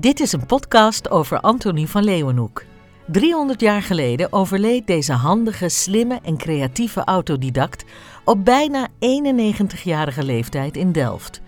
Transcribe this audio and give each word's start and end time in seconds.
Dit 0.00 0.20
is 0.20 0.32
een 0.32 0.46
podcast 0.46 1.10
over 1.10 1.40
Antonie 1.40 1.88
van 1.88 2.04
Leeuwenhoek. 2.04 2.64
300 3.06 3.60
jaar 3.60 3.82
geleden 3.82 4.32
overleed 4.32 4.86
deze 4.86 5.12
handige, 5.12 5.68
slimme 5.68 6.18
en 6.22 6.36
creatieve 6.36 7.04
autodidact 7.04 7.84
op 8.24 8.44
bijna 8.44 8.88
91-jarige 8.88 10.24
leeftijd 10.24 10.76
in 10.76 10.92
Delft. 10.92 11.40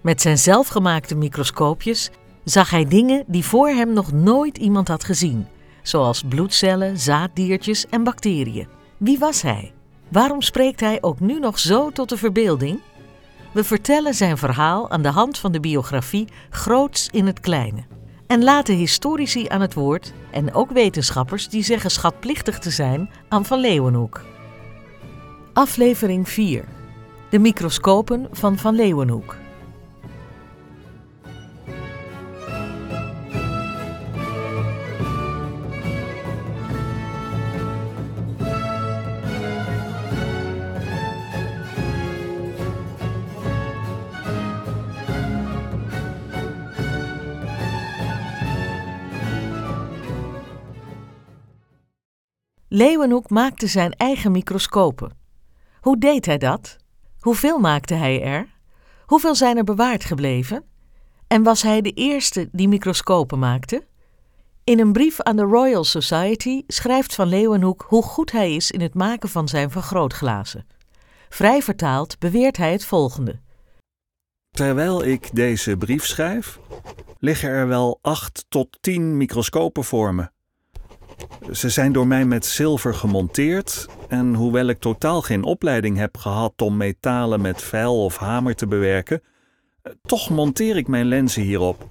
Met 0.00 0.20
zijn 0.20 0.38
zelfgemaakte 0.38 1.14
microscoopjes 1.14 2.10
zag 2.44 2.70
hij 2.70 2.84
dingen 2.84 3.24
die 3.26 3.44
voor 3.44 3.68
hem 3.68 3.92
nog 3.92 4.12
nooit 4.12 4.58
iemand 4.58 4.88
had 4.88 5.04
gezien, 5.04 5.46
zoals 5.82 6.22
bloedcellen, 6.28 6.98
zaaddiertjes 6.98 7.86
en 7.86 8.04
bacteriën. 8.04 8.68
Wie 8.96 9.18
was 9.18 9.42
hij? 9.42 9.72
Waarom 10.08 10.42
spreekt 10.42 10.80
hij 10.80 10.98
ook 11.00 11.20
nu 11.20 11.38
nog 11.38 11.58
zo 11.58 11.90
tot 11.90 12.08
de 12.08 12.16
verbeelding? 12.16 12.80
We 13.52 13.64
vertellen 13.64 14.14
zijn 14.14 14.38
verhaal 14.38 14.90
aan 14.90 15.02
de 15.02 15.08
hand 15.08 15.38
van 15.38 15.52
de 15.52 15.60
biografie 15.60 16.28
Groots 16.50 17.08
in 17.12 17.26
het 17.26 17.40
Kleine. 17.40 17.84
En 18.26 18.42
laten 18.42 18.74
historici 18.74 19.48
aan 19.48 19.60
het 19.60 19.74
woord 19.74 20.12
en 20.30 20.54
ook 20.54 20.70
wetenschappers 20.70 21.48
die 21.48 21.62
zeggen 21.62 21.90
schatplichtig 21.90 22.58
te 22.58 22.70
zijn 22.70 23.10
aan 23.28 23.44
Van 23.44 23.60
Leeuwenhoek. 23.60 24.20
Aflevering 25.52 26.28
4. 26.28 26.64
De 27.30 27.38
microscopen 27.38 28.28
van 28.32 28.58
Van 28.58 28.74
Leeuwenhoek. 28.74 29.36
Leeuwenhoek 52.72 53.30
maakte 53.30 53.66
zijn 53.66 53.92
eigen 53.92 54.32
microscopen. 54.32 55.10
Hoe 55.80 55.98
deed 55.98 56.26
hij 56.26 56.38
dat? 56.38 56.76
Hoeveel 57.18 57.58
maakte 57.58 57.94
hij 57.94 58.22
er? 58.22 58.48
Hoeveel 59.06 59.34
zijn 59.34 59.56
er 59.56 59.64
bewaard 59.64 60.04
gebleven? 60.04 60.64
En 61.26 61.42
was 61.42 61.62
hij 61.62 61.80
de 61.80 61.90
eerste 61.90 62.48
die 62.52 62.68
microscopen 62.68 63.38
maakte? 63.38 63.86
In 64.64 64.80
een 64.80 64.92
brief 64.92 65.20
aan 65.20 65.36
de 65.36 65.42
Royal 65.42 65.84
Society 65.84 66.62
schrijft 66.66 67.14
Van 67.14 67.28
Leeuwenhoek 67.28 67.84
hoe 67.88 68.02
goed 68.02 68.32
hij 68.32 68.54
is 68.54 68.70
in 68.70 68.80
het 68.80 68.94
maken 68.94 69.28
van 69.28 69.48
zijn 69.48 69.70
vergrootglazen. 69.70 70.66
Vrij 71.28 71.62
vertaald 71.62 72.18
beweert 72.18 72.56
hij 72.56 72.72
het 72.72 72.84
volgende. 72.84 73.40
Terwijl 74.50 75.04
ik 75.04 75.34
deze 75.34 75.76
brief 75.76 76.06
schrijf, 76.06 76.60
liggen 77.18 77.50
er 77.50 77.68
wel 77.68 77.98
acht 78.02 78.44
tot 78.48 78.78
tien 78.80 79.16
microscopen 79.16 79.84
voor 79.84 80.14
me. 80.14 80.30
Ze 81.52 81.68
zijn 81.68 81.92
door 81.92 82.06
mij 82.06 82.24
met 82.24 82.46
zilver 82.46 82.94
gemonteerd 82.94 83.86
en 84.08 84.34
hoewel 84.34 84.66
ik 84.66 84.78
totaal 84.78 85.22
geen 85.22 85.42
opleiding 85.42 85.96
heb 85.96 86.16
gehad 86.16 86.62
om 86.62 86.76
metalen 86.76 87.40
met 87.40 87.62
vijl 87.62 88.04
of 88.04 88.16
hamer 88.16 88.54
te 88.54 88.66
bewerken, 88.66 89.22
toch 90.02 90.30
monteer 90.30 90.76
ik 90.76 90.88
mijn 90.88 91.06
lenzen 91.06 91.42
hierop. 91.42 91.88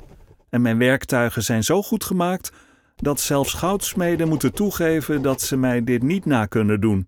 En 0.50 0.62
mijn 0.62 0.78
werktuigen 0.78 1.44
zijn 1.44 1.64
zo 1.64 1.82
goed 1.82 2.04
gemaakt 2.04 2.52
dat 2.96 3.20
zelfs 3.20 3.54
goudsmeden 3.54 4.28
moeten 4.28 4.54
toegeven 4.54 5.22
dat 5.22 5.42
ze 5.42 5.58
mij 5.58 5.84
dit 5.84 6.04
niet 6.04 6.26
na 6.26 6.46
kunnen 6.46 6.82
doen. 6.82 7.08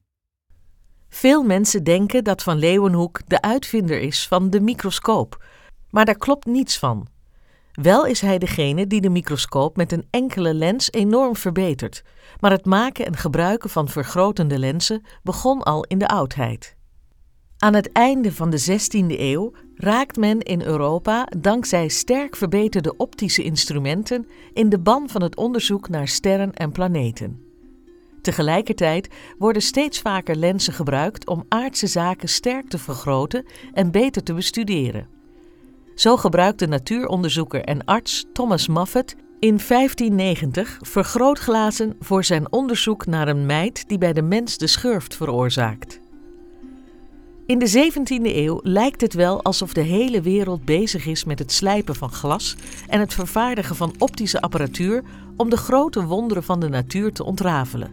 Veel 1.09 1.43
mensen 1.43 1.83
denken 1.83 2.23
dat 2.23 2.43
Van 2.43 2.57
Leeuwenhoek 2.57 3.21
de 3.27 3.41
uitvinder 3.41 4.01
is 4.01 4.27
van 4.27 4.49
de 4.49 4.59
microscoop, 4.59 5.43
maar 5.89 6.05
daar 6.05 6.17
klopt 6.17 6.45
niets 6.45 6.77
van. 6.77 7.07
Wel 7.81 8.05
is 8.05 8.21
hij 8.21 8.37
degene 8.37 8.87
die 8.87 9.01
de 9.01 9.09
microscoop 9.09 9.75
met 9.75 9.91
een 9.91 10.05
enkele 10.09 10.53
lens 10.53 10.91
enorm 10.91 11.35
verbetert, 11.35 12.03
maar 12.39 12.51
het 12.51 12.65
maken 12.65 13.05
en 13.05 13.15
gebruiken 13.17 13.69
van 13.69 13.87
vergrotende 13.87 14.59
lenzen 14.59 15.03
begon 15.23 15.63
al 15.63 15.83
in 15.83 15.97
de 15.97 16.07
oudheid. 16.07 16.75
Aan 17.57 17.73
het 17.73 17.91
einde 17.91 18.31
van 18.31 18.49
de 18.49 18.61
16e 18.69 19.19
eeuw 19.19 19.53
raakt 19.75 20.17
men 20.17 20.39
in 20.39 20.61
Europa 20.61 21.27
dankzij 21.37 21.87
sterk 21.87 22.35
verbeterde 22.35 22.97
optische 22.97 23.43
instrumenten 23.43 24.27
in 24.53 24.69
de 24.69 24.79
ban 24.79 25.09
van 25.09 25.21
het 25.21 25.35
onderzoek 25.35 25.89
naar 25.89 26.07
sterren 26.07 26.53
en 26.53 26.71
planeten. 26.71 27.41
Tegelijkertijd 28.21 29.07
worden 29.37 29.61
steeds 29.61 29.99
vaker 29.99 30.35
lenzen 30.35 30.73
gebruikt 30.73 31.27
om 31.27 31.45
aardse 31.47 31.87
zaken 31.87 32.29
sterk 32.29 32.69
te 32.69 32.77
vergroten 32.77 33.45
en 33.73 33.91
beter 33.91 34.23
te 34.23 34.33
bestuderen. 34.33 35.20
Zo 35.95 36.17
gebruikte 36.17 36.65
natuuronderzoeker 36.65 37.63
en 37.63 37.85
arts 37.85 38.25
Thomas 38.33 38.67
Moffat 38.67 39.15
in 39.39 39.59
1590 39.67 40.77
vergrootglazen 40.81 41.95
voor 41.99 42.23
zijn 42.23 42.51
onderzoek 42.51 43.05
naar 43.05 43.27
een 43.27 43.45
mijt 43.45 43.83
die 43.87 43.97
bij 43.97 44.13
de 44.13 44.21
mens 44.21 44.57
de 44.57 44.67
schurft 44.67 45.15
veroorzaakt. 45.15 45.99
In 47.45 47.59
de 47.59 47.91
17e 47.91 48.35
eeuw 48.35 48.59
lijkt 48.63 49.01
het 49.01 49.13
wel 49.13 49.43
alsof 49.43 49.73
de 49.73 49.81
hele 49.81 50.21
wereld 50.21 50.65
bezig 50.65 51.05
is 51.05 51.23
met 51.23 51.39
het 51.39 51.51
slijpen 51.51 51.95
van 51.95 52.11
glas 52.11 52.55
en 52.87 52.99
het 52.99 53.13
vervaardigen 53.13 53.75
van 53.75 53.93
optische 53.97 54.41
apparatuur 54.41 55.03
om 55.37 55.49
de 55.49 55.57
grote 55.57 56.05
wonderen 56.05 56.43
van 56.43 56.59
de 56.59 56.69
natuur 56.69 57.11
te 57.13 57.23
ontrafelen. 57.23 57.91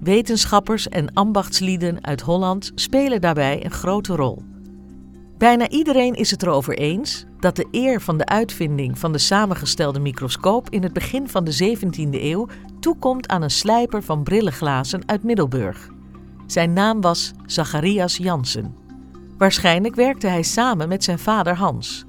Wetenschappers 0.00 0.88
en 0.88 1.12
ambachtslieden 1.14 2.04
uit 2.04 2.20
Holland 2.20 2.72
spelen 2.74 3.20
daarbij 3.20 3.64
een 3.64 3.70
grote 3.70 4.16
rol. 4.16 4.42
Bijna 5.38 5.68
iedereen 5.68 6.14
is 6.14 6.30
het 6.30 6.42
erover 6.42 6.78
eens 6.78 7.24
dat 7.40 7.56
de 7.56 7.68
eer 7.70 8.00
van 8.00 8.18
de 8.18 8.26
uitvinding 8.26 8.98
van 8.98 9.12
de 9.12 9.18
samengestelde 9.18 10.00
microscoop 10.00 10.70
in 10.70 10.82
het 10.82 10.92
begin 10.92 11.28
van 11.28 11.44
de 11.44 11.76
17e 11.76 12.10
eeuw 12.10 12.46
toekomt 12.80 13.28
aan 13.28 13.42
een 13.42 13.50
slijper 13.50 14.02
van 14.02 14.22
brillenglazen 14.22 15.02
uit 15.06 15.22
Middelburg. 15.22 15.88
Zijn 16.46 16.72
naam 16.72 17.00
was 17.00 17.32
Zacharias 17.46 18.16
Jansen. 18.16 18.74
Waarschijnlijk 19.36 19.94
werkte 19.94 20.26
hij 20.26 20.42
samen 20.42 20.88
met 20.88 21.04
zijn 21.04 21.18
vader 21.18 21.56
Hans. 21.56 22.04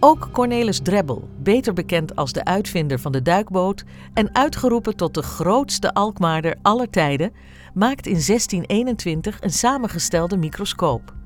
Ook 0.00 0.28
Cornelis 0.32 0.80
Drebbel, 0.80 1.28
beter 1.38 1.72
bekend 1.72 2.16
als 2.16 2.32
de 2.32 2.44
uitvinder 2.44 3.00
van 3.00 3.12
de 3.12 3.22
duikboot 3.22 3.84
en 4.14 4.34
uitgeroepen 4.34 4.96
tot 4.96 5.14
de 5.14 5.22
grootste 5.22 5.94
Alkmaarder 5.94 6.56
aller 6.62 6.90
tijden, 6.90 7.32
maakt 7.74 8.06
in 8.06 8.22
1621 8.26 9.36
een 9.40 9.52
samengestelde 9.52 10.36
microscoop. 10.36 11.23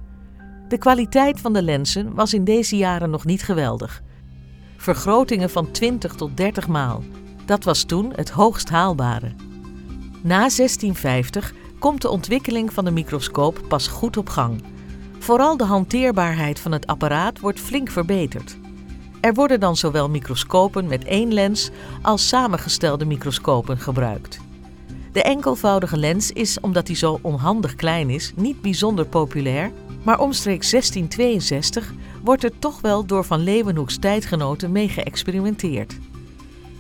De 0.69 0.79
kwaliteit 0.79 1.41
van 1.41 1.53
de 1.53 1.63
lenzen 1.63 2.15
was 2.15 2.35
in 2.35 2.45
deze 2.45 2.77
jaren 2.77 3.11
nog 3.11 3.25
niet 3.25 3.43
geweldig. 3.43 4.03
Vergrotingen 4.77 5.51
van 5.51 5.71
20 5.71 6.15
tot 6.15 6.37
30 6.37 6.69
maal. 6.69 7.03
Dat 7.45 7.65
was 7.65 7.83
toen 7.85 8.13
het 8.15 8.31
hoogst 8.31 8.69
haalbare. 8.69 9.33
Na 10.23 10.39
1650 10.39 11.55
komt 11.79 12.03
de 12.03 12.09
ontwikkeling 12.09 12.73
van 12.73 12.85
de 12.85 12.91
microscoop 12.91 13.61
pas 13.69 13.89
goed 13.89 14.17
op 14.17 14.29
gang. 14.29 14.63
Vooral 15.19 15.57
de 15.57 15.65
hanteerbaarheid 15.65 16.61
van 16.61 16.73
het 16.73 16.87
apparaat 16.87 17.41
wordt 17.41 17.61
flink 17.61 17.91
verbeterd. 17.91 18.57
Er 19.21 19.35
worden 19.35 19.61
dan 19.61 19.77
zowel 19.77 20.09
microscopen 20.09 20.87
met 20.87 21.05
één 21.05 21.33
lens 21.33 21.71
als 22.03 22.29
samengestelde 22.29 23.05
microscopen 23.05 23.79
gebruikt. 23.79 24.41
De 25.13 25.23
enkelvoudige 25.23 25.97
lens 25.97 26.33
is, 26.33 26.61
omdat 26.61 26.87
hij 26.87 26.97
zo 26.97 27.19
onhandig 27.23 27.75
klein 27.75 28.11
is, 28.11 28.33
niet 28.37 28.61
bijzonder 28.63 29.07
populair 29.07 29.73
maar 30.09 30.21
omstreeks 30.21 30.71
1662 30.71 31.93
wordt 32.25 32.45
er 32.45 32.59
toch 32.59 32.81
wel 32.81 33.07
door 33.07 33.25
Van 33.25 33.41
Leeuwenhoeks 33.41 33.99
tijdgenoten 33.99 34.73
mee 34.73 34.89
geëxperimenteerd. 34.89 35.99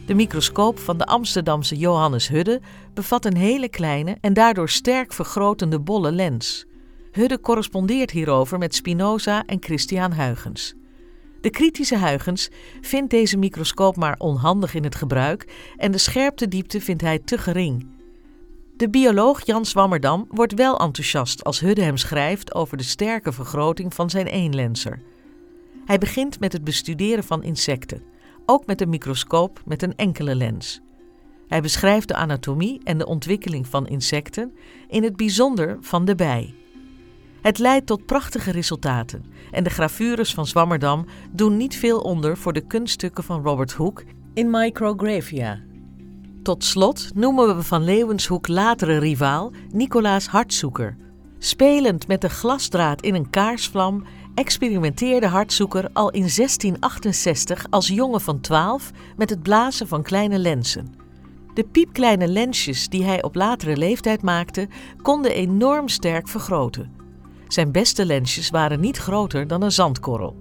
De 0.07 0.15
microscoop 0.15 0.79
van 0.79 0.99
de 0.99 1.07
Amsterdamse 1.07 1.77
Johannes 1.77 2.29
Hudde 2.29 2.61
bevat 2.95 3.25
een 3.25 3.37
hele 3.37 3.69
kleine 3.69 4.17
en 4.21 4.33
daardoor 4.33 4.69
sterk 4.69 5.13
vergrotende 5.13 5.81
bolle 5.81 6.13
lens. 6.13 6.67
Hudde 7.13 7.41
correspondeert 7.41 8.11
hierover 8.11 8.59
met 8.59 8.75
Spinoza 8.75 9.45
en 9.47 9.59
Christian 9.61 10.13
Huygens. 10.13 10.75
De 11.41 11.51
kritische 11.51 11.99
Huygens 11.99 12.49
vindt 12.81 13.11
deze 13.11 13.37
microscoop 13.37 13.97
maar 13.97 14.15
onhandig 14.19 14.75
in 14.75 14.85
het 14.85 14.95
gebruik 14.95 15.73
en 15.77 15.93
de 15.93 15.99
scherptediepte 15.99 16.81
vindt 16.81 17.03
hij 17.03 17.19
te 17.19 17.39
gering. 17.39 17.98
De 18.79 18.91
bioloog 18.91 19.47
Jan 19.47 19.65
Swammerdam 19.65 20.27
wordt 20.31 20.55
wel 20.55 20.79
enthousiast 20.79 21.45
als 21.45 21.61
Hudde 21.61 21.83
hem 21.83 21.97
schrijft 21.97 22.55
over 22.55 22.77
de 22.77 22.83
sterke 22.83 23.33
vergroting 23.33 23.95
van 23.95 24.11
zijn 24.11 24.27
eenlenser. 24.27 25.03
Hij 25.85 25.99
begint 25.99 26.41
met 26.41 26.53
het 26.53 26.65
bestuderen 26.65 27.25
van 27.25 27.43
insecten, 27.43 28.03
ook 28.47 28.67
met 28.67 28.81
een 28.81 28.89
microscoop 28.89 29.63
met 29.65 29.83
een 29.83 29.97
enkele 29.97 30.35
lens. 30.35 30.81
Hij 31.49 31.61
beschrijft 31.61 32.09
de 32.09 32.15
anatomie 32.15 32.81
en 32.85 32.99
de 32.99 33.07
ontwikkeling 33.07 33.67
van 33.67 33.87
insecten, 33.87 34.53
in 34.89 35.03
het 35.03 35.17
bijzonder 35.17 35.77
van 35.81 36.05
de 36.05 36.15
bij. 36.15 36.55
Het 37.43 37.59
leidt 37.59 37.87
tot 37.87 38.07
prachtige 38.07 38.51
resultaten 38.51 39.25
en 39.51 39.65
de 39.65 39.71
gravures 39.71 40.35
van 40.35 40.47
Swammerdam 40.47 41.07
doen 41.31 41.57
niet 41.57 41.77
veel 41.77 42.01
onder 42.01 42.37
voor 42.37 42.53
de 42.53 42.67
kunststukken 42.67 43.25
van 43.25 43.43
Robert 43.43 43.73
Hooke 43.73 44.05
in 44.35 44.51
Micrographia, 44.51 45.67
tot 46.43 46.65
slot 46.65 47.11
noemen 47.15 47.57
we 47.57 47.63
Van 47.63 47.85
Leeuwenshoek 47.85 48.49
latere 48.49 48.99
rivaal 48.99 49.53
Nicolaas 49.73 50.27
Hartzoeker. 50.27 50.97
Spelend 51.39 52.09
met 52.09 52.21
de 52.21 52.29
glasdraad 52.29 53.03
in 53.03 53.15
een 53.15 53.31
kaarsvlam 53.31 54.05
experimenteerde 54.35 55.27
Hartzoeker 55.27 55.89
al 55.93 56.11
in 56.11 56.21
1668 56.21 57.67
als 57.71 57.89
jongen 57.89 58.21
van 58.21 58.41
12 58.41 58.91
met 59.17 59.31
het 59.31 59.43
blazen 59.43 59.89
van 59.89 60.03
kleine 60.03 60.39
lenzen. 60.39 60.95
De 61.55 61.65
piepkleine 61.65 62.29
lensjes 62.29 62.89
die 62.89 63.05
hij 63.05 63.23
op 63.23 63.35
latere 63.35 63.77
leeftijd 63.77 64.23
maakte, 64.23 64.69
konden 65.03 65.35
enorm 65.35 65.89
sterk 65.89 66.29
vergroten. 66.29 66.93
Zijn 67.49 67.73
beste 67.73 68.07
lensjes 68.07 68.51
waren 68.51 68.81
niet 68.81 68.97
groter 68.97 69.47
dan 69.47 69.63
een 69.63 69.73
zandkorrel. 69.73 70.37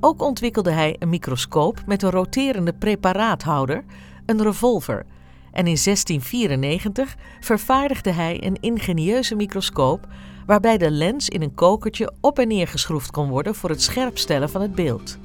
Ook 0.00 0.22
ontwikkelde 0.22 0.70
hij 0.70 0.96
een 0.98 1.08
microscoop 1.08 1.82
met 1.86 2.02
een 2.02 2.10
roterende 2.10 2.72
preparaathouder, 2.72 3.84
een 4.26 4.42
revolver. 4.42 5.06
En 5.58 5.66
in 5.66 5.78
1694 5.84 7.16
vervaardigde 7.40 8.10
hij 8.10 8.44
een 8.44 8.56
ingenieuze 8.60 9.34
microscoop 9.34 10.06
waarbij 10.46 10.78
de 10.78 10.90
lens 10.90 11.28
in 11.28 11.42
een 11.42 11.54
kokertje 11.54 12.12
op 12.20 12.38
en 12.38 12.48
neer 12.48 12.68
geschroefd 12.68 13.10
kon 13.10 13.28
worden 13.28 13.54
voor 13.54 13.70
het 13.70 13.82
scherpstellen 13.82 14.50
van 14.50 14.60
het 14.60 14.74
beeld. 14.74 15.18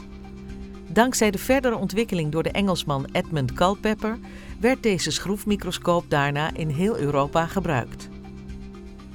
Dankzij 0.89 1.31
de 1.31 1.37
verdere 1.37 1.75
ontwikkeling 1.75 2.31
door 2.31 2.43
de 2.43 2.51
Engelsman 2.51 3.07
Edmund 3.11 3.53
Culpeper 3.53 4.19
werd 4.59 4.83
deze 4.83 5.11
schroefmicroscoop 5.11 6.05
daarna 6.07 6.53
in 6.53 6.69
heel 6.69 6.97
Europa 6.97 7.45
gebruikt. 7.45 8.09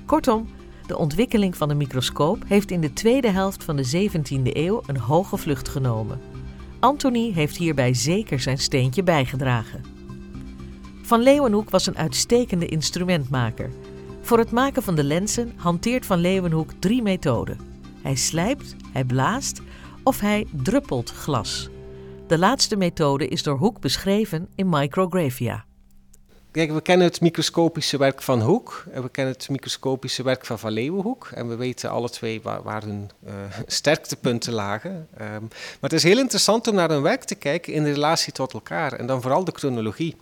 Kortom, 0.06 0.48
de 0.86 0.98
ontwikkeling 0.98 1.56
van 1.56 1.68
de 1.68 1.74
microscoop 1.74 2.42
heeft 2.46 2.70
in 2.70 2.80
de 2.80 2.92
tweede 2.92 3.30
helft 3.30 3.64
van 3.64 3.76
de 3.76 4.08
17e 4.10 4.42
eeuw 4.42 4.82
een 4.86 4.98
hoge 4.98 5.36
vlucht 5.36 5.68
genomen. 5.68 6.20
Anthony 6.80 7.32
heeft 7.32 7.56
hierbij 7.56 7.94
zeker 7.94 8.40
zijn 8.40 8.58
steentje 8.58 9.02
bijgedragen. 9.02 9.97
Van 11.08 11.20
Leeuwenhoek 11.20 11.70
was 11.70 11.86
een 11.86 11.96
uitstekende 11.96 12.66
instrumentmaker. 12.66 13.70
Voor 14.22 14.38
het 14.38 14.50
maken 14.50 14.82
van 14.82 14.94
de 14.94 15.04
lenzen 15.04 15.52
hanteert 15.56 16.06
Van 16.06 16.18
Leeuwenhoek 16.18 16.70
drie 16.78 17.02
methoden. 17.02 17.58
Hij 18.02 18.14
slijpt, 18.14 18.76
hij 18.92 19.04
blaast 19.04 19.60
of 20.02 20.20
hij 20.20 20.46
druppelt 20.62 21.10
glas. 21.10 21.68
De 22.26 22.38
laatste 22.38 22.76
methode 22.76 23.28
is 23.28 23.42
door 23.42 23.58
Hoek 23.58 23.80
beschreven 23.80 24.48
in 24.54 24.68
Micrographia. 24.68 25.64
Kijk, 26.50 26.72
we 26.72 26.80
kennen 26.80 27.06
het 27.06 27.20
microscopische 27.20 27.98
werk 27.98 28.22
van 28.22 28.40
Hoek 28.40 28.84
en 28.90 29.02
we 29.02 29.08
kennen 29.08 29.34
het 29.34 29.48
microscopische 29.48 30.22
werk 30.22 30.46
van 30.46 30.58
Van 30.58 30.72
Leeuwenhoek. 30.72 31.30
En 31.34 31.48
we 31.48 31.56
weten 31.56 31.90
alle 31.90 32.10
twee 32.10 32.40
waar, 32.42 32.82
hun 32.82 33.10
uh, 33.26 33.32
sterktepunten 33.66 34.52
lagen. 34.52 35.08
Um, 35.20 35.48
maar 35.50 35.78
het 35.80 35.92
is 35.92 36.02
heel 36.02 36.18
interessant 36.18 36.68
om 36.68 36.74
naar 36.74 36.88
hun 36.88 37.02
werk 37.02 37.24
te 37.24 37.34
kijken 37.34 37.72
in 37.72 37.84
relatie 37.84 38.32
tot 38.32 38.52
elkaar 38.52 38.92
en 38.92 39.06
dan 39.06 39.22
vooral 39.22 39.44
de 39.44 39.52
chronologie. 39.54 40.16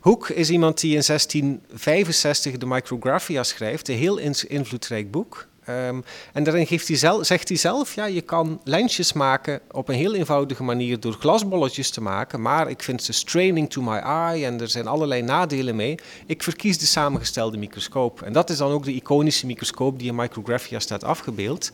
Hoek 0.00 0.28
is 0.28 0.50
iemand 0.50 0.80
die 0.80 0.96
in 0.96 1.02
1665 1.06 2.56
de 2.56 2.66
Micrographia 2.66 3.42
schrijft, 3.42 3.88
een 3.88 3.96
heel 3.96 4.18
invloedrijk 4.48 5.10
boek. 5.10 5.46
Um, 5.68 6.04
en 6.32 6.44
daarin 6.44 6.66
geeft 6.66 6.88
hij 6.88 7.24
zegt 7.24 7.48
hij 7.48 7.56
zelf, 7.56 7.94
ja, 7.94 8.04
je 8.04 8.20
kan 8.20 8.60
lensjes 8.64 9.12
maken 9.12 9.60
op 9.70 9.88
een 9.88 9.94
heel 9.94 10.14
eenvoudige 10.14 10.62
manier 10.62 11.00
door 11.00 11.12
glasbolletjes 11.12 11.90
te 11.90 12.00
maken, 12.00 12.42
maar 12.42 12.70
ik 12.70 12.82
vind 12.82 13.02
ze 13.02 13.12
straining 13.12 13.70
to 13.70 13.82
my 13.82 13.96
eye 13.96 14.44
en 14.44 14.60
er 14.60 14.68
zijn 14.68 14.86
allerlei 14.86 15.22
nadelen 15.22 15.76
mee. 15.76 15.98
Ik 16.26 16.42
verkies 16.42 16.78
de 16.78 16.86
samengestelde 16.86 17.58
microscoop. 17.58 18.22
En 18.22 18.32
dat 18.32 18.50
is 18.50 18.56
dan 18.56 18.70
ook 18.70 18.84
de 18.84 18.94
iconische 18.94 19.46
microscoop 19.46 19.98
die 19.98 20.08
in 20.08 20.14
Micrographia 20.14 20.78
staat 20.78 21.04
afgebeeld. 21.04 21.70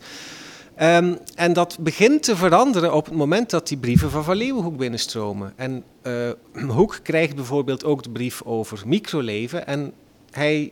Um, 0.81 1.17
en 1.35 1.53
dat 1.53 1.77
begint 1.79 2.23
te 2.23 2.35
veranderen 2.35 2.93
op 2.93 3.05
het 3.05 3.13
moment 3.13 3.49
dat 3.49 3.67
die 3.67 3.77
brieven 3.77 4.09
van 4.11 4.23
Van 4.23 4.35
Leeuwenhoek 4.35 4.77
binnenstromen. 4.77 5.53
En 5.55 5.83
uh, 6.03 6.29
Hoek 6.77 6.99
krijgt 7.03 7.35
bijvoorbeeld 7.35 7.83
ook 7.83 8.03
de 8.03 8.09
brief 8.09 8.41
over 8.41 8.83
microleven. 8.85 9.67
En 9.67 9.93
hij 10.31 10.71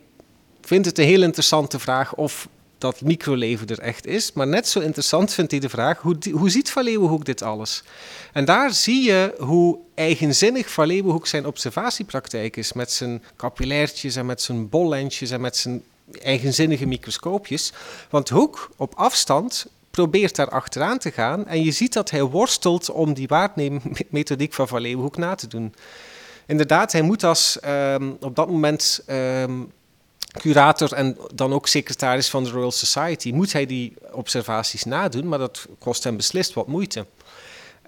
vindt 0.60 0.86
het 0.86 0.98
een 0.98 1.04
heel 1.04 1.22
interessante 1.22 1.78
vraag 1.78 2.14
of 2.14 2.48
dat 2.78 3.00
microleven 3.00 3.66
er 3.66 3.78
echt 3.78 4.06
is. 4.06 4.32
Maar 4.32 4.46
net 4.46 4.68
zo 4.68 4.80
interessant 4.80 5.32
vindt 5.32 5.50
hij 5.50 5.60
de 5.60 5.68
vraag, 5.68 6.00
hoe, 6.00 6.16
hoe 6.32 6.50
ziet 6.50 6.70
Van 6.70 6.84
Leeuwenhoek 6.84 7.24
dit 7.24 7.42
alles? 7.42 7.82
En 8.32 8.44
daar 8.44 8.72
zie 8.72 9.02
je 9.02 9.34
hoe 9.38 9.78
eigenzinnig 9.94 10.70
Van 10.70 10.86
Leeuwenhoek 10.86 11.26
zijn 11.26 11.46
observatiepraktijk 11.46 12.56
is. 12.56 12.72
Met 12.72 12.92
zijn 12.92 13.22
capillairtjes 13.36 14.16
en 14.16 14.26
met 14.26 14.42
zijn 14.42 14.68
bollensjes 14.68 15.30
en 15.30 15.40
met 15.40 15.56
zijn 15.56 15.82
eigenzinnige 16.22 16.86
microscoopjes. 16.86 17.72
Want 18.10 18.28
Hoek 18.28 18.70
op 18.76 18.94
afstand 18.94 19.66
probeert 19.94 20.36
daar 20.36 20.48
achteraan 20.48 20.98
te 20.98 21.10
gaan. 21.10 21.46
En 21.46 21.64
je 21.64 21.70
ziet 21.70 21.92
dat 21.92 22.10
hij 22.10 22.22
worstelt 22.22 22.90
om 22.90 23.14
die 23.14 23.28
waarnemingmethodiek 23.28 24.52
van 24.52 24.68
Van 24.68 24.80
Leeuwenhoek 24.80 25.16
na 25.16 25.34
te 25.34 25.46
doen. 25.46 25.74
Inderdaad, 26.46 26.92
hij 26.92 27.02
moet 27.02 27.24
als 27.24 27.58
um, 27.66 28.16
op 28.20 28.36
dat 28.36 28.48
moment 28.48 29.04
um, 29.10 29.72
curator 30.40 30.92
en 30.92 31.16
dan 31.34 31.52
ook 31.52 31.66
secretaris 31.66 32.28
van 32.28 32.44
de 32.44 32.50
Royal 32.50 32.70
Society, 32.70 33.32
moet 33.32 33.52
hij 33.52 33.66
die 33.66 33.94
observaties 34.12 34.84
nadoen, 34.84 35.28
maar 35.28 35.38
dat 35.38 35.66
kost 35.78 36.04
hem 36.04 36.16
beslist 36.16 36.52
wat 36.52 36.66
moeite. 36.66 37.06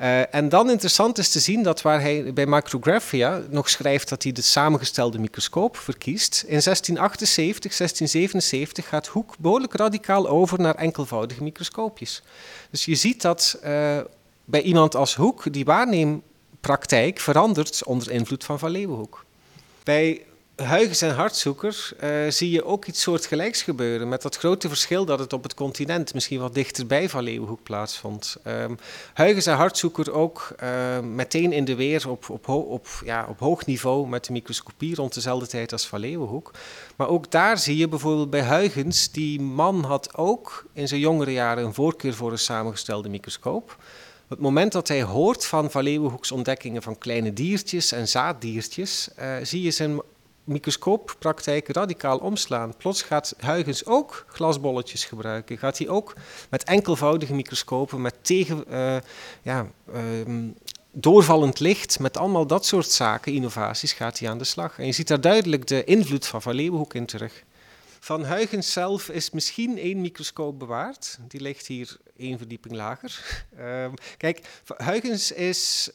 Uh, 0.00 0.34
en 0.34 0.48
dan 0.48 0.70
interessant 0.70 1.19
is 1.19 1.31
te 1.31 1.40
zien 1.40 1.62
dat 1.62 1.82
waar 1.82 2.00
hij 2.00 2.32
bij 2.32 2.46
Micrographia 2.46 3.43
nog 3.50 3.69
schrijft 3.69 4.08
dat 4.08 4.22
hij 4.22 4.32
de 4.32 4.43
samengestelde 4.43 5.19
microscoop 5.19 5.76
verkiest, 5.76 6.43
in 6.43 6.60
1678, 6.60 7.76
1677 7.76 8.88
gaat 8.88 9.06
Hoek 9.06 9.34
behoorlijk 9.38 9.75
radicaal 9.75 10.28
over 10.28 10.60
naar 10.60 10.75
enkelvoudige 10.75 11.43
microscoopjes. 11.43 12.22
Dus 12.70 12.84
je 12.84 12.94
ziet 12.94 13.22
dat 13.22 13.58
uh, 13.64 13.98
bij 14.44 14.62
iemand 14.62 14.94
als 14.94 15.14
Hoek 15.14 15.52
die 15.52 15.64
waarneempraktijk 15.64 17.20
verandert 17.20 17.84
onder 17.84 18.10
invloed 18.10 18.44
van 18.44 18.58
Van 18.58 18.70
Leeuwenhoek. 18.70 19.25
Bij 19.82 20.22
Huygens 20.56 21.03
en 21.03 21.14
Hartzoeker 21.14 21.93
uh, 22.05 22.31
zie 22.31 22.50
je 22.50 22.64
ook 22.64 22.87
iets 22.87 23.03
soortgelijks 23.03 23.62
gebeuren. 23.62 24.08
Met 24.08 24.23
dat 24.23 24.37
grote 24.37 24.69
verschil 24.69 25.05
dat 25.05 25.19
het 25.19 25.32
op 25.32 25.43
het 25.43 25.55
continent 25.55 26.14
misschien 26.14 26.41
wat 26.41 26.55
dichterbij 26.55 27.08
van 27.08 27.23
Leeuwenhoek 27.23 27.62
plaatsvond. 27.62 28.37
Um, 28.47 28.79
Huygens 29.14 29.47
en 29.47 29.56
Hartzoeker 29.56 30.12
ook 30.12 30.55
uh, 30.62 31.00
meteen 31.00 31.53
in 31.53 31.64
de 31.64 31.75
weer 31.75 32.08
op, 32.08 32.31
op, 32.31 32.49
op, 32.49 32.87
ja, 33.05 33.26
op 33.29 33.38
hoog 33.38 33.67
niveau 33.67 34.08
met 34.08 34.25
de 34.25 34.32
microscopie 34.32 34.94
rond 34.94 35.14
dezelfde 35.14 35.47
tijd 35.47 35.73
als 35.73 35.87
van. 35.87 36.55
Maar 36.97 37.09
ook 37.09 37.31
daar 37.31 37.59
zie 37.59 37.76
je 37.76 37.88
bijvoorbeeld 37.88 38.31
bij 38.31 38.44
Huygens, 38.44 39.11
die 39.11 39.41
man 39.41 39.85
had 39.85 40.17
ook 40.17 40.67
in 40.73 40.88
zijn 40.88 41.00
jongere 41.00 41.32
jaren 41.32 41.64
een 41.64 41.75
voorkeur 41.75 42.14
voor 42.14 42.32
een 42.32 42.38
samengestelde 42.38 43.09
microscoop. 43.09 43.76
Op 44.25 44.32
het 44.32 44.41
moment 44.41 44.73
dat 44.73 44.88
hij 44.88 45.02
hoort 45.02 45.47
van 45.47 45.70
Van 45.70 46.32
ontdekkingen 46.32 46.82
van 46.82 46.99
kleine 46.99 47.32
diertjes 47.32 47.93
en 47.93 48.09
zaaddiertjes, 48.09 49.09
uh, 49.19 49.35
zie 49.43 49.62
je 49.62 49.70
zijn 49.70 50.00
microscooppraktijk 50.46 51.69
radicaal 51.69 52.19
omslaan. 52.19 52.76
Plots 52.76 53.02
gaat 53.02 53.34
Huygens 53.38 53.87
ook 53.87 54.25
glasbolletjes 54.28 55.04
gebruiken. 55.04 55.59
Gaat 55.59 55.78
hij 55.78 55.88
ook 55.88 56.14
met 56.50 56.64
enkelvoudige 56.64 57.35
microscopen, 57.35 58.00
met 58.00 58.14
tegen, 58.21 58.64
uh, 58.71 58.97
ja, 59.42 59.66
uh, 59.94 60.50
doorvallend 60.92 61.61
licht, 61.61 61.99
met 61.99 62.16
allemaal 62.16 62.47
dat 62.47 62.66
soort 62.66 62.90
zaken, 62.90 63.32
innovaties, 63.32 63.92
gaat 63.92 64.18
hij 64.18 64.28
aan 64.28 64.38
de 64.38 64.44
slag. 64.44 64.78
En 64.78 64.87
je 64.87 64.92
ziet 64.92 65.09
daar 65.09 65.21
duidelijk 65.21 65.66
de 65.66 65.85
invloed 65.85 66.26
van 66.26 66.42
Van 66.42 66.54
Leeuwenhoek 66.54 66.94
in 66.94 67.06
terug. 67.06 67.44
Van 68.00 68.26
Huygens 68.26 68.73
zelf 68.73 69.09
is 69.09 69.30
misschien 69.30 69.78
één 69.78 70.00
microscoop 70.00 70.59
bewaard. 70.59 71.18
Die 71.28 71.40
ligt 71.40 71.66
hier 71.66 71.97
één 72.16 72.38
verdieping 72.38 72.75
lager. 72.75 73.44
Uh, 73.59 73.87
kijk, 74.16 74.40
Huygens 74.76 75.32
is 75.32 75.90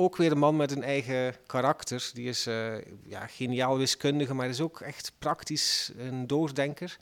ook 0.00 0.16
weer 0.16 0.32
een 0.32 0.38
man 0.38 0.56
met 0.56 0.70
een 0.70 0.82
eigen 0.82 1.34
karakter. 1.46 2.10
Die 2.14 2.28
is 2.28 2.46
uh, 2.46 2.72
ja, 3.06 3.26
geniaal 3.26 3.78
wiskundige, 3.78 4.34
maar 4.34 4.48
is 4.48 4.60
ook 4.60 4.80
echt 4.80 5.12
praktisch 5.18 5.92
een 5.98 6.26
doordenker. 6.26 6.98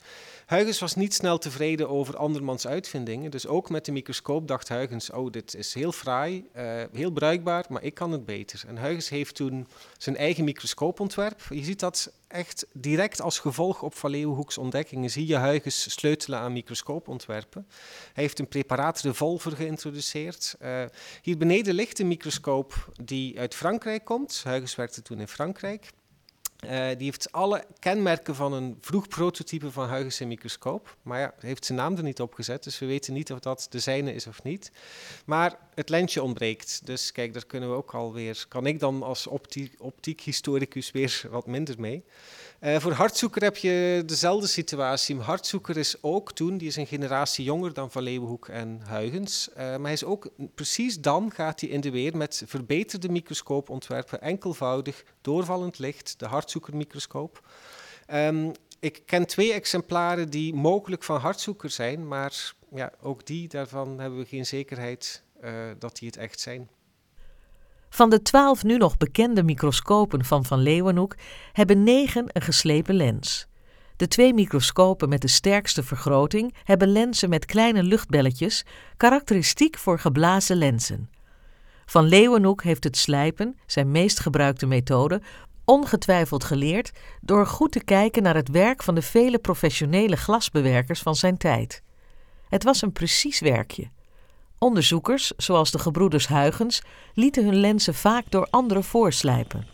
Huygens 0.47 0.79
was 0.79 0.95
niet 0.95 1.13
snel 1.13 1.37
tevreden 1.37 1.89
over 1.89 2.17
andermans 2.17 2.67
uitvindingen. 2.67 3.31
Dus 3.31 3.47
ook 3.47 3.69
met 3.69 3.85
de 3.85 3.91
microscoop 3.91 4.47
dacht 4.47 4.69
Huygens, 4.69 5.11
oh, 5.11 5.31
dit 5.31 5.55
is 5.55 5.73
heel 5.73 5.91
fraai, 5.91 6.45
uh, 6.57 6.63
heel 6.93 7.11
bruikbaar, 7.11 7.65
maar 7.69 7.83
ik 7.83 7.93
kan 7.93 8.11
het 8.11 8.25
beter. 8.25 8.63
En 8.67 8.77
Huygens 8.77 9.09
heeft 9.09 9.35
toen 9.35 9.67
zijn 9.97 10.17
eigen 10.17 10.43
microscoopontwerp. 10.43 11.41
Je 11.49 11.63
ziet 11.63 11.79
dat 11.79 12.11
echt 12.29 12.65
direct 12.73 13.21
als 13.21 13.39
gevolg 13.39 13.81
op 13.81 13.95
Van 13.95 14.09
Leeuwenhoeks 14.09 14.57
ontdekkingen 14.57 15.09
zie 15.09 15.27
je 15.27 15.37
Huygens 15.37 15.91
sleutelen 15.91 16.39
aan 16.39 16.53
microscoopontwerpen. 16.53 17.67
Hij 18.13 18.23
heeft 18.23 18.39
een 18.39 18.47
preparaatrevolver 18.47 19.51
geïntroduceerd. 19.51 20.55
Uh, 20.61 20.83
hier 21.21 21.37
beneden 21.37 21.73
ligt 21.73 21.99
een 21.99 22.07
microscoop 22.07 22.91
die 23.03 23.39
uit 23.39 23.55
Frankrijk 23.55 24.05
komt. 24.05 24.41
Huygens 24.43 24.75
werkte 24.75 25.01
toen 25.01 25.19
in 25.19 25.27
Frankrijk. 25.27 25.89
Uh, 26.65 26.71
die 26.71 27.05
heeft 27.05 27.31
alle 27.31 27.65
kenmerken 27.79 28.35
van 28.35 28.53
een 28.53 28.77
vroeg 28.81 29.07
prototype 29.07 29.71
van 29.71 29.89
Huygens 29.89 30.19
microscoop. 30.19 30.95
Maar 31.01 31.19
ja, 31.19 31.33
heeft 31.39 31.65
zijn 31.65 31.77
naam 31.77 31.97
er 31.97 32.03
niet 32.03 32.21
op 32.21 32.33
gezet, 32.33 32.63
dus 32.63 32.79
we 32.79 32.85
weten 32.85 33.13
niet 33.13 33.31
of 33.31 33.39
dat 33.39 33.67
de 33.69 33.79
zijne 33.79 34.13
is 34.13 34.27
of 34.27 34.43
niet. 34.43 34.71
Maar 35.25 35.57
het 35.75 35.89
lensje 35.89 36.23
ontbreekt. 36.23 36.81
Dus 36.83 37.11
kijk, 37.11 37.33
daar 37.33 37.45
kunnen 37.45 37.69
we 37.69 37.75
ook 37.75 37.93
alweer. 37.93 38.45
Kan 38.47 38.65
ik 38.65 38.79
dan 38.79 39.03
als 39.03 39.27
optiek, 39.27 39.73
optiekhistoricus 39.77 40.91
weer 40.91 41.21
wat 41.29 41.47
minder 41.47 41.75
mee? 41.79 42.03
Uh, 42.61 42.79
voor 42.79 42.91
Hartzoeker 42.91 43.43
heb 43.43 43.57
je 43.57 44.03
dezelfde 44.05 44.47
situatie. 44.47 45.19
Hartzoeker 45.19 45.77
is 45.77 46.03
ook 46.03 46.33
toen, 46.33 46.57
die 46.57 46.67
is 46.67 46.75
een 46.75 46.87
generatie 46.87 47.43
jonger 47.43 47.73
dan 47.73 47.91
Van 47.91 48.03
Leeuwenhoek 48.03 48.47
en 48.47 48.81
Huygens. 48.87 49.49
Uh, 49.49 49.55
maar 49.57 49.79
hij 49.81 49.93
is 49.93 50.03
ook, 50.03 50.29
precies 50.55 51.01
dan 51.01 51.31
gaat 51.31 51.59
hij 51.59 51.69
in 51.69 51.81
de 51.81 51.91
weer 51.91 52.17
met 52.17 52.43
verbeterde 52.45 53.09
microscoopontwerpen, 53.09 54.21
enkelvoudig, 54.21 55.03
doorvallend 55.21 55.79
licht, 55.79 56.19
de 56.19 56.25
Hartzoeker-microscoop. 56.25 57.49
Um, 58.13 58.51
ik 58.79 59.01
ken 59.05 59.25
twee 59.25 59.53
exemplaren 59.53 60.29
die 60.29 60.53
mogelijk 60.53 61.03
van 61.03 61.19
Hartzoeker 61.19 61.69
zijn, 61.69 62.07
maar 62.07 62.53
ja, 62.75 62.91
ook 63.01 63.25
die, 63.25 63.47
daarvan 63.47 63.99
hebben 63.99 64.19
we 64.19 64.25
geen 64.25 64.45
zekerheid 64.45 65.23
uh, 65.43 65.51
dat 65.77 65.97
die 65.97 66.07
het 66.07 66.17
echt 66.17 66.39
zijn. 66.39 66.69
Van 67.89 68.09
de 68.09 68.21
twaalf 68.21 68.63
nu 68.63 68.77
nog 68.77 68.97
bekende 68.97 69.43
microscopen 69.43 70.25
van 70.25 70.45
Van 70.45 70.59
Leeuwenhoek 70.59 71.15
hebben 71.51 71.83
negen 71.83 72.25
een 72.27 72.41
geslepen 72.41 72.95
lens. 72.95 73.47
De 73.95 74.07
twee 74.07 74.33
microscopen 74.33 75.09
met 75.09 75.21
de 75.21 75.27
sterkste 75.27 75.83
vergroting 75.83 76.55
hebben 76.63 76.87
lenzen 76.87 77.29
met 77.29 77.45
kleine 77.45 77.83
luchtbelletjes, 77.83 78.65
karakteristiek 78.97 79.77
voor 79.77 79.99
geblazen 79.99 80.57
lenzen. 80.57 81.09
Van 81.85 82.05
Leeuwenhoek 82.05 82.63
heeft 82.63 82.83
het 82.83 82.97
slijpen, 82.97 83.57
zijn 83.65 83.91
meest 83.91 84.19
gebruikte 84.19 84.65
methode, 84.65 85.21
ongetwijfeld 85.65 86.43
geleerd 86.43 86.91
door 87.21 87.45
goed 87.45 87.71
te 87.71 87.83
kijken 87.83 88.23
naar 88.23 88.35
het 88.35 88.49
werk 88.49 88.83
van 88.83 88.95
de 88.95 89.01
vele 89.01 89.39
professionele 89.39 90.15
glasbewerkers 90.15 90.99
van 90.99 91.15
zijn 91.15 91.37
tijd. 91.37 91.83
Het 92.49 92.63
was 92.63 92.81
een 92.81 92.91
precies 92.91 93.39
werkje. 93.39 93.89
Onderzoekers, 94.59 95.31
zoals 95.37 95.71
de 95.71 95.79
gebroeders 95.79 96.27
Huygens, 96.27 96.81
lieten 97.13 97.45
hun 97.45 97.59
lenzen 97.59 97.93
vaak 97.93 98.25
door 98.29 98.47
anderen 98.49 98.83
voorslijpen. 98.83 99.67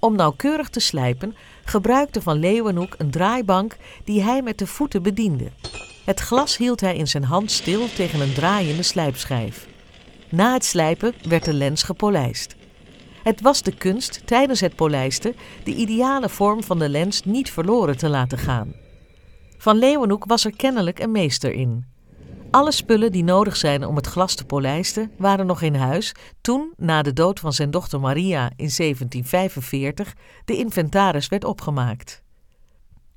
Om 0.00 0.16
nauwkeurig 0.16 0.68
te 0.68 0.80
slijpen 0.80 1.36
gebruikte 1.64 2.22
Van 2.22 2.38
Leeuwenhoek 2.38 2.94
een 2.98 3.10
draaibank 3.10 3.76
die 4.04 4.22
hij 4.22 4.42
met 4.42 4.58
de 4.58 4.66
voeten 4.66 5.02
bediende. 5.02 5.50
Het 6.04 6.20
glas 6.20 6.56
hield 6.56 6.80
hij 6.80 6.96
in 6.96 7.08
zijn 7.08 7.24
hand 7.24 7.50
stil 7.50 7.88
tegen 7.94 8.20
een 8.20 8.32
draaiende 8.32 8.82
slijpschijf. 8.82 9.66
Na 10.28 10.52
het 10.52 10.64
slijpen 10.64 11.14
werd 11.28 11.44
de 11.44 11.54
lens 11.54 11.82
gepolijst. 11.82 12.54
Het 13.22 13.40
was 13.40 13.62
de 13.62 13.74
kunst 13.74 14.26
tijdens 14.26 14.60
het 14.60 14.76
polijsten 14.76 15.34
de 15.64 15.74
ideale 15.74 16.28
vorm 16.28 16.62
van 16.62 16.78
de 16.78 16.88
lens 16.88 17.24
niet 17.24 17.50
verloren 17.50 17.96
te 17.96 18.08
laten 18.08 18.38
gaan. 18.38 18.72
Van 19.58 19.78
Leeuwenhoek 19.78 20.24
was 20.24 20.44
er 20.44 20.56
kennelijk 20.56 20.98
een 20.98 21.12
meester 21.12 21.52
in. 21.52 21.91
Alle 22.52 22.72
spullen 22.72 23.12
die 23.12 23.24
nodig 23.24 23.56
zijn 23.56 23.86
om 23.86 23.96
het 23.96 24.06
glas 24.06 24.34
te 24.34 24.44
polijsten 24.44 25.10
waren 25.18 25.46
nog 25.46 25.62
in 25.62 25.74
huis 25.74 26.14
toen, 26.40 26.72
na 26.76 27.02
de 27.02 27.12
dood 27.12 27.40
van 27.40 27.52
zijn 27.52 27.70
dochter 27.70 28.00
Maria 28.00 28.44
in 28.56 28.70
1745, 28.76 30.14
de 30.44 30.56
inventaris 30.56 31.28
werd 31.28 31.44
opgemaakt. 31.44 32.22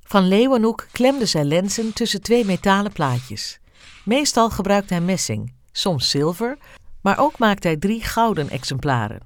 Van 0.03 0.27
Leeuwenhoek 0.27 0.87
klemde 0.91 1.25
zijn 1.25 1.45
lenzen 1.45 1.93
tussen 1.93 2.21
twee 2.21 2.45
metalen 2.45 2.91
plaatjes. 2.91 3.59
Meestal 4.05 4.49
gebruikte 4.49 4.93
hij 4.93 5.03
messing, 5.03 5.53
soms 5.71 6.09
zilver, 6.09 6.57
maar 7.01 7.19
ook 7.19 7.37
maakte 7.37 7.67
hij 7.67 7.77
drie 7.77 8.03
gouden 8.03 8.49
exemplaren. 8.49 9.19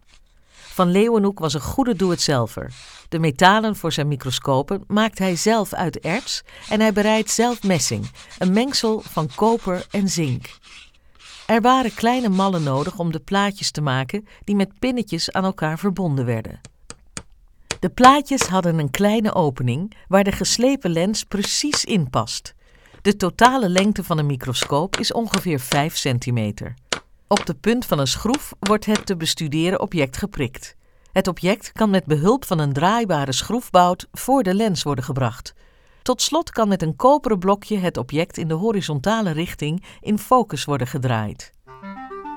Van 0.73 0.91
Leeuwenhoek 0.91 1.39
was 1.39 1.53
een 1.53 1.61
goede 1.61 1.95
doe-het-zelver. 1.95 2.73
De 3.09 3.19
metalen 3.19 3.75
voor 3.75 3.91
zijn 3.91 4.07
microscopen 4.07 4.83
maakt 4.87 5.19
hij 5.19 5.35
zelf 5.35 5.73
uit 5.73 5.99
erts 5.99 6.43
en 6.69 6.79
hij 6.79 6.93
bereidt 6.93 7.29
zelf 7.29 7.63
messing, 7.63 8.11
een 8.37 8.53
mengsel 8.53 8.99
van 8.99 9.29
koper 9.35 9.85
en 9.91 10.09
zink. 10.09 10.57
Er 11.45 11.61
waren 11.61 11.93
kleine 11.93 12.29
mallen 12.29 12.63
nodig 12.63 12.99
om 12.99 13.11
de 13.11 13.19
plaatjes 13.19 13.71
te 13.71 13.81
maken 13.81 14.27
die 14.43 14.55
met 14.55 14.79
pinnetjes 14.79 15.31
aan 15.31 15.43
elkaar 15.43 15.79
verbonden 15.79 16.25
werden. 16.25 16.61
De 17.79 17.89
plaatjes 17.89 18.41
hadden 18.41 18.79
een 18.79 18.91
kleine 18.91 19.33
opening 19.33 19.93
waar 20.07 20.23
de 20.23 20.31
geslepen 20.31 20.91
lens 20.91 21.23
precies 21.23 21.85
in 21.85 22.09
past. 22.09 22.53
De 23.01 23.15
totale 23.15 23.69
lengte 23.69 24.03
van 24.03 24.17
een 24.17 24.25
microscoop 24.25 24.97
is 24.97 25.13
ongeveer 25.13 25.59
5 25.59 25.97
centimeter. 25.97 26.73
Op 27.31 27.45
de 27.45 27.53
punt 27.53 27.85
van 27.85 27.99
een 27.99 28.07
schroef 28.07 28.53
wordt 28.59 28.85
het 28.85 29.05
te 29.05 29.17
bestuderen 29.17 29.79
object 29.79 30.17
geprikt. 30.17 30.75
Het 31.11 31.27
object 31.27 31.71
kan 31.71 31.89
met 31.89 32.05
behulp 32.05 32.45
van 32.45 32.59
een 32.59 32.73
draaibare 32.73 33.31
schroefbout 33.31 34.07
voor 34.11 34.43
de 34.43 34.53
lens 34.53 34.83
worden 34.83 35.03
gebracht. 35.03 35.53
Tot 36.01 36.21
slot 36.21 36.49
kan 36.49 36.67
met 36.67 36.81
een 36.81 36.95
koperen 36.95 37.39
blokje 37.39 37.77
het 37.77 37.97
object 37.97 38.37
in 38.37 38.47
de 38.47 38.53
horizontale 38.53 39.31
richting 39.31 39.85
in 40.01 40.19
focus 40.19 40.65
worden 40.65 40.87
gedraaid. 40.87 41.51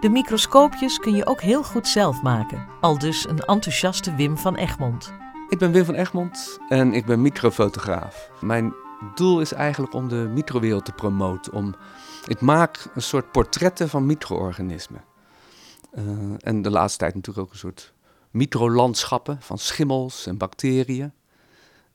De 0.01 0.09
microscoopjes 0.09 0.99
kun 0.99 1.15
je 1.15 1.27
ook 1.27 1.41
heel 1.41 1.65
goed 1.65 1.89
zelf 1.89 2.23
maken, 2.23 2.69
al 2.81 2.99
dus 2.99 3.29
een 3.29 3.39
enthousiaste 3.39 4.15
Wim 4.15 4.39
van 4.39 4.57
Egmond. 4.57 5.13
Ik 5.49 5.59
ben 5.59 5.73
Wim 5.73 5.85
van 5.85 5.95
Egmond 5.95 6.59
en 6.69 6.93
ik 6.93 7.07
ben 7.07 7.23
microfotograaf. 7.23 8.31
Mijn 8.41 8.75
doel 9.15 9.41
is 9.41 9.53
eigenlijk 9.53 9.95
om 9.95 10.09
de 10.09 10.31
microwereld 10.35 10.85
te 10.85 10.93
promoten. 10.93 11.53
Om, 11.53 11.75
ik 12.27 12.41
maak 12.41 12.89
een 12.95 13.03
soort 13.03 13.33
portretten 13.33 13.89
van 13.89 14.07
micro-organismen. 14.07 15.05
Uh, 15.95 16.05
en 16.39 16.63
de 16.63 16.71
laatste 16.71 16.99
tijd 16.99 17.15
natuurlijk 17.15 17.47
ook 17.47 17.53
een 17.53 17.59
soort 17.59 17.93
microlandschappen 18.31 19.37
van 19.41 19.59
schimmels 19.59 20.27
en 20.27 20.37
bacteriën. 20.37 21.13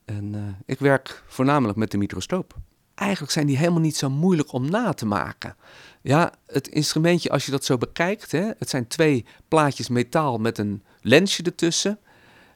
En 0.05 0.34
uh, 0.34 0.41
ik 0.65 0.79
werk 0.79 1.24
voornamelijk 1.27 1.77
met 1.77 1.91
de 1.91 1.98
microscoop. 1.98 2.55
Eigenlijk 2.96 3.31
zijn 3.31 3.48
die 3.48 3.57
helemaal 3.57 3.81
niet 3.81 3.98
zo 3.98 4.10
moeilijk 4.10 4.51
om 4.51 4.69
na 4.69 4.93
te 4.93 5.05
maken. 5.05 5.55
Ja, 6.01 6.34
het 6.46 6.67
instrumentje, 6.67 7.29
als 7.29 7.46
je 7.46 7.51
dat 7.51 7.65
zo 7.65 7.77
bekijkt, 7.77 8.31
hè, 8.31 8.51
het 8.57 8.69
zijn 8.69 8.88
twee 8.88 9.25
plaatjes 9.48 9.88
metaal 9.88 10.38
met 10.38 10.57
een 10.57 10.84
lensje 11.01 11.43
ertussen. 11.43 12.00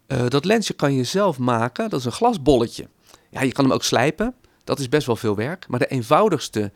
Uh, 0.08 0.28
dat 0.28 0.46
lensje 0.46 0.74
kan 0.74 0.94
je 0.94 1.04
zelf 1.04 1.38
maken, 1.38 1.90
dat 1.90 2.00
is 2.00 2.06
een 2.06 2.12
glasbolletje. 2.12 2.88
Ja, 3.30 3.42
je 3.42 3.52
kan 3.52 3.64
hem 3.64 3.74
ook 3.74 3.84
slijpen, 3.84 4.36
dat 4.64 4.80
is 4.80 4.90
best 4.90 5.08
wel 5.08 5.16
veel 5.16 5.36
werk. 5.36 5.68
Maar 5.68 5.80
de 5.80 5.88
eenvoudigste 5.88 6.72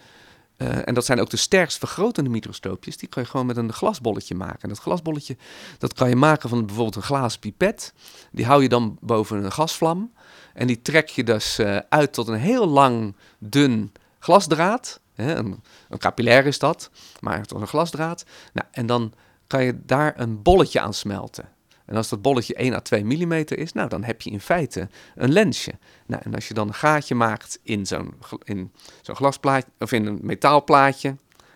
uh, 0.57 0.87
en 0.87 0.93
dat 0.93 1.05
zijn 1.05 1.19
ook 1.19 1.29
de 1.29 1.37
sterkst 1.37 1.77
vergrotende 1.77 2.29
microscoopjes. 2.29 2.97
Die 2.97 3.09
kan 3.09 3.23
je 3.23 3.29
gewoon 3.29 3.45
met 3.45 3.57
een 3.57 3.73
glasbolletje 3.73 4.35
maken. 4.35 4.61
En 4.61 4.69
dat 4.69 4.79
glasbolletje 4.79 5.37
dat 5.77 5.93
kan 5.93 6.09
je 6.09 6.15
maken 6.15 6.49
van 6.49 6.65
bijvoorbeeld 6.65 6.95
een 6.95 7.01
glazen 7.01 7.39
pipet. 7.39 7.93
Die 8.31 8.45
hou 8.45 8.61
je 8.61 8.69
dan 8.69 8.97
boven 9.01 9.43
een 9.43 9.51
gasvlam. 9.51 10.13
En 10.53 10.67
die 10.67 10.81
trek 10.81 11.09
je 11.09 11.23
dus 11.23 11.59
uh, 11.59 11.77
uit 11.89 12.13
tot 12.13 12.27
een 12.27 12.39
heel 12.39 12.67
lang, 12.67 13.15
dun 13.39 13.91
glasdraad. 14.19 14.99
Hè, 15.13 15.35
een, 15.35 15.63
een 15.89 15.97
capillair 15.97 16.45
is 16.45 16.59
dat, 16.59 16.89
maar 17.19 17.45
tot 17.45 17.61
een 17.61 17.67
glasdraad. 17.67 18.25
Nou, 18.53 18.67
en 18.71 18.85
dan 18.85 19.13
kan 19.47 19.63
je 19.63 19.85
daar 19.85 20.19
een 20.19 20.41
bolletje 20.41 20.79
aan 20.79 20.93
smelten. 20.93 21.49
En 21.85 21.95
als 21.95 22.09
dat 22.09 22.21
bolletje 22.21 22.53
1 22.53 22.73
à 22.73 22.79
2 22.79 23.03
mm 23.03 23.33
is, 23.33 23.73
nou, 23.73 23.89
dan 23.89 24.03
heb 24.03 24.21
je 24.21 24.29
in 24.29 24.39
feite 24.39 24.89
een 25.15 25.31
lensje. 25.31 25.73
Nou, 26.05 26.21
en 26.25 26.35
als 26.35 26.47
je 26.47 26.53
dan 26.53 26.67
een 26.67 26.73
gaatje 26.73 27.15
maakt 27.15 27.59
in 27.63 27.85
zo'n, 27.85 28.13
in 28.43 28.71
zo'n 29.01 29.15
glasplaatje 29.15 29.69
of 29.79 29.91
in 29.91 30.05
een 30.05 30.19
metaalplaatje, 30.21 31.15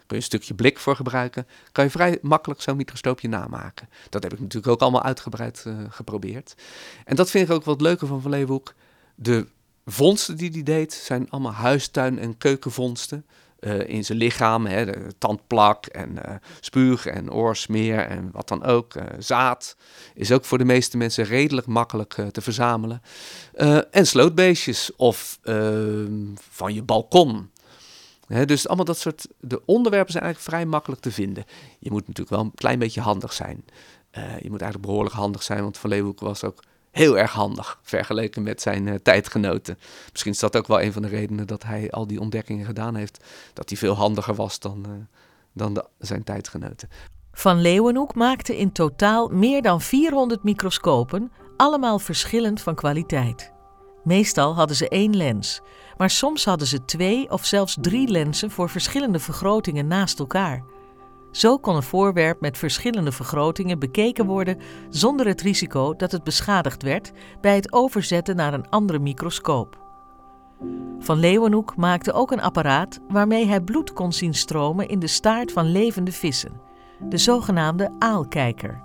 kun 0.09 0.17
je 0.17 0.23
een 0.23 0.23
stukje 0.23 0.53
blik 0.53 0.79
voor 0.79 0.95
gebruiken, 0.95 1.47
kan 1.71 1.83
je 1.83 1.89
vrij 1.89 2.17
makkelijk 2.21 2.61
zo'n 2.61 2.77
microscoopje 2.77 3.27
namaken. 3.27 3.89
Dat 4.09 4.23
heb 4.23 4.33
ik 4.33 4.39
natuurlijk 4.39 4.73
ook 4.73 4.81
allemaal 4.81 5.03
uitgebreid 5.03 5.63
uh, 5.67 5.77
geprobeerd. 5.89 6.55
En 7.05 7.15
dat 7.15 7.29
vind 7.29 7.49
ik 7.49 7.55
ook 7.55 7.63
wat 7.63 7.81
leuker 7.81 8.07
van 8.07 8.21
Van 8.21 8.31
Leeuwenhoek. 8.31 8.73
De 9.15 9.47
vondsten 9.85 10.37
die 10.37 10.51
hij 10.51 10.63
deed 10.63 10.93
zijn 10.93 11.29
allemaal 11.29 11.51
huistuin- 11.51 12.19
en 12.19 12.37
keukenvondsten. 12.37 13.25
Uh, 13.61 13.87
in 13.87 14.05
zijn 14.05 14.17
lichaam. 14.17 14.65
Hè, 14.65 15.11
tandplak 15.17 15.85
en 15.85 16.11
uh, 16.11 16.35
spuug 16.59 17.05
en 17.05 17.31
oorsmeer 17.31 17.99
en 17.99 18.29
wat 18.31 18.47
dan 18.47 18.63
ook. 18.63 18.95
Uh, 18.95 19.03
zaad 19.17 19.75
is 20.13 20.31
ook 20.31 20.45
voor 20.45 20.57
de 20.57 20.65
meeste 20.65 20.97
mensen 20.97 21.23
redelijk 21.23 21.67
makkelijk 21.67 22.13
te 22.31 22.41
verzamelen. 22.41 23.01
en 23.91 24.07
slootbeestjes 24.07 24.95
of 24.95 25.39
ehm, 25.43 26.25
van 26.49 26.73
je 26.73 26.83
balkon. 26.83 27.51
Dus 28.45 28.67
allemaal 28.67 28.85
dat 28.85 28.97
soort 28.97 29.27
de 29.39 29.61
onderwerpen 29.65 30.11
zijn 30.11 30.23
eigenlijk 30.23 30.55
vrij 30.55 30.65
makkelijk 30.65 31.01
te 31.01 31.11
vinden. 31.11 31.45
Je 31.79 31.91
moet 31.91 32.07
natuurlijk 32.07 32.29
wel 32.35 32.39
een 32.39 32.55
klein 32.55 32.79
beetje 32.79 33.01
handig 33.01 33.33
zijn. 33.33 33.65
je 34.41 34.49
moet 34.49 34.61
eigenlijk 34.61 34.81
behoorlijk 34.81 35.15
handig 35.15 35.43
zijn, 35.43 35.61
want 35.61 35.77
Van 35.77 35.89
Leeuwenhoek 35.89 36.19
was 36.19 36.43
ook 36.43 36.63
heel 36.91 37.17
erg 37.17 37.31
handig 37.31 37.79
vergeleken 37.81 38.43
met 38.43 38.61
zijn 38.61 38.87
uh, 38.87 38.95
tijdgenoten. 38.95 39.77
Misschien 40.11 40.31
is 40.31 40.39
dat 40.39 40.57
ook 40.57 40.67
wel 40.67 40.81
een 40.81 40.93
van 40.93 41.01
de 41.01 41.07
redenen 41.07 41.47
dat 41.47 41.63
hij 41.63 41.91
al 41.91 42.07
die 42.07 42.19
ontdekkingen 42.19 42.65
gedaan 42.65 42.95
heeft. 42.95 43.23
Dat 43.53 43.69
hij 43.69 43.77
veel 43.77 43.93
handiger 43.93 44.35
was 44.35 44.59
dan, 44.59 44.85
uh, 44.87 44.93
dan 45.53 45.83
zijn 45.99 46.23
tijdgenoten. 46.23 46.89
Van 47.31 47.61
Leeuwenhoek 47.61 48.15
maakte 48.15 48.57
in 48.57 48.71
totaal 48.71 49.27
meer 49.27 49.61
dan 49.61 49.81
400 49.81 50.43
microscopen, 50.43 51.31
allemaal 51.57 51.99
verschillend 51.99 52.61
van 52.61 52.75
kwaliteit. 52.75 53.51
Meestal 54.03 54.55
hadden 54.55 54.75
ze 54.75 54.89
één 54.89 55.15
lens, 55.15 55.61
maar 55.97 56.09
soms 56.09 56.45
hadden 56.45 56.67
ze 56.67 56.85
twee 56.85 57.31
of 57.31 57.45
zelfs 57.45 57.77
drie 57.81 58.07
lenzen 58.07 58.51
voor 58.51 58.69
verschillende 58.69 59.19
vergrotingen 59.19 59.87
naast 59.87 60.19
elkaar. 60.19 60.63
Zo 61.31 61.57
kon 61.57 61.75
een 61.75 61.83
voorwerp 61.83 62.41
met 62.41 62.57
verschillende 62.57 63.11
vergrotingen 63.11 63.79
bekeken 63.79 64.25
worden 64.25 64.57
zonder 64.89 65.27
het 65.27 65.41
risico 65.41 65.95
dat 65.95 66.11
het 66.11 66.23
beschadigd 66.23 66.83
werd 66.83 67.11
bij 67.41 67.55
het 67.55 67.73
overzetten 67.73 68.35
naar 68.35 68.53
een 68.53 68.69
andere 68.69 68.99
microscoop. 68.99 69.77
Van 70.99 71.19
Leeuwenhoek 71.19 71.75
maakte 71.75 72.13
ook 72.13 72.31
een 72.31 72.41
apparaat 72.41 72.99
waarmee 73.07 73.45
hij 73.45 73.61
bloed 73.61 73.93
kon 73.93 74.13
zien 74.13 74.33
stromen 74.33 74.87
in 74.87 74.99
de 74.99 75.07
staart 75.07 75.51
van 75.51 75.71
levende 75.71 76.11
vissen, 76.11 76.61
de 77.09 77.17
zogenaamde 77.17 77.95
aalkijker. 77.99 78.83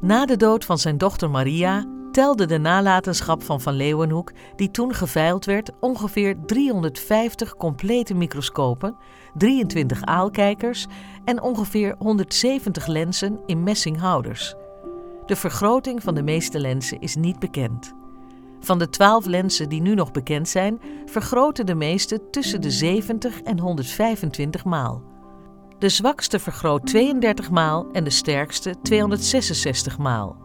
Na 0.00 0.26
de 0.26 0.36
dood 0.36 0.64
van 0.64 0.78
zijn 0.78 0.98
dochter 0.98 1.30
Maria 1.30 1.84
telde 2.12 2.46
de 2.46 2.58
nalatenschap 2.58 3.42
van 3.42 3.60
Van 3.60 3.74
Leeuwenhoek, 3.74 4.32
die 4.56 4.70
toen 4.70 4.94
geveild 4.94 5.44
werd, 5.44 5.70
ongeveer 5.80 6.36
350 6.46 7.56
complete 7.56 8.14
microscopen, 8.14 8.96
23 9.34 10.02
aalkijkers 10.02 10.86
en 11.24 11.42
ongeveer 11.42 11.94
170 11.98 12.86
lenzen 12.86 13.40
in 13.46 13.62
messinghouders. 13.62 14.54
De 15.26 15.36
vergroting 15.36 16.02
van 16.02 16.14
de 16.14 16.22
meeste 16.22 16.60
lenzen 16.60 17.00
is 17.00 17.16
niet 17.16 17.38
bekend. 17.38 17.92
Van 18.60 18.78
de 18.78 18.88
12 18.88 19.26
lenzen 19.26 19.68
die 19.68 19.80
nu 19.80 19.94
nog 19.94 20.10
bekend 20.10 20.48
zijn, 20.48 20.80
vergroten 21.06 21.66
de 21.66 21.74
meeste 21.74 22.30
tussen 22.30 22.60
de 22.60 22.70
70 22.70 23.40
en 23.40 23.58
125 23.58 24.64
maal. 24.64 25.02
De 25.78 25.88
zwakste 25.88 26.38
vergroot 26.38 26.86
32 26.86 27.50
maal 27.50 27.86
en 27.92 28.04
de 28.04 28.10
sterkste 28.10 28.74
266 28.82 29.98
maal. 29.98 30.41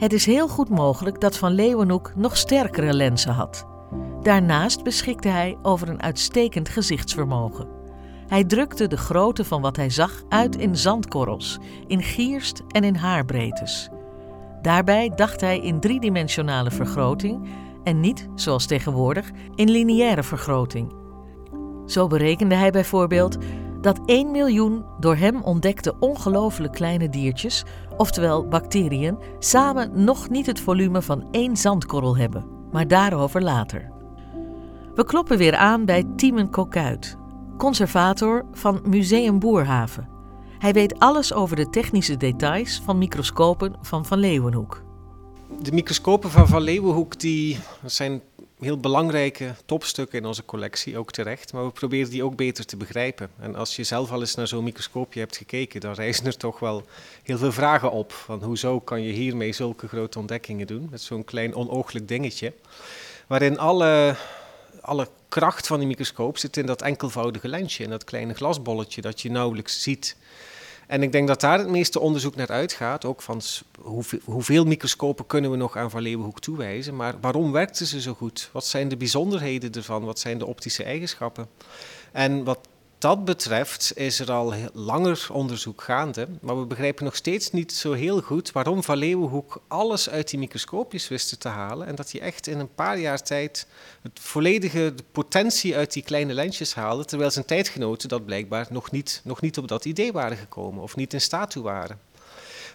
Het 0.00 0.12
is 0.12 0.26
heel 0.26 0.48
goed 0.48 0.68
mogelijk 0.68 1.20
dat 1.20 1.36
Van 1.36 1.52
Leeuwenhoek 1.52 2.12
nog 2.16 2.36
sterkere 2.36 2.92
lenzen 2.92 3.32
had. 3.32 3.66
Daarnaast 4.22 4.82
beschikte 4.82 5.28
hij 5.28 5.58
over 5.62 5.88
een 5.88 6.02
uitstekend 6.02 6.68
gezichtsvermogen. 6.68 7.68
Hij 8.26 8.44
drukte 8.44 8.86
de 8.86 8.96
grootte 8.96 9.44
van 9.44 9.60
wat 9.60 9.76
hij 9.76 9.90
zag 9.90 10.22
uit 10.28 10.56
in 10.56 10.76
zandkorrels, 10.76 11.58
in 11.86 12.02
gierst 12.02 12.62
en 12.68 12.84
in 12.84 12.94
haarbreedtes. 12.94 13.88
Daarbij 14.62 15.12
dacht 15.14 15.40
hij 15.40 15.58
in 15.58 15.80
driedimensionale 15.80 16.70
vergroting 16.70 17.48
en 17.84 18.00
niet, 18.00 18.28
zoals 18.34 18.66
tegenwoordig, 18.66 19.30
in 19.54 19.70
lineaire 19.70 20.22
vergroting. 20.22 20.92
Zo 21.86 22.06
berekende 22.06 22.54
hij 22.54 22.70
bijvoorbeeld 22.70 23.36
dat 23.80 24.00
1 24.06 24.30
miljoen 24.30 24.84
door 25.00 25.16
hem 25.16 25.42
ontdekte 25.42 25.94
ongelooflijk 25.98 26.72
kleine 26.72 27.08
diertjes, 27.08 27.64
oftewel 28.00 28.48
bacteriën, 28.48 29.18
samen 29.38 30.04
nog 30.04 30.28
niet 30.28 30.46
het 30.46 30.60
volume 30.60 31.02
van 31.02 31.28
één 31.30 31.56
zandkorrel 31.56 32.16
hebben, 32.16 32.44
maar 32.72 32.88
daarover 32.88 33.42
later. 33.42 33.90
We 34.94 35.04
kloppen 35.04 35.38
weer 35.38 35.56
aan 35.56 35.84
bij 35.84 36.04
Tiemen 36.16 36.50
Kokuit, 36.50 37.16
conservator 37.58 38.44
van 38.52 38.80
Museum 38.86 39.38
Boerhaven. 39.38 40.08
Hij 40.58 40.72
weet 40.72 40.98
alles 40.98 41.32
over 41.32 41.56
de 41.56 41.70
technische 41.70 42.16
details 42.16 42.80
van 42.84 42.98
microscopen 42.98 43.74
van 43.82 44.04
Van 44.04 44.18
Leeuwenhoek. 44.18 44.82
De 45.62 45.72
microscopen 45.72 46.30
van 46.30 46.48
Van 46.48 46.62
Leeuwenhoek 46.62 47.20
die 47.20 47.58
zijn 47.84 48.22
heel 48.60 48.78
belangrijke 48.78 49.54
topstukken 49.64 50.18
in 50.18 50.26
onze 50.26 50.44
collectie, 50.44 50.98
ook 50.98 51.12
terecht. 51.12 51.52
Maar 51.52 51.64
we 51.64 51.70
proberen 51.70 52.10
die 52.10 52.24
ook 52.24 52.36
beter 52.36 52.66
te 52.66 52.76
begrijpen. 52.76 53.30
En 53.38 53.54
als 53.54 53.76
je 53.76 53.84
zelf 53.84 54.12
al 54.12 54.20
eens 54.20 54.34
naar 54.34 54.46
zo'n 54.46 54.64
microscoopje 54.64 55.20
hebt 55.20 55.36
gekeken, 55.36 55.80
dan 55.80 55.92
rijzen 55.92 56.26
er 56.26 56.36
toch 56.36 56.58
wel 56.58 56.82
heel 57.22 57.38
veel 57.38 57.52
vragen 57.52 57.90
op. 57.90 58.12
Van 58.12 58.42
hoezo 58.42 58.80
kan 58.80 59.02
je 59.02 59.12
hiermee 59.12 59.52
zulke 59.52 59.88
grote 59.88 60.18
ontdekkingen 60.18 60.66
doen? 60.66 60.88
Met 60.90 61.00
zo'n 61.00 61.24
klein 61.24 61.54
onooglijk 61.54 62.08
dingetje. 62.08 62.52
Waarin 63.26 63.58
alle, 63.58 64.16
alle 64.80 65.08
kracht 65.28 65.66
van 65.66 65.78
die 65.78 65.88
microscoop 65.88 66.38
zit 66.38 66.56
in 66.56 66.66
dat 66.66 66.82
enkelvoudige 66.82 67.48
lensje, 67.48 67.82
in 67.82 67.90
dat 67.90 68.04
kleine 68.04 68.34
glasbolletje 68.34 69.00
dat 69.00 69.20
je 69.20 69.30
nauwelijks 69.30 69.82
ziet. 69.82 70.16
En 70.90 71.02
ik 71.02 71.12
denk 71.12 71.28
dat 71.28 71.40
daar 71.40 71.58
het 71.58 71.68
meeste 71.68 72.00
onderzoek 72.00 72.36
naar 72.36 72.48
uitgaat. 72.48 73.04
Ook 73.04 73.22
van 73.22 73.40
hoeveel, 73.80 74.18
hoeveel 74.24 74.64
microscopen 74.64 75.26
kunnen 75.26 75.50
we 75.50 75.56
nog 75.56 75.76
aan 75.76 75.90
Van 75.90 76.02
Leeuwenhoek 76.02 76.40
toewijzen. 76.40 76.96
Maar 76.96 77.14
waarom 77.20 77.52
werkten 77.52 77.86
ze 77.86 78.00
zo 78.00 78.14
goed? 78.14 78.50
Wat 78.52 78.66
zijn 78.66 78.88
de 78.88 78.96
bijzonderheden 78.96 79.72
ervan? 79.72 80.04
Wat 80.04 80.18
zijn 80.18 80.38
de 80.38 80.46
optische 80.46 80.84
eigenschappen? 80.84 81.48
En 82.12 82.44
wat 82.44 82.58
dat 83.00 83.24
betreft 83.24 83.92
is 83.96 84.20
er 84.20 84.32
al 84.32 84.54
langer 84.72 85.26
onderzoek 85.32 85.82
gaande, 85.82 86.28
maar 86.40 86.58
we 86.58 86.66
begrijpen 86.66 87.04
nog 87.04 87.16
steeds 87.16 87.50
niet 87.50 87.72
zo 87.72 87.92
heel 87.92 88.20
goed 88.20 88.52
waarom 88.52 88.82
Van 88.82 88.96
Leeuwenhoek 88.96 89.62
alles 89.68 90.10
uit 90.10 90.30
die 90.30 90.38
microscoopjes 90.38 91.08
wist 91.08 91.40
te 91.40 91.48
halen 91.48 91.86
en 91.86 91.94
dat 91.94 92.12
hij 92.12 92.20
echt 92.20 92.46
in 92.46 92.58
een 92.58 92.74
paar 92.74 92.98
jaar 92.98 93.22
tijd 93.22 93.66
het 94.02 94.20
volledige 94.20 94.94
potentie 95.12 95.76
uit 95.76 95.92
die 95.92 96.02
kleine 96.02 96.34
lensjes 96.34 96.74
haalde, 96.74 97.04
terwijl 97.04 97.30
zijn 97.30 97.44
tijdgenoten 97.44 98.08
dat 98.08 98.24
blijkbaar 98.24 98.66
nog 98.70 98.90
niet, 98.90 99.20
nog 99.24 99.40
niet 99.40 99.58
op 99.58 99.68
dat 99.68 99.84
idee 99.84 100.12
waren 100.12 100.36
gekomen 100.36 100.82
of 100.82 100.96
niet 100.96 101.12
in 101.12 101.20
staat 101.20 101.50
toe 101.50 101.62
waren. 101.62 101.98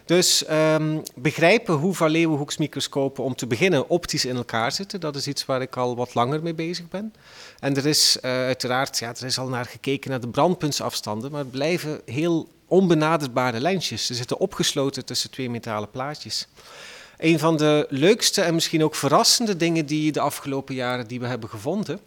Dus 0.06 0.44
um, 0.50 1.02
begrijpen 1.14 1.74
hoe 1.74 1.94
Van 1.94 2.10
Leeuwenhoeks 2.10 2.56
microscopen 2.56 3.24
om 3.24 3.34
te 3.34 3.46
beginnen 3.46 3.88
optisch 3.88 4.24
in 4.24 4.36
elkaar 4.36 4.72
zitten, 4.72 5.00
dat 5.00 5.16
is 5.16 5.26
iets 5.26 5.44
waar 5.44 5.62
ik 5.62 5.76
al 5.76 5.96
wat 5.96 6.14
langer 6.14 6.42
mee 6.42 6.54
bezig 6.54 6.88
ben. 6.88 7.14
En 7.58 7.76
er 7.76 7.86
is 7.86 8.16
uh, 8.16 8.30
uiteraard, 8.30 8.98
ja, 8.98 9.08
er 9.08 9.24
is 9.24 9.38
al 9.38 9.48
naar 9.48 9.64
gekeken 9.64 10.10
naar 10.10 10.20
de 10.20 10.28
brandpuntsafstanden, 10.28 11.30
maar 11.30 11.40
het 11.40 11.50
blijven 11.50 12.00
heel 12.04 12.48
onbenaderbare 12.66 13.60
lensjes. 13.60 14.06
Ze 14.06 14.14
zitten 14.14 14.38
opgesloten 14.38 15.04
tussen 15.04 15.30
twee 15.30 15.50
metalen 15.50 15.90
plaatjes. 15.90 16.46
Een 17.18 17.38
van 17.38 17.56
de 17.56 17.86
leukste 17.88 18.42
en 18.42 18.54
misschien 18.54 18.84
ook 18.84 18.94
verrassende 18.94 19.56
dingen 19.56 19.86
die 19.86 20.12
de 20.12 20.20
afgelopen 20.20 20.74
jaren 20.74 21.06
die 21.06 21.20
we 21.20 21.26
hebben 21.26 21.48
gevonden, 21.48 22.00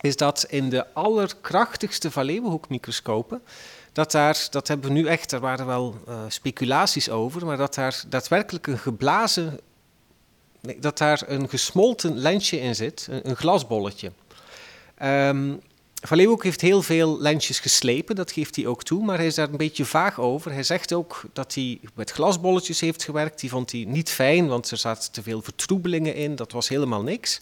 is 0.00 0.16
dat 0.16 0.46
in 0.48 0.68
de 0.68 0.94
allerkrachtigste 0.94 2.10
Van 2.10 2.24
Leeuwenhoek 2.24 2.68
microscopen 2.68 3.42
dat 3.92 4.12
daar, 4.12 4.46
dat 4.50 4.68
hebben 4.68 4.86
we 4.86 4.92
nu 4.92 5.06
echt, 5.06 5.32
er 5.32 5.40
waren 5.40 5.66
wel 5.66 5.96
uh, 6.08 6.20
speculaties 6.28 7.10
over, 7.10 7.46
maar 7.46 7.56
dat 7.56 7.74
daar 7.74 8.02
daadwerkelijk 8.08 8.66
een 8.66 8.78
geblazen, 8.78 9.60
nee, 10.60 10.78
dat 10.78 10.98
daar 10.98 11.22
een 11.26 11.48
gesmolten 11.48 12.16
lensje 12.18 12.60
in 12.60 12.74
zit, 12.74 13.06
een, 13.10 13.28
een 13.28 13.36
glasbolletje. 13.36 14.12
Um, 15.02 15.60
Van 16.02 16.16
Leeuwenhoek 16.16 16.44
heeft 16.44 16.60
heel 16.60 16.82
veel 16.82 17.20
lensjes 17.20 17.58
geslepen, 17.58 18.16
dat 18.16 18.32
geeft 18.32 18.56
hij 18.56 18.66
ook 18.66 18.82
toe, 18.82 19.04
maar 19.04 19.16
hij 19.16 19.26
is 19.26 19.34
daar 19.34 19.48
een 19.48 19.56
beetje 19.56 19.84
vaag 19.84 20.20
over. 20.20 20.52
Hij 20.52 20.62
zegt 20.62 20.92
ook 20.92 21.22
dat 21.32 21.54
hij 21.54 21.80
met 21.94 22.10
glasbolletjes 22.10 22.80
heeft 22.80 23.04
gewerkt, 23.04 23.40
die 23.40 23.50
vond 23.50 23.72
hij 23.72 23.84
niet 23.84 24.10
fijn, 24.10 24.46
want 24.48 24.70
er 24.70 24.76
zaten 24.76 25.12
te 25.12 25.22
veel 25.22 25.42
vertroebelingen 25.42 26.14
in, 26.14 26.36
dat 26.36 26.52
was 26.52 26.68
helemaal 26.68 27.02
niks. 27.02 27.40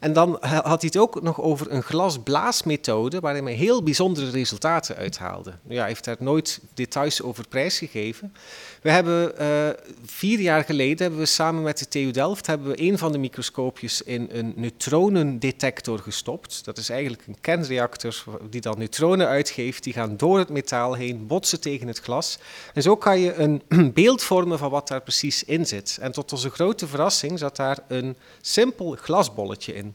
En 0.00 0.12
dan 0.12 0.38
had 0.40 0.80
hij 0.80 0.90
het 0.92 0.96
ook 0.96 1.22
nog 1.22 1.40
over 1.40 1.72
een 1.72 1.82
glasblaasmethode 1.82 3.20
waarin 3.20 3.44
hij 3.44 3.54
heel 3.54 3.82
bijzondere 3.82 4.30
resultaten 4.30 4.96
uithaalde. 4.96 5.52
Ja, 5.68 5.78
hij 5.78 5.88
heeft 5.88 6.04
daar 6.04 6.16
nooit 6.18 6.60
details 6.74 7.22
over 7.22 7.48
prijsgegeven. 7.48 8.34
We 8.82 8.90
hebben 8.90 9.32
uh, 9.40 9.68
vier 10.04 10.40
jaar 10.40 10.64
geleden 10.64 10.98
hebben 10.98 11.18
we 11.18 11.26
samen 11.26 11.62
met 11.62 11.78
de 11.78 11.88
TU 11.88 12.10
Delft 12.10 12.46
hebben 12.46 12.68
we 12.68 12.82
een 12.82 12.98
van 12.98 13.12
de 13.12 13.18
microscoopjes 13.18 14.02
in 14.02 14.28
een 14.32 14.52
neutronendetector 14.56 15.98
gestopt. 15.98 16.64
Dat 16.64 16.78
is 16.78 16.88
eigenlijk 16.88 17.26
een 17.26 17.40
kernreactor 17.40 18.24
die 18.50 18.60
dan 18.60 18.78
neutronen 18.78 19.26
uitgeeft. 19.26 19.84
Die 19.84 19.92
gaan 19.92 20.16
door 20.16 20.38
het 20.38 20.48
metaal 20.48 20.94
heen, 20.94 21.26
botsen 21.26 21.60
tegen 21.60 21.86
het 21.86 22.00
glas. 22.00 22.38
En 22.74 22.82
zo 22.82 22.96
kan 22.96 23.20
je 23.20 23.34
een 23.34 23.62
beeld 23.94 24.22
vormen 24.22 24.58
van 24.58 24.70
wat 24.70 24.88
daar 24.88 25.02
precies 25.02 25.44
in 25.44 25.66
zit. 25.66 25.98
En 26.00 26.12
tot 26.12 26.32
onze 26.32 26.50
grote 26.50 26.86
verrassing 26.86 27.38
zat 27.38 27.56
daar 27.56 27.78
een 27.88 28.16
simpel 28.40 28.96
glasbolletje 29.00 29.74
in. 29.74 29.85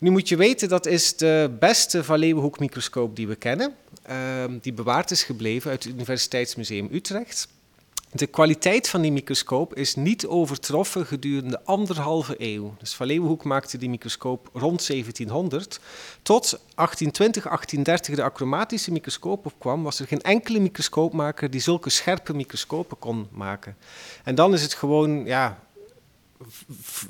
Nu 0.00 0.10
moet 0.10 0.28
je 0.28 0.36
weten, 0.36 0.68
dat 0.68 0.86
is 0.86 1.16
de 1.16 1.56
beste 1.58 2.04
Van 2.04 2.18
Leeuwenhoek 2.18 2.58
microscoop 2.58 3.16
die 3.16 3.28
we 3.28 3.36
kennen. 3.36 3.74
Uh, 4.10 4.16
die 4.60 4.72
bewaard 4.72 5.10
is 5.10 5.22
gebleven 5.22 5.70
uit 5.70 5.84
het 5.84 5.92
Universiteitsmuseum 5.92 6.88
Utrecht. 6.92 7.48
De 8.12 8.26
kwaliteit 8.26 8.88
van 8.88 9.00
die 9.00 9.12
microscoop 9.12 9.74
is 9.74 9.94
niet 9.94 10.26
overtroffen 10.26 11.06
gedurende 11.06 11.64
anderhalve 11.64 12.34
eeuw. 12.38 12.74
Dus 12.78 12.94
Van 12.94 13.06
Leeuwenhoek 13.06 13.44
maakte 13.44 13.78
die 13.78 13.88
microscoop 13.88 14.50
rond 14.52 14.86
1700. 14.86 15.80
Tot 16.22 16.50
1820, 16.50 17.42
1830 17.42 18.14
de 18.14 18.22
achromatische 18.22 18.92
microscoop 18.92 19.46
opkwam, 19.46 19.82
was 19.82 20.00
er 20.00 20.06
geen 20.06 20.20
enkele 20.20 20.60
microscoopmaker 20.60 21.50
die 21.50 21.60
zulke 21.60 21.90
scherpe 21.90 22.34
microscopen 22.34 22.98
kon 22.98 23.28
maken. 23.30 23.76
En 24.24 24.34
dan 24.34 24.54
is 24.54 24.62
het 24.62 24.74
gewoon 24.74 25.24
ja, 25.24 25.58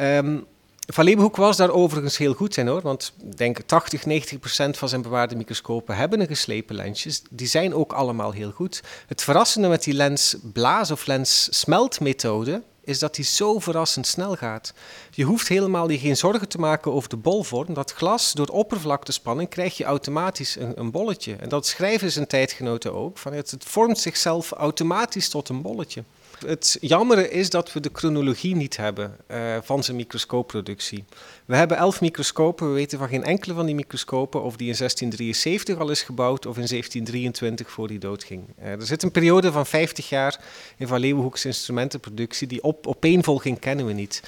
Um, 0.00 0.46
van 0.92 1.04
Leeuwenhoek 1.04 1.36
was 1.36 1.56
daar 1.56 1.70
overigens 1.70 2.16
heel 2.16 2.34
goed 2.34 2.56
in 2.56 2.66
hoor, 2.66 2.80
want 2.80 3.12
ik 3.22 3.36
denk 3.36 3.60
80, 3.66 4.06
90 4.06 4.38
procent 4.38 4.78
van 4.78 4.88
zijn 4.88 5.02
bewaarde 5.02 5.36
microscopen 5.36 5.96
hebben 5.96 6.20
een 6.20 6.26
geslepen 6.26 6.76
lensjes. 6.76 7.22
Die 7.30 7.46
zijn 7.46 7.74
ook 7.74 7.92
allemaal 7.92 8.32
heel 8.32 8.50
goed. 8.50 8.82
Het 9.06 9.22
verrassende 9.22 9.68
met 9.68 9.84
die 9.84 9.94
lens 9.94 10.36
blaas- 10.52 10.90
of 10.90 11.06
lens 11.06 11.48
smeltmethode 11.50 12.62
is 12.84 12.98
dat 12.98 13.14
die 13.14 13.24
zo 13.24 13.58
verrassend 13.58 14.06
snel 14.06 14.36
gaat. 14.36 14.72
Je 15.10 15.24
hoeft 15.24 15.48
helemaal 15.48 15.90
je 15.90 15.98
geen 15.98 16.16
zorgen 16.16 16.48
te 16.48 16.58
maken 16.58 16.92
over 16.92 17.08
de 17.08 17.16
bolvorm. 17.16 17.74
Dat 17.74 17.92
glas, 17.92 18.32
door 18.32 18.46
oppervlaktespanning, 18.46 19.48
krijg 19.48 19.76
je 19.76 19.84
automatisch 19.84 20.56
een, 20.56 20.80
een 20.80 20.90
bolletje. 20.90 21.36
En 21.36 21.48
dat 21.48 21.66
schrijven 21.66 22.12
zijn 22.12 22.26
tijdgenoten 22.26 22.94
ook. 22.94 23.18
Van 23.18 23.32
het 23.32 23.54
vormt 23.58 23.98
zichzelf 23.98 24.50
automatisch 24.50 25.28
tot 25.28 25.48
een 25.48 25.62
bolletje. 25.62 26.04
Het 26.46 26.76
jammere 26.80 27.30
is 27.30 27.50
dat 27.50 27.72
we 27.72 27.80
de 27.80 27.90
chronologie 27.92 28.56
niet 28.56 28.76
hebben 28.76 29.16
uh, 29.30 29.56
van 29.62 29.84
zijn 29.84 29.96
microscoopproductie. 29.96 31.04
We 31.44 31.56
hebben 31.56 31.76
elf 31.76 32.00
microscopen, 32.00 32.68
we 32.68 32.74
weten 32.74 32.98
van 32.98 33.08
geen 33.08 33.24
enkele 33.24 33.54
van 33.54 33.66
die 33.66 33.74
microscopen 33.74 34.42
of 34.42 34.56
die 34.56 34.68
in 34.68 34.76
1673 34.76 35.78
al 35.78 35.90
is 35.90 36.02
gebouwd 36.02 36.46
of 36.46 36.56
in 36.56 36.66
1723 36.66 37.70
voor 37.70 37.86
hij 37.86 37.98
doodging. 37.98 38.42
Uh, 38.58 38.66
er 38.66 38.86
zit 38.86 39.02
een 39.02 39.10
periode 39.10 39.52
van 39.52 39.66
50 39.66 40.08
jaar 40.08 40.40
in 40.76 40.86
Van 40.86 41.00
Leeuwenhoek's 41.00 41.44
instrumentenproductie, 41.44 42.46
die 42.46 42.62
op, 42.62 42.86
opeenvolging 42.86 43.58
kennen 43.58 43.86
we 43.86 43.92
niet. 43.92 44.22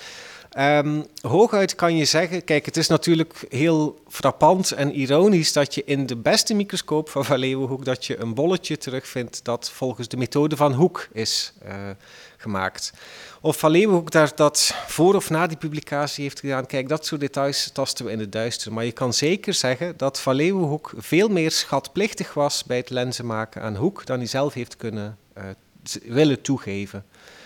Um, 0.58 1.06
hooguit 1.20 1.74
kan 1.74 1.96
je 1.96 2.04
zeggen, 2.04 2.44
kijk, 2.44 2.66
het 2.66 2.76
is 2.76 2.88
natuurlijk 2.88 3.44
heel 3.48 3.98
frappant 4.08 4.72
en 4.72 4.92
ironisch 4.92 5.52
dat 5.52 5.74
je 5.74 5.82
in 5.84 6.06
de 6.06 6.16
beste 6.16 6.54
microscoop 6.54 7.08
van 7.08 7.24
Van 7.24 7.38
Leeuwenhoek 7.38 7.84
dat 7.84 8.06
je 8.06 8.20
een 8.20 8.34
bolletje 8.34 8.78
terugvindt 8.78 9.44
dat 9.44 9.70
volgens 9.70 10.08
de 10.08 10.16
methode 10.16 10.56
van 10.56 10.72
Hoek 10.72 11.08
is 11.12 11.52
uh, 11.64 11.74
gemaakt. 12.36 12.92
Of 13.40 13.58
Van 13.58 13.70
Leeuwenhoek 13.70 14.10
daar 14.10 14.32
dat 14.34 14.74
voor 14.86 15.14
of 15.14 15.30
na 15.30 15.46
die 15.46 15.56
publicatie 15.56 16.22
heeft 16.22 16.40
gedaan, 16.40 16.66
kijk, 16.66 16.88
dat 16.88 17.06
soort 17.06 17.20
details 17.20 17.70
tasten 17.72 18.04
we 18.04 18.10
in 18.10 18.20
het 18.20 18.32
duister. 18.32 18.72
Maar 18.72 18.84
je 18.84 18.92
kan 18.92 19.12
zeker 19.12 19.54
zeggen 19.54 19.94
dat 19.96 20.20
Van 20.20 20.34
Leeuwenhoek 20.34 20.92
veel 20.96 21.28
meer 21.28 21.50
schatplichtig 21.50 22.34
was 22.34 22.64
bij 22.64 22.76
het 22.76 22.90
lenzen 22.90 23.26
maken 23.26 23.62
aan 23.62 23.76
Hoek 23.76 24.06
dan 24.06 24.18
hij 24.18 24.26
zelf 24.26 24.54
heeft 24.54 24.76
kunnen 24.76 25.18
uh, 25.38 25.44
willen 26.04 26.42
toegeven. 26.42 27.04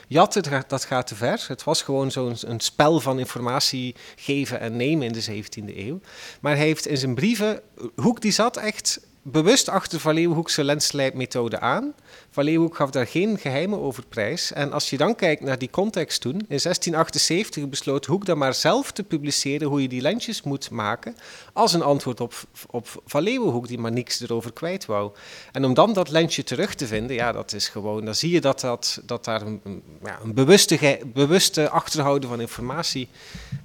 Jatten, 0.08 0.64
dat 0.66 0.84
gaat 0.84 1.06
te 1.06 1.14
ver. 1.14 1.44
Het 1.48 1.64
was 1.64 1.82
gewoon 1.82 2.10
zo'n 2.10 2.36
spel 2.56 3.00
van 3.00 3.18
informatie 3.18 3.94
geven 4.16 4.60
en 4.60 4.76
nemen 4.76 5.06
in 5.06 5.12
de 5.12 5.24
17e 5.24 5.76
eeuw. 5.76 6.00
Maar 6.40 6.56
hij 6.56 6.66
heeft 6.66 6.86
in 6.86 6.96
zijn 6.96 7.14
brieven, 7.14 7.60
Hoek 7.94 8.20
die 8.20 8.32
zat 8.32 8.56
echt 8.56 9.05
bewust 9.30 9.68
achter 9.68 10.00
Van 10.00 10.14
Leeuwenhoekse 10.14 10.64
lensslijpmethode 10.64 11.60
aan. 11.60 11.94
Van 12.30 12.44
Leeuwenhoek 12.44 12.76
gaf 12.76 12.90
daar 12.90 13.06
geen 13.06 13.38
geheimen 13.38 13.80
over 13.80 14.06
prijs. 14.06 14.52
En 14.52 14.72
als 14.72 14.90
je 14.90 14.96
dan 14.96 15.14
kijkt 15.14 15.42
naar 15.42 15.58
die 15.58 15.70
context 15.70 16.20
toen, 16.20 16.32
in 16.32 16.46
1678 16.46 17.68
besloot 17.68 18.06
Hoek 18.06 18.26
dan 18.26 18.38
maar 18.38 18.54
zelf 18.54 18.92
te 18.92 19.02
publiceren 19.02 19.68
hoe 19.68 19.82
je 19.82 19.88
die 19.88 20.00
lensjes 20.00 20.42
moet 20.42 20.70
maken, 20.70 21.16
als 21.52 21.72
een 21.72 21.82
antwoord 21.82 22.20
op, 22.20 22.34
op 22.70 23.02
Van 23.06 23.22
Leeuwenhoek, 23.22 23.68
die 23.68 23.78
maar 23.78 23.92
niks 23.92 24.20
erover 24.20 24.52
kwijt 24.52 24.86
wou. 24.86 25.12
En 25.52 25.64
om 25.64 25.74
dan 25.74 25.92
dat 25.92 26.10
lensje 26.10 26.44
terug 26.44 26.74
te 26.74 26.86
vinden, 26.86 27.16
ja, 27.16 27.32
dat 27.32 27.52
is 27.52 27.68
gewoon, 27.68 28.04
dan 28.04 28.14
zie 28.14 28.30
je 28.30 28.40
dat, 28.40 28.60
dat, 28.60 29.00
dat 29.04 29.24
daar 29.24 29.42
een, 29.42 29.82
ja, 30.04 30.18
een 30.22 30.34
bewuste, 30.34 31.00
bewuste 31.06 31.68
achterhouden 31.68 32.28
van 32.28 32.40
informatie 32.40 33.08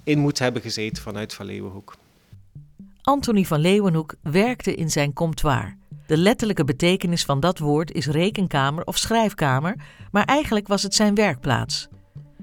in 0.04 0.18
moet 0.18 0.38
hebben 0.38 0.62
gezeten 0.62 1.02
vanuit 1.02 1.34
Van 1.34 1.46
Leeuwenhoek. 1.46 1.94
Antonie 3.02 3.46
van 3.46 3.60
Leeuwenhoek 3.60 4.14
werkte 4.22 4.74
in 4.74 4.90
zijn 4.90 5.12
comptoir. 5.12 5.76
De 6.06 6.16
letterlijke 6.16 6.64
betekenis 6.64 7.24
van 7.24 7.40
dat 7.40 7.58
woord 7.58 7.92
is 7.92 8.06
rekenkamer 8.06 8.84
of 8.84 8.98
schrijfkamer, 8.98 9.76
maar 10.10 10.24
eigenlijk 10.24 10.68
was 10.68 10.82
het 10.82 10.94
zijn 10.94 11.14
werkplaats. 11.14 11.88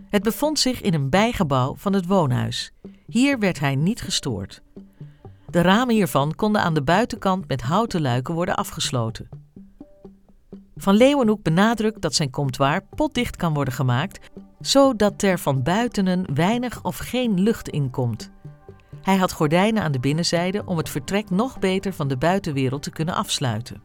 Het 0.10 0.24
bevond 0.24 0.60
zich 0.60 0.82
in 0.82 0.94
een 0.94 1.10
bijgebouw 1.10 1.76
van 1.78 1.94
het 1.94 2.06
woonhuis. 2.06 2.72
Hier 3.06 3.40
werd 3.40 3.60
hij 3.60 3.76
niet 3.76 4.02
gestoord. 4.02 4.62
De 5.50 5.62
ramen 5.62 5.96
hiervan 5.96 6.36
konden 6.36 6.62
aan 6.62 6.74
de 6.74 6.84
buitenkant 6.84 7.48
met 7.48 7.62
houten 7.62 8.02
luiken 8.02 8.34
worden 8.34 8.56
afgesloten. 8.56 9.30
Van 10.76 10.96
Leeuwenhoek 10.96 11.44
benadrukt 11.44 12.02
dat 12.02 12.16
zijn 12.16 12.30
comptoir 12.30 12.82
potdicht 12.96 13.36
kan 13.36 13.54
worden 13.54 13.74
gemaakt, 13.74 14.30
zodat 14.60 15.22
er 15.22 15.40
van 15.40 15.64
buitenen 15.64 16.34
weinig 16.34 16.84
of 16.84 16.98
geen 16.98 17.40
lucht 17.40 17.70
inkomt. 17.70 18.32
Hij 19.10 19.18
had 19.18 19.32
gordijnen 19.32 19.84
aan 19.84 19.92
de 19.92 20.00
binnenzijde 20.00 20.62
om 20.66 20.78
het 20.78 20.90
vertrek 20.90 21.30
nog 21.30 21.60
beter 21.60 21.94
van 21.94 22.08
de 22.08 22.18
buitenwereld 22.18 22.84
te 22.84 22.92
kunnen 22.92 23.16
afsluiten. 23.16 23.82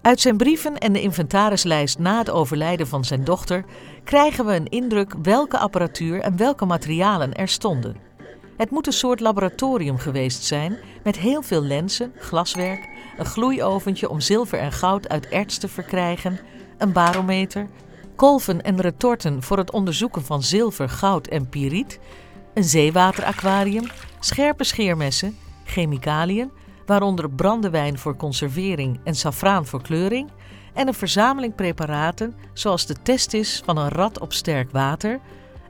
Uit 0.00 0.20
zijn 0.20 0.36
brieven 0.36 0.78
en 0.78 0.92
de 0.92 1.00
inventarislijst 1.00 1.98
na 1.98 2.18
het 2.18 2.30
overlijden 2.30 2.86
van 2.86 3.04
zijn 3.04 3.24
dochter 3.24 3.64
krijgen 4.04 4.46
we 4.46 4.54
een 4.54 4.68
indruk 4.68 5.14
welke 5.22 5.58
apparatuur 5.58 6.20
en 6.20 6.36
welke 6.36 6.64
materialen 6.64 7.34
er 7.34 7.48
stonden. 7.48 7.96
Het 8.56 8.70
moet 8.70 8.86
een 8.86 8.92
soort 8.92 9.20
laboratorium 9.20 9.98
geweest 9.98 10.44
zijn 10.44 10.78
met 11.02 11.18
heel 11.18 11.42
veel 11.42 11.62
lenzen, 11.62 12.12
glaswerk, 12.16 12.88
een 13.18 13.26
gloeioventje 13.26 14.08
om 14.08 14.20
zilver 14.20 14.58
en 14.58 14.72
goud 14.72 15.08
uit 15.08 15.28
erts 15.28 15.58
te 15.58 15.68
verkrijgen, 15.68 16.40
een 16.78 16.92
barometer, 16.92 17.68
kolven 18.16 18.62
en 18.62 18.80
retorten 18.80 19.42
voor 19.42 19.58
het 19.58 19.70
onderzoeken 19.70 20.24
van 20.24 20.42
zilver, 20.42 20.88
goud 20.88 21.26
en 21.26 21.48
piriet, 21.48 22.00
een 22.54 22.64
zeewateraquarium, 22.64 23.86
scherpe 24.20 24.64
scheermessen, 24.64 25.36
chemicaliën, 25.64 26.50
waaronder 26.86 27.30
brandewijn 27.30 27.98
voor 27.98 28.16
conservering 28.16 29.00
en 29.04 29.14
safraan 29.14 29.66
voor 29.66 29.82
kleuring, 29.82 30.30
en 30.74 30.86
een 30.86 30.94
verzameling 30.94 31.54
preparaten 31.54 32.34
zoals 32.52 32.86
de 32.86 32.96
testis 33.02 33.62
van 33.64 33.76
een 33.76 33.88
rat 33.88 34.20
op 34.20 34.32
sterk 34.32 34.70
water, 34.70 35.20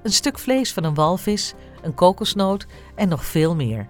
een 0.03 0.13
stuk 0.13 0.39
vlees 0.39 0.73
van 0.73 0.85
een 0.85 0.95
walvis, 0.95 1.55
een 1.83 1.95
kokosnoot 1.95 2.67
en 2.95 3.09
nog 3.09 3.25
veel 3.25 3.55
meer. 3.55 3.89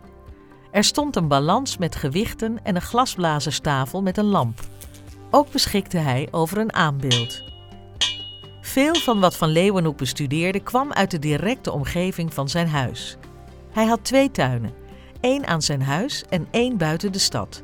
Er 0.70 0.84
stond 0.84 1.16
een 1.16 1.28
balans 1.28 1.78
met 1.78 1.96
gewichten 1.96 2.58
en 2.62 2.76
een 2.76 2.82
glasblazerstafel 2.82 4.02
met 4.02 4.18
een 4.18 4.24
lamp. 4.24 4.60
Ook 5.30 5.50
beschikte 5.50 5.96
hij 5.96 6.28
over 6.30 6.58
een 6.58 6.72
aanbeeld. 6.72 7.42
Veel 8.70 8.94
van 8.94 9.20
wat 9.20 9.36
Van 9.36 9.48
Leeuwenhoek 9.48 9.96
bestudeerde 9.96 10.60
kwam 10.60 10.92
uit 10.92 11.10
de 11.10 11.18
directe 11.18 11.72
omgeving 11.72 12.34
van 12.34 12.48
zijn 12.48 12.68
huis. 12.68 13.16
Hij 13.70 13.86
had 13.86 14.04
twee 14.04 14.30
tuinen, 14.30 14.72
één 15.20 15.46
aan 15.46 15.62
zijn 15.62 15.82
huis 15.82 16.24
en 16.28 16.48
één 16.50 16.76
buiten 16.76 17.12
de 17.12 17.18
stad. 17.18 17.62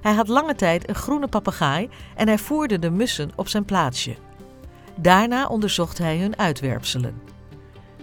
Hij 0.00 0.12
had 0.12 0.28
lange 0.28 0.54
tijd 0.54 0.88
een 0.88 0.94
groene 0.94 1.28
papegaai 1.28 1.88
en 2.16 2.26
hij 2.26 2.38
voerde 2.38 2.78
de 2.78 2.90
mussen 2.90 3.30
op 3.36 3.48
zijn 3.48 3.64
plaatsje. 3.64 4.16
Daarna 4.96 5.46
onderzocht 5.46 5.98
hij 5.98 6.18
hun 6.18 6.38
uitwerpselen. 6.38 7.22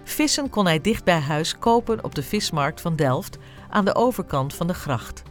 Vissen 0.04 0.50
kon 0.50 0.66
hij 0.66 0.80
dicht 0.80 1.04
bij 1.04 1.20
huis 1.20 1.58
kopen 1.58 2.04
op 2.04 2.14
de 2.14 2.22
vismarkt 2.22 2.80
van 2.80 2.96
Delft 2.96 3.38
aan 3.70 3.84
de 3.84 3.94
overkant 3.94 4.54
van 4.54 4.66
de 4.66 4.74
gracht. 4.74 5.22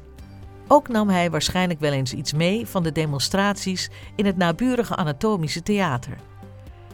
Ook 0.67 0.88
nam 0.88 1.10
hij 1.10 1.32
waarschijnlijk 1.32 1.80
wel 1.80 1.91
eens 1.91 2.13
iets 2.13 2.34
mee 2.34 2.67
van 2.67 2.84
de 2.84 2.91
demonstraties 2.91 3.89
in 4.15 4.25
het 4.25 4.38
naburige 4.38 4.95
Anatomische 4.95 5.63
Theater. 5.63 6.17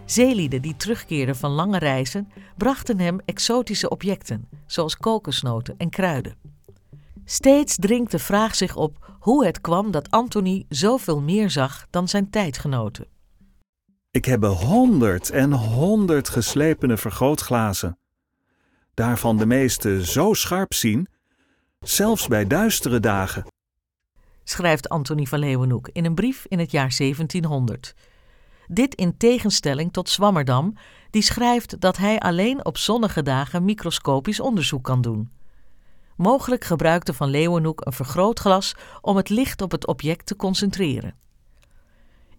Zeelieden 0.05 0.61
die 0.61 0.75
terugkeerden 0.75 1.35
van 1.35 1.51
lange 1.51 1.77
reizen 1.77 2.31
brachten 2.57 2.99
hem 2.99 3.19
exotische 3.25 3.89
objecten, 3.89 4.49
zoals 4.65 4.97
kokosnoten 4.97 5.75
en 5.77 5.89
kruiden. 5.89 6.35
Steeds 7.25 7.75
dringt 7.75 8.11
de 8.11 8.19
vraag 8.19 8.55
zich 8.55 8.75
op 8.75 9.15
hoe 9.19 9.45
het 9.45 9.61
kwam 9.61 9.91
dat 9.91 10.11
Anthony 10.11 10.65
zoveel 10.69 11.21
meer 11.21 11.49
zag 11.49 11.87
dan 11.89 12.07
zijn 12.07 12.29
tijdgenoten. 12.29 13.07
Ik 14.11 14.25
heb 14.25 14.43
honderd 14.43 15.29
en 15.29 15.51
honderd 15.53 16.29
geslepene 16.29 16.97
vergrootglazen. 16.97 17.97
Daarvan 18.93 19.37
de 19.37 19.45
meeste 19.45 20.05
zo 20.05 20.33
scherp 20.33 20.73
zien, 20.73 21.07
zelfs 21.79 22.27
bij 22.27 22.47
duistere 22.47 22.99
dagen. 22.99 23.45
Schrijft 24.43 24.89
Anthony 24.89 25.25
van 25.25 25.39
Leeuwenhoek 25.39 25.89
in 25.91 26.05
een 26.05 26.15
brief 26.15 26.45
in 26.47 26.59
het 26.59 26.71
jaar 26.71 26.95
1700. 26.97 27.93
Dit 28.67 28.95
in 28.95 29.17
tegenstelling 29.17 29.93
tot 29.93 30.09
Swammerdam, 30.09 30.73
die 31.09 31.21
schrijft 31.21 31.79
dat 31.81 31.97
hij 31.97 32.19
alleen 32.19 32.65
op 32.65 32.77
zonnige 32.77 33.21
dagen 33.21 33.65
microscopisch 33.65 34.39
onderzoek 34.39 34.83
kan 34.83 35.01
doen. 35.01 35.31
Mogelijk 36.15 36.63
gebruikte 36.63 37.13
Van 37.13 37.29
Leeuwenhoek 37.29 37.85
een 37.85 37.93
vergrootglas 37.93 38.75
om 39.01 39.15
het 39.15 39.29
licht 39.29 39.61
op 39.61 39.71
het 39.71 39.87
object 39.87 40.25
te 40.25 40.35
concentreren. 40.35 41.15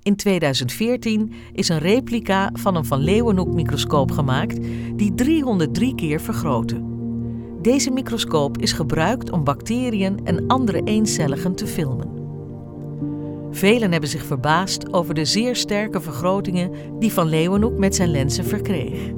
In 0.02 0.16
2014 0.16 1.34
is 1.52 1.68
een 1.68 1.78
replica 1.78 2.50
van 2.52 2.76
een 2.76 2.84
Van 2.84 2.98
Leeuwenhoek 2.98 3.52
microscoop 3.52 4.10
gemaakt 4.10 4.58
die 4.96 5.14
303 5.14 5.94
keer 5.94 6.20
vergrootte. 6.20 6.92
Deze 7.62 7.90
microscoop 7.90 8.58
is 8.58 8.72
gebruikt 8.72 9.30
om 9.30 9.44
bacteriën 9.44 10.20
en 10.24 10.46
andere 10.46 10.82
eencelligen 10.82 11.54
te 11.54 11.66
filmen. 11.66 12.23
Velen 13.54 13.92
hebben 13.92 14.10
zich 14.10 14.24
verbaasd 14.24 14.92
over 14.92 15.14
de 15.14 15.24
zeer 15.24 15.56
sterke 15.56 16.00
vergrotingen 16.00 16.70
die 16.98 17.12
Van 17.12 17.26
Leeuwenhoek 17.26 17.78
met 17.78 17.94
zijn 17.94 18.10
lenzen 18.10 18.44
verkreeg. 18.44 19.12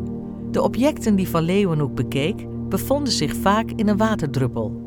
De 0.50 0.62
objecten 0.62 1.16
die 1.16 1.28
Van 1.28 1.42
Leeuwenhoek 1.42 1.94
bekeek 1.94 2.46
bevonden 2.68 3.12
zich 3.12 3.34
vaak 3.36 3.70
in 3.70 3.88
een 3.88 3.96
waterdruppel. 3.96 4.84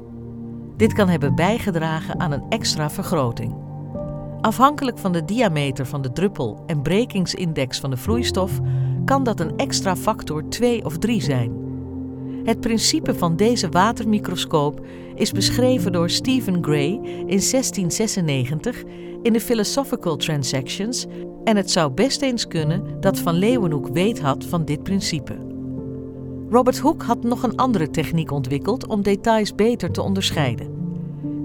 Dit 0.78 0.94
kan 0.94 1.08
hebben 1.08 1.36
bijgedragen 1.36 2.20
aan 2.20 2.32
een 2.32 2.44
extra 2.50 2.90
vergroting. 2.90 3.56
Afhankelijk 4.42 4.98
van 4.98 5.12
de 5.12 5.26
diameter 5.26 5.86
van 5.86 6.02
de 6.02 6.12
druppel 6.12 6.64
en 6.66 6.82
brekingsindex 6.82 7.80
van 7.80 7.90
de 7.90 7.98
vloeistof 7.98 8.60
kan 9.06 9.24
dat 9.24 9.40
een 9.40 9.58
extra 9.58 9.96
factor 9.96 10.50
2 10.50 10.86
of 10.86 10.98
3 10.98 11.22
zijn. 11.22 11.68
Het 12.44 12.60
principe 12.60 13.16
van 13.16 13.36
deze 13.36 13.70
watermicroscoop 13.70 14.86
is 15.16 15.32
beschreven 15.32 15.92
door 15.92 16.10
Stephen 16.10 16.64
Gray 16.64 16.92
in 17.26 17.40
1696 17.40 18.84
in 19.24 19.34
de 19.34 19.42
Philosophical 19.42 20.16
Transactions 20.16 21.06
en 21.44 21.56
het 21.56 21.72
zou 21.72 21.92
best 21.92 22.22
eens 22.22 22.48
kunnen 22.48 22.84
dat 23.00 23.20
Van 23.20 23.34
Leeuwenhoek 23.34 23.88
weet 23.88 24.20
had 24.20 24.46
van 24.46 24.66
dit 24.66 24.84
principe. 24.84 25.38
Robert 26.50 26.80
Hooke 26.80 27.06
had 27.06 27.24
nog 27.24 27.44
een 27.44 27.56
andere 27.56 27.90
techniek 27.90 28.32
ontwikkeld 28.32 28.88
om 28.88 29.02
details 29.02 29.56
beter 29.56 29.92
te 29.92 30.02
onderscheiden. 30.02 30.78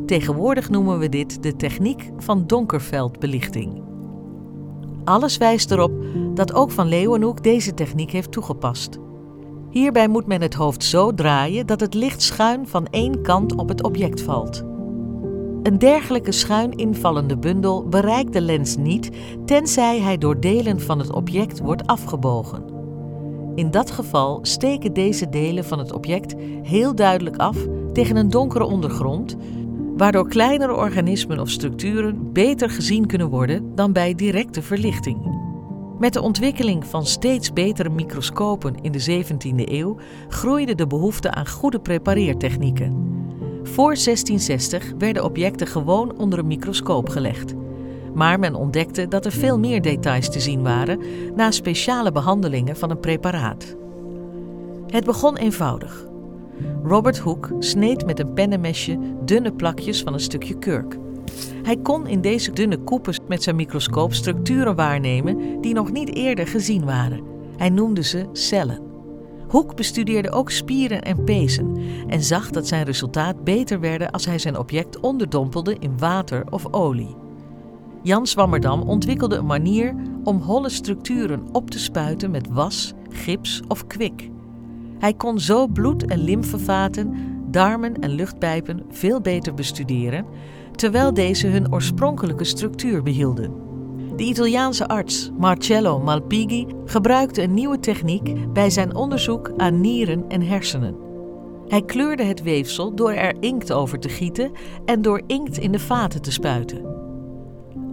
Tegenwoordig 0.06 0.70
noemen 0.70 0.98
we 0.98 1.08
dit 1.08 1.42
de 1.42 1.56
techniek 1.56 2.10
van 2.18 2.46
donkerveldbelichting. 2.46 3.82
Alles 5.04 5.36
wijst 5.36 5.70
erop 5.70 5.92
dat 6.34 6.54
ook 6.54 6.70
Van 6.70 6.86
Leeuwenhoek 6.86 7.42
deze 7.42 7.74
techniek 7.74 8.10
heeft 8.10 8.32
toegepast. 8.32 8.98
Hierbij 9.70 10.08
moet 10.08 10.26
men 10.26 10.42
het 10.42 10.54
hoofd 10.54 10.84
zo 10.84 11.14
draaien 11.14 11.66
dat 11.66 11.80
het 11.80 11.94
licht 11.94 12.22
schuin 12.22 12.68
van 12.68 12.86
één 12.86 13.22
kant 13.22 13.54
op 13.54 13.68
het 13.68 13.82
object 13.82 14.22
valt. 14.22 14.73
Een 15.64 15.78
dergelijke 15.78 16.32
schuin 16.32 16.72
invallende 16.72 17.36
bundel 17.36 17.88
bereikt 17.88 18.32
de 18.32 18.40
lens 18.40 18.76
niet 18.76 19.10
tenzij 19.46 20.00
hij 20.00 20.18
door 20.18 20.40
delen 20.40 20.80
van 20.80 20.98
het 20.98 21.12
object 21.12 21.58
wordt 21.58 21.86
afgebogen. 21.86 22.64
In 23.54 23.70
dat 23.70 23.90
geval 23.90 24.38
steken 24.42 24.92
deze 24.92 25.28
delen 25.28 25.64
van 25.64 25.78
het 25.78 25.92
object 25.92 26.34
heel 26.62 26.94
duidelijk 26.94 27.36
af 27.36 27.56
tegen 27.92 28.16
een 28.16 28.30
donkere 28.30 28.64
ondergrond, 28.64 29.36
waardoor 29.96 30.28
kleinere 30.28 30.74
organismen 30.74 31.38
of 31.38 31.50
structuren 31.50 32.32
beter 32.32 32.70
gezien 32.70 33.06
kunnen 33.06 33.28
worden 33.28 33.74
dan 33.74 33.92
bij 33.92 34.14
directe 34.14 34.62
verlichting. 34.62 35.18
Met 35.98 36.12
de 36.12 36.22
ontwikkeling 36.22 36.86
van 36.86 37.06
steeds 37.06 37.52
betere 37.52 37.90
microscopen 37.90 38.74
in 38.80 38.92
de 38.92 39.24
17e 39.24 39.70
eeuw 39.70 39.96
groeide 40.28 40.74
de 40.74 40.86
behoefte 40.86 41.30
aan 41.30 41.48
goede 41.48 41.80
prepareertechnieken. 41.80 43.12
Voor 43.74 43.94
1660 43.94 44.92
werden 44.98 45.24
objecten 45.24 45.66
gewoon 45.66 46.16
onder 46.16 46.38
een 46.38 46.46
microscoop 46.46 47.08
gelegd. 47.08 47.54
Maar 48.14 48.38
men 48.38 48.54
ontdekte 48.54 49.08
dat 49.08 49.24
er 49.24 49.32
veel 49.32 49.58
meer 49.58 49.82
details 49.82 50.30
te 50.30 50.40
zien 50.40 50.62
waren 50.62 51.00
na 51.36 51.50
speciale 51.50 52.12
behandelingen 52.12 52.76
van 52.76 52.90
een 52.90 53.00
preparaat. 53.00 53.76
Het 54.86 55.04
begon 55.04 55.36
eenvoudig. 55.36 56.06
Robert 56.84 57.18
Hooke 57.18 57.54
sneed 57.58 58.06
met 58.06 58.18
een 58.18 58.32
pennenmesje 58.32 58.98
dunne 59.24 59.52
plakjes 59.52 60.02
van 60.02 60.12
een 60.12 60.20
stukje 60.20 60.58
kurk. 60.58 60.98
Hij 61.62 61.76
kon 61.76 62.06
in 62.06 62.20
deze 62.20 62.52
dunne 62.52 62.78
koepels 62.78 63.18
met 63.28 63.42
zijn 63.42 63.56
microscoop 63.56 64.12
structuren 64.12 64.74
waarnemen 64.74 65.60
die 65.60 65.74
nog 65.74 65.92
niet 65.92 66.14
eerder 66.14 66.46
gezien 66.46 66.84
waren. 66.84 67.22
Hij 67.56 67.70
noemde 67.70 68.02
ze 68.02 68.26
cellen. 68.32 68.83
Hoek 69.54 69.76
bestudeerde 69.76 70.30
ook 70.30 70.50
spieren 70.50 71.02
en 71.02 71.24
pezen 71.24 71.76
en 72.06 72.22
zag 72.22 72.50
dat 72.50 72.66
zijn 72.66 72.84
resultaat 72.84 73.44
beter 73.44 73.80
werden 73.80 74.10
als 74.10 74.26
hij 74.26 74.38
zijn 74.38 74.58
object 74.58 75.00
onderdompelde 75.00 75.76
in 75.78 75.98
water 75.98 76.44
of 76.50 76.72
olie. 76.72 77.16
Jan 78.02 78.26
Swammerdam 78.26 78.82
ontwikkelde 78.82 79.36
een 79.36 79.46
manier 79.46 79.94
om 80.24 80.40
holle 80.40 80.68
structuren 80.68 81.48
op 81.52 81.70
te 81.70 81.78
spuiten 81.78 82.30
met 82.30 82.48
was, 82.48 82.92
gips 83.08 83.62
of 83.68 83.86
kwik. 83.86 84.30
Hij 84.98 85.14
kon 85.14 85.40
zo 85.40 85.66
bloed- 85.66 86.06
en 86.06 86.24
lymfevaten, 86.24 87.14
darmen 87.50 88.00
en 88.00 88.10
luchtpijpen 88.10 88.82
veel 88.90 89.20
beter 89.20 89.54
bestuderen, 89.54 90.26
terwijl 90.72 91.14
deze 91.14 91.46
hun 91.46 91.72
oorspronkelijke 91.72 92.44
structuur 92.44 93.02
behielden. 93.02 93.73
De 94.16 94.22
Italiaanse 94.22 94.88
arts 94.88 95.30
Marcello 95.38 96.00
Malpighi 96.00 96.66
gebruikte 96.84 97.42
een 97.42 97.54
nieuwe 97.54 97.78
techniek 97.78 98.52
bij 98.52 98.70
zijn 98.70 98.94
onderzoek 98.94 99.52
aan 99.56 99.80
nieren 99.80 100.24
en 100.28 100.42
hersenen. 100.42 100.96
Hij 101.68 101.82
kleurde 101.82 102.22
het 102.22 102.42
weefsel 102.42 102.94
door 102.94 103.12
er 103.12 103.34
inkt 103.40 103.72
over 103.72 103.98
te 103.98 104.08
gieten 104.08 104.52
en 104.84 105.02
door 105.02 105.22
inkt 105.26 105.58
in 105.58 105.72
de 105.72 105.78
vaten 105.78 106.22
te 106.22 106.32
spuiten. 106.32 106.84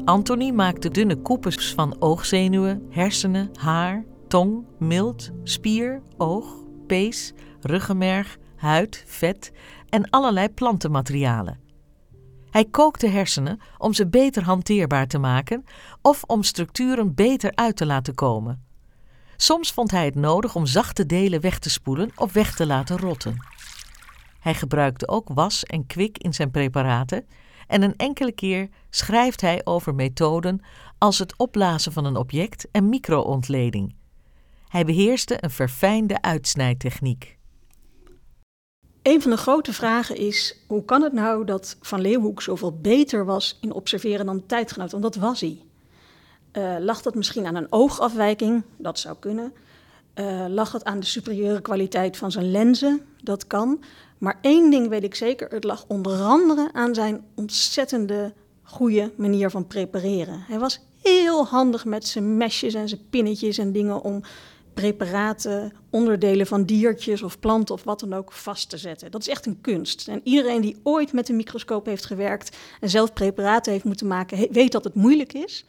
Anthony 0.06 0.52
maakte 0.52 0.90
dunne 0.90 1.16
koepels 1.16 1.74
van 1.74 1.96
oogzenuwen, 2.00 2.86
hersenen, 2.90 3.50
haar, 3.60 4.06
tong, 4.28 4.66
milt, 4.80 5.32
spier, 5.44 6.02
oog, 6.18 6.64
pees, 6.88 7.34
ruggenmerg, 7.62 8.38
huid, 8.56 9.04
vet 9.08 9.52
en 9.90 10.10
allerlei 10.10 10.50
plantenmaterialen. 10.50 11.61
Hij 12.52 12.66
kookte 12.66 13.08
hersenen 13.08 13.60
om 13.78 13.94
ze 13.94 14.08
beter 14.08 14.44
hanteerbaar 14.44 15.08
te 15.08 15.18
maken 15.18 15.64
of 16.02 16.24
om 16.24 16.44
structuren 16.44 17.16
beter 17.16 17.52
uit 17.56 17.76
te 17.76 17.86
laten 17.86 18.16
komen. 18.16 18.66
Soms 19.36 19.72
vond 19.72 19.92
hij 19.92 20.06
het 20.06 20.16
nodig 20.16 20.56
om 20.56 20.66
zachte 20.66 21.06
delen 21.06 21.42
weg 21.42 21.60
te 21.60 21.70
spoelen 21.70 22.12
of 22.16 22.34
weg 22.34 22.56
te 22.56 22.66
laten 22.66 22.98
rotten. 22.98 23.46
Hij 24.40 24.54
gebruikte 24.54 25.08
ook 25.08 25.30
was 25.34 25.64
en 25.64 25.86
kwik 25.86 26.18
in 26.18 26.34
zijn 26.34 26.52
preparaten 26.52 27.26
en 27.68 27.82
een 27.82 27.96
enkele 27.96 28.32
keer 28.32 28.70
schrijft 28.90 29.42
hij 29.42 29.62
over 29.64 29.96
methoden 29.96 30.62
als 30.98 31.20
het 31.20 31.38
opblazen 31.38 31.92
van 31.92 32.06
een 32.06 32.16
object 32.16 32.68
en 32.72 32.90
microontleding. 32.90 33.96
Hij 34.68 34.86
beheerste 34.86 35.44
een 35.44 35.52
verfijnde 35.52 36.22
uitsnijtechniek. 36.22 37.40
Een 39.02 39.22
van 39.22 39.32
de 39.32 39.38
grote 39.38 39.74
vragen 39.74 40.16
is: 40.16 40.58
hoe 40.68 40.86
kan 40.86 41.02
het 41.02 41.14
nou 41.14 41.46
dat 41.46 41.78
Van 41.82 42.02
Leeuwenhoek 42.02 42.42
zoveel 42.42 42.78
beter 42.82 43.26
was 43.26 43.58
in 43.62 43.74
observeren 43.74 44.26
dan 44.26 44.38
de 44.38 44.46
tijdgenoot? 44.46 44.92
Want 44.92 45.04
dat 45.04 45.16
was 45.16 45.42
hij. 45.42 45.62
Uh, 46.54 46.76
lag 46.80 47.02
dat 47.02 47.16
misschien 47.16 47.46
aan 47.46 47.56
een 47.56 47.72
oogafwijking? 47.72 48.64
Dat 48.78 49.00
zou 49.00 49.16
kunnen. 49.20 49.54
Uh, 50.16 50.46
lag 50.48 50.72
het 50.72 50.84
aan 50.84 51.00
de 51.00 51.06
superieure 51.06 51.62
kwaliteit 51.62 52.18
van 52.18 52.32
zijn 52.32 52.52
lenzen? 52.52 53.02
Dat 53.24 53.48
kan. 53.48 53.84
Maar 54.18 54.38
één 54.42 54.70
ding 54.70 54.88
weet 54.88 55.04
ik 55.04 55.16
zeker: 55.16 55.50
het 55.50 55.64
lag 55.64 55.86
onder 55.88 56.22
andere 56.22 56.70
aan 56.74 56.94
zijn 56.94 57.24
ontzettende 57.36 58.34
goede 58.64 59.12
manier 59.16 59.50
van 59.50 59.68
prepareren. 59.68 60.44
Hij 60.48 60.60
was 60.60 60.80
heel 61.02 61.46
handig 61.46 61.86
met 61.86 62.08
zijn 62.08 62.38
mesjes 62.38 62.74
en 62.74 62.90
zijn 62.90 63.10
pinnetjes 63.10 63.58
en 63.58 63.72
dingen 63.72 64.02
om 64.02 64.22
preparaten, 64.74 65.74
onderdelen 65.90 66.48
van 66.48 66.64
diertjes 66.64 67.22
of 67.22 67.40
planten 67.40 67.76
of 67.76 67.84
wat 67.84 68.00
dan 68.00 68.14
ook 68.14 68.32
vast 68.32 68.70
te 68.70 68.78
zetten. 68.78 69.12
Dat 69.12 69.22
is 69.22 69.28
echt 69.28 69.46
een 69.46 69.62
kunst. 69.62 70.08
En 70.08 70.22
iedereen 70.24 70.62
die 70.62 70.80
ooit 70.84 71.14
met 71.14 71.30
een 71.30 71.36
microscoop 71.36 71.86
heeft 71.86 72.06
gewerkt 72.06 72.58
en 72.80 72.90
zelf 72.90 73.14
preparaten 73.14 73.72
heeft 73.72 73.84
moeten 73.84 74.08
maken, 74.08 74.48
weet 74.52 74.72
dat 74.72 74.84
het 74.84 74.96
moeilijk 74.96 75.34
is. 75.34 75.66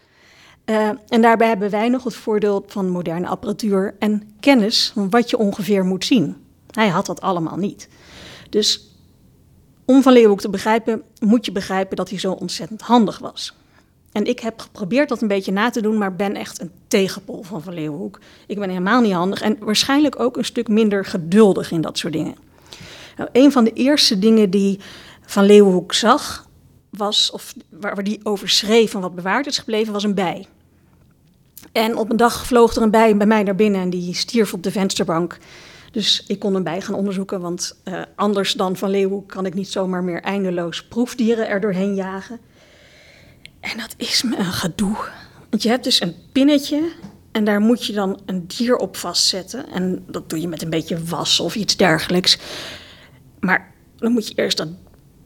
Uh, 0.64 0.88
en 1.08 1.22
daarbij 1.22 1.48
hebben 1.48 1.70
wij 1.70 1.88
nog 1.88 2.04
het 2.04 2.14
voordeel 2.14 2.64
van 2.66 2.88
moderne 2.88 3.26
apparatuur 3.26 3.94
en 3.98 4.32
kennis 4.40 4.90
van 4.94 5.10
wat 5.10 5.30
je 5.30 5.38
ongeveer 5.38 5.84
moet 5.84 6.04
zien. 6.04 6.36
Hij 6.70 6.88
had 6.88 7.06
dat 7.06 7.20
allemaal 7.20 7.56
niet. 7.56 7.88
Dus 8.50 8.90
om 9.84 10.02
Van 10.02 10.12
Leeuwenhoek 10.12 10.40
te 10.40 10.50
begrijpen, 10.50 11.02
moet 11.20 11.44
je 11.44 11.52
begrijpen 11.52 11.96
dat 11.96 12.10
hij 12.10 12.18
zo 12.18 12.32
ontzettend 12.32 12.80
handig 12.80 13.18
was. 13.18 13.54
En 14.12 14.24
ik 14.24 14.40
heb 14.40 14.60
geprobeerd 14.60 15.08
dat 15.08 15.22
een 15.22 15.28
beetje 15.28 15.52
na 15.52 15.70
te 15.70 15.82
doen, 15.82 15.98
maar 15.98 16.16
ben 16.16 16.34
echt 16.34 16.60
een 16.60 16.70
tegenpol 16.88 17.42
van 17.42 17.62
Van 17.62 17.74
Leeuwenhoek. 17.74 18.20
Ik 18.46 18.58
ben 18.58 18.68
helemaal 18.68 19.00
niet 19.00 19.12
handig 19.12 19.42
en 19.42 19.56
waarschijnlijk 19.60 20.20
ook 20.20 20.36
een 20.36 20.44
stuk 20.44 20.68
minder 20.68 21.04
geduldig 21.04 21.70
in 21.70 21.80
dat 21.80 21.98
soort 21.98 22.12
dingen. 22.12 22.36
Nou, 23.16 23.28
een 23.32 23.52
van 23.52 23.64
de 23.64 23.72
eerste 23.72 24.18
dingen 24.18 24.50
die 24.50 24.80
Van 25.26 25.44
Leeuwenhoek 25.44 25.92
zag, 25.92 26.48
was, 26.90 27.30
of 27.30 27.54
waar, 27.68 28.04
die 28.04 28.20
over 28.22 28.48
schreef 28.48 28.90
van 28.90 29.00
wat 29.00 29.14
bewaard 29.14 29.46
is 29.46 29.58
gebleven, 29.58 29.92
was 29.92 30.04
een 30.04 30.14
bij. 30.14 30.46
En 31.72 31.96
op 31.96 32.10
een 32.10 32.16
dag 32.16 32.46
vloog 32.46 32.74
er 32.74 32.82
een 32.82 32.90
bij 32.90 33.16
bij 33.16 33.26
mij 33.26 33.42
naar 33.42 33.54
binnen 33.54 33.80
en 33.80 33.90
die 33.90 34.14
stierf 34.14 34.52
op 34.52 34.62
de 34.62 34.70
vensterbank. 34.70 35.38
Dus 35.92 36.24
ik 36.26 36.38
kon 36.38 36.54
hem 36.54 36.62
bij 36.62 36.80
gaan 36.80 36.94
onderzoeken, 36.94 37.40
want 37.40 37.76
uh, 37.84 38.02
anders 38.14 38.52
dan 38.52 38.76
Van 38.76 38.90
Leeuwenhoek 38.90 39.28
kan 39.28 39.46
ik 39.46 39.54
niet 39.54 39.68
zomaar 39.68 40.04
meer 40.04 40.22
eindeloos 40.22 40.84
proefdieren 40.84 41.48
er 41.48 41.60
doorheen 41.60 41.94
jagen. 41.94 42.40
En 43.62 43.78
dat 43.78 43.94
is 43.96 44.22
me 44.22 44.36
een 44.36 44.52
gedoe. 44.52 44.96
Want 45.50 45.62
je 45.62 45.68
hebt 45.68 45.84
dus 45.84 46.00
een 46.00 46.14
pinnetje 46.32 46.92
en 47.32 47.44
daar 47.44 47.60
moet 47.60 47.86
je 47.86 47.92
dan 47.92 48.20
een 48.26 48.46
dier 48.46 48.76
op 48.76 48.96
vastzetten. 48.96 49.70
En 49.70 50.04
dat 50.08 50.30
doe 50.30 50.40
je 50.40 50.48
met 50.48 50.62
een 50.62 50.70
beetje 50.70 51.04
was 51.04 51.40
of 51.40 51.54
iets 51.54 51.76
dergelijks. 51.76 52.38
Maar 53.40 53.74
dan 53.96 54.12
moet 54.12 54.28
je 54.28 54.34
eerst 54.34 54.56
dat 54.56 54.68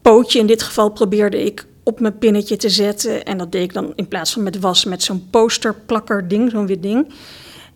pootje, 0.03 0.39
in 0.39 0.47
dit 0.47 0.63
geval 0.63 0.91
probeerde 0.91 1.45
ik 1.45 1.67
op 1.83 2.01
mijn 2.01 2.19
pinnetje 2.19 2.57
te 2.57 2.69
zetten. 2.69 3.25
En 3.25 3.39
dat 3.39 3.53
deed 3.53 3.63
ik 3.63 3.73
dan 3.73 3.93
in 3.95 4.09
plaats 4.09 4.33
van 4.33 4.43
met 4.43 4.59
was 4.59 4.85
met 4.85 5.03
zo'n 5.03 5.27
posterplakker 5.31 6.29
ding, 6.29 6.51
zo'n 6.51 6.67
wit 6.67 6.83
ding. 6.83 7.13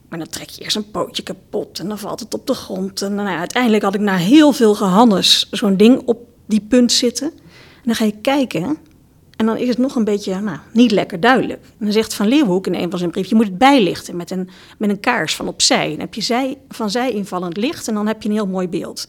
Maar 0.09 0.19
dan 0.19 0.29
trek 0.29 0.49
je 0.49 0.63
eerst 0.63 0.77
een 0.77 0.91
pootje 0.91 1.23
kapot 1.23 1.79
en 1.79 1.89
dan 1.89 1.99
valt 1.99 2.21
het 2.21 2.35
op 2.35 2.47
de 2.47 2.55
grond. 2.55 3.03
En 3.03 3.15
nou 3.15 3.29
uiteindelijk 3.29 3.83
had 3.83 3.95
ik 3.95 4.01
na 4.01 4.17
heel 4.17 4.53
veel 4.53 4.75
gehannes 4.75 5.49
zo'n 5.51 5.77
ding 5.77 6.03
op 6.05 6.29
die 6.47 6.61
punt 6.61 6.93
zitten. 6.93 7.31
En 7.75 7.83
dan 7.85 7.95
ga 7.95 8.05
je 8.05 8.21
kijken 8.21 8.79
En 9.41 9.47
dan 9.47 9.57
is 9.57 9.69
het 9.69 9.79
nog 9.79 9.95
een 9.95 10.05
beetje 10.05 10.41
nou, 10.41 10.59
niet 10.73 10.91
lekker 10.91 11.21
duidelijk. 11.21 11.63
En 11.63 11.85
dan 11.85 11.93
zegt 11.93 12.15
Van 12.15 12.29
Leeuwenhoek 12.29 12.67
in 12.67 12.75
een 12.75 12.91
van 12.91 12.99
zijn 12.99 13.11
brieven... 13.11 13.31
je 13.31 13.43
moet 13.43 13.51
het 13.51 13.59
bijlichten 13.59 14.17
met 14.17 14.31
een, 14.31 14.49
met 14.79 14.91
een 14.91 15.01
kaars 15.01 15.37
van 15.37 15.49
opzij. 15.49 15.89
Dan 15.91 15.99
heb 16.01 16.15
je 16.15 16.21
zij, 16.21 16.59
van 16.69 16.91
zij 16.91 17.13
invallend 17.13 17.57
licht 17.57 17.89
en 17.89 17.95
dan 17.95 18.07
heb 18.07 18.23
je 18.23 18.29
een 18.29 18.35
heel 18.35 18.47
mooi 18.47 18.69
beeld. 18.69 19.09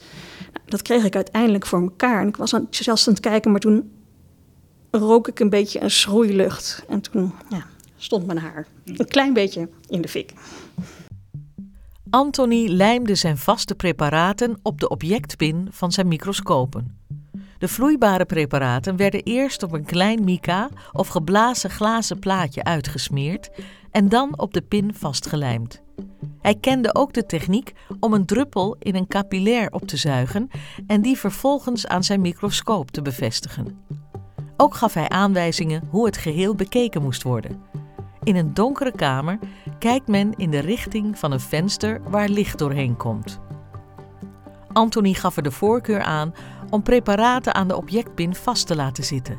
Nou, 0.52 0.64
dat 0.66 0.82
kreeg 0.82 1.04
ik 1.04 1.14
uiteindelijk 1.14 1.66
voor 1.66 1.80
elkaar. 1.80 2.20
En 2.20 2.28
ik 2.28 2.36
was 2.36 2.54
aan, 2.54 2.66
zelfs 2.70 3.08
aan 3.08 3.12
het 3.12 3.22
kijken, 3.22 3.50
maar 3.50 3.60
toen 3.60 3.90
rook 4.90 5.28
ik 5.28 5.40
een 5.40 5.50
beetje 5.50 5.80
een 5.80 5.90
schroeilucht. 5.90 6.84
En 6.88 7.00
toen 7.00 7.32
ja, 7.48 7.66
stond 7.96 8.26
mijn 8.26 8.38
haar 8.38 8.66
een 8.84 9.08
klein 9.08 9.32
beetje 9.32 9.68
in 9.88 10.00
de 10.00 10.08
fik. 10.08 10.32
Anthony 12.10 12.68
lijmde 12.68 13.14
zijn 13.14 13.38
vaste 13.38 13.74
preparaten 13.74 14.58
op 14.62 14.80
de 14.80 14.88
objectpin 14.88 15.68
van 15.70 15.92
zijn 15.92 16.08
microscopen. 16.08 16.96
De 17.62 17.68
vloeibare 17.68 18.24
preparaten 18.24 18.96
werden 18.96 19.22
eerst 19.22 19.62
op 19.62 19.72
een 19.72 19.84
klein 19.84 20.24
mica 20.24 20.68
of 20.92 21.08
geblazen 21.08 21.70
glazen 21.70 22.18
plaatje 22.18 22.64
uitgesmeerd 22.64 23.50
en 23.90 24.08
dan 24.08 24.38
op 24.38 24.54
de 24.54 24.62
pin 24.62 24.94
vastgelijmd. 24.94 25.82
Hij 26.40 26.54
kende 26.54 26.94
ook 26.94 27.12
de 27.12 27.26
techniek 27.26 27.72
om 28.00 28.12
een 28.12 28.26
druppel 28.26 28.76
in 28.78 28.94
een 28.94 29.06
capillair 29.06 29.70
op 29.70 29.86
te 29.86 29.96
zuigen 29.96 30.50
en 30.86 31.02
die 31.02 31.18
vervolgens 31.18 31.86
aan 31.86 32.04
zijn 32.04 32.20
microscoop 32.20 32.90
te 32.90 33.02
bevestigen. 33.02 33.78
Ook 34.56 34.74
gaf 34.74 34.94
hij 34.94 35.08
aanwijzingen 35.08 35.82
hoe 35.90 36.06
het 36.06 36.16
geheel 36.16 36.54
bekeken 36.54 37.02
moest 37.02 37.22
worden. 37.22 37.62
In 38.22 38.36
een 38.36 38.54
donkere 38.54 38.92
kamer 38.92 39.38
kijkt 39.78 40.08
men 40.08 40.34
in 40.36 40.50
de 40.50 40.60
richting 40.60 41.18
van 41.18 41.32
een 41.32 41.40
venster 41.40 42.00
waar 42.10 42.28
licht 42.28 42.58
doorheen 42.58 42.96
komt. 42.96 43.40
Anthony 44.72 45.12
gaf 45.12 45.36
er 45.36 45.42
de 45.42 45.50
voorkeur 45.50 46.02
aan 46.02 46.34
om 46.72 46.82
preparaten 46.82 47.54
aan 47.54 47.68
de 47.68 47.76
objectpin 47.76 48.34
vast 48.34 48.66
te 48.66 48.76
laten 48.76 49.04
zitten. 49.04 49.38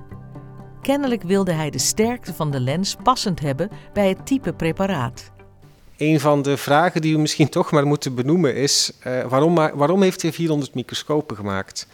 Kennelijk 0.81 1.23
wilde 1.23 1.51
hij 1.51 1.69
de 1.69 1.79
sterkte 1.79 2.33
van 2.33 2.51
de 2.51 2.59
lens 2.59 2.95
passend 3.03 3.39
hebben 3.39 3.69
bij 3.93 4.09
het 4.09 4.25
type 4.25 4.53
preparaat. 4.53 5.31
Een 5.97 6.19
van 6.19 6.41
de 6.41 6.57
vragen 6.57 7.01
die 7.01 7.13
we 7.13 7.19
misschien 7.19 7.49
toch 7.49 7.71
maar 7.71 7.85
moeten 7.85 8.15
benoemen 8.15 8.55
is: 8.55 8.91
uh, 9.07 9.23
waarom, 9.25 9.55
waarom 9.55 10.01
heeft 10.01 10.21
hij 10.21 10.33
400 10.33 10.73
microscopen 10.73 11.35
gemaakt? 11.35 11.87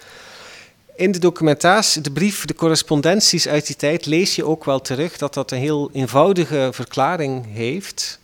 In 0.95 1.11
de 1.11 1.19
documentatie, 1.19 2.01
de 2.01 2.11
brief, 2.11 2.45
de 2.45 2.55
correspondenties 2.55 3.47
uit 3.47 3.67
die 3.67 3.75
tijd 3.75 4.05
lees 4.05 4.35
je 4.35 4.45
ook 4.45 4.65
wel 4.65 4.81
terug 4.81 5.17
dat 5.17 5.33
dat 5.33 5.51
een 5.51 5.57
heel 5.57 5.89
eenvoudige 5.93 6.69
verklaring 6.73 7.45
heeft. 7.53 8.19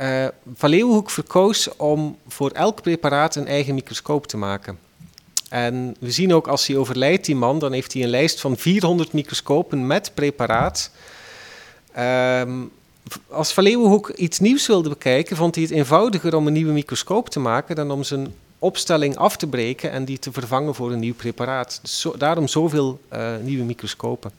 Uh, 0.00 0.26
Van 0.54 0.70
Leeuwenhoek 0.70 1.10
verkoos 1.10 1.76
om 1.76 2.16
voor 2.28 2.50
elk 2.50 2.82
preparaat 2.82 3.36
een 3.36 3.46
eigen 3.46 3.74
microscoop 3.74 4.26
te 4.26 4.36
maken. 4.36 4.78
En 5.54 5.96
we 5.98 6.10
zien 6.10 6.34
ook 6.34 6.48
als 6.48 6.66
hij 6.66 6.76
overlijdt, 6.76 7.24
die 7.24 7.36
man, 7.36 7.58
dan 7.58 7.72
heeft 7.72 7.92
hij 7.92 8.02
een 8.02 8.08
lijst 8.08 8.40
van 8.40 8.56
400 8.56 9.12
microscopen 9.12 9.86
met 9.86 10.10
preparaat. 10.14 10.90
Um, 11.98 12.70
als 13.28 13.52
Van 13.52 13.64
Leeuwenhoek 13.64 14.08
iets 14.08 14.38
nieuws 14.38 14.66
wilde 14.66 14.88
bekijken, 14.88 15.36
vond 15.36 15.54
hij 15.54 15.64
het 15.64 15.72
eenvoudiger 15.72 16.36
om 16.36 16.46
een 16.46 16.52
nieuwe 16.52 16.72
microscoop 16.72 17.28
te 17.28 17.40
maken 17.40 17.76
dan 17.76 17.90
om 17.90 18.02
zijn 18.02 18.34
opstelling 18.58 19.16
af 19.16 19.36
te 19.36 19.46
breken 19.46 19.90
en 19.90 20.04
die 20.04 20.18
te 20.18 20.32
vervangen 20.32 20.74
voor 20.74 20.92
een 20.92 20.98
nieuw 20.98 21.14
preparaat. 21.14 21.78
Dus 21.82 22.06
daarom 22.18 22.48
zoveel 22.48 23.00
uh, 23.12 23.32
nieuwe 23.42 23.64
microscopen. 23.64 24.30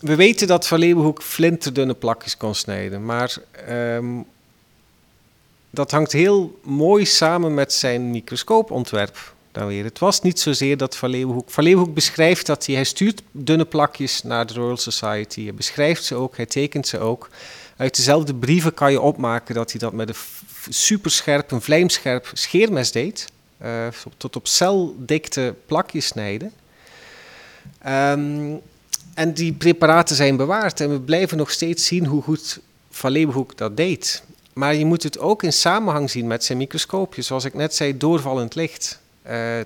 We 0.00 0.14
weten 0.14 0.46
dat 0.46 0.66
Van 0.66 0.78
Leeuwenhoek 0.78 1.22
flinterdunne 1.22 1.94
plakjes 1.94 2.36
kon 2.36 2.54
snijden, 2.54 3.04
maar 3.04 3.36
um, 3.68 4.24
dat 5.70 5.90
hangt 5.90 6.12
heel 6.12 6.58
mooi 6.62 7.04
samen 7.04 7.54
met 7.54 7.72
zijn 7.72 8.10
microscoopontwerp. 8.10 9.38
Dan 9.52 9.66
weer. 9.66 9.84
Het 9.84 9.98
was 9.98 10.20
niet 10.20 10.40
zozeer 10.40 10.76
dat 10.76 10.96
Van 10.96 11.10
Leeuwenhoek... 11.10 11.50
Van 11.50 11.64
Leeuwenhoek 11.64 11.94
beschrijft 11.94 12.46
dat 12.46 12.66
hij... 12.66 12.74
Hij 12.74 12.84
stuurt 12.84 13.22
dunne 13.30 13.64
plakjes 13.64 14.22
naar 14.22 14.46
de 14.46 14.54
Royal 14.54 14.76
Society. 14.76 15.42
Hij 15.42 15.54
beschrijft 15.54 16.04
ze 16.04 16.14
ook, 16.14 16.36
hij 16.36 16.46
tekent 16.46 16.86
ze 16.86 16.98
ook. 16.98 17.28
Uit 17.76 17.96
dezelfde 17.96 18.34
brieven 18.34 18.74
kan 18.74 18.92
je 18.92 19.00
opmaken 19.00 19.54
dat 19.54 19.70
hij 19.70 19.80
dat 19.80 19.92
met 19.92 20.08
een 20.08 20.14
superscherp, 20.68 21.50
een 21.50 21.60
vlijmscherp 21.60 22.30
scheermes 22.32 22.92
deed. 22.92 23.26
Uh, 23.62 23.86
tot 24.16 24.36
op 24.36 24.46
celdikte 24.46 25.54
plakjes 25.66 26.06
snijden. 26.06 26.52
Um, 27.86 28.60
en 29.14 29.34
die 29.34 29.52
preparaten 29.52 30.16
zijn 30.16 30.36
bewaard 30.36 30.80
en 30.80 30.90
we 30.90 31.00
blijven 31.00 31.36
nog 31.36 31.50
steeds 31.50 31.86
zien 31.86 32.06
hoe 32.06 32.22
goed 32.22 32.60
Van 32.90 33.10
Leeuwenhoek 33.10 33.56
dat 33.56 33.76
deed. 33.76 34.22
Maar 34.52 34.74
je 34.74 34.84
moet 34.84 35.02
het 35.02 35.18
ook 35.18 35.42
in 35.42 35.52
samenhang 35.52 36.10
zien 36.10 36.26
met 36.26 36.44
zijn 36.44 36.58
microscoopje. 36.58 37.22
Zoals 37.22 37.44
ik 37.44 37.54
net 37.54 37.74
zei, 37.74 37.96
doorvallend 37.96 38.54
licht. 38.54 39.00
Uh, 39.28 39.60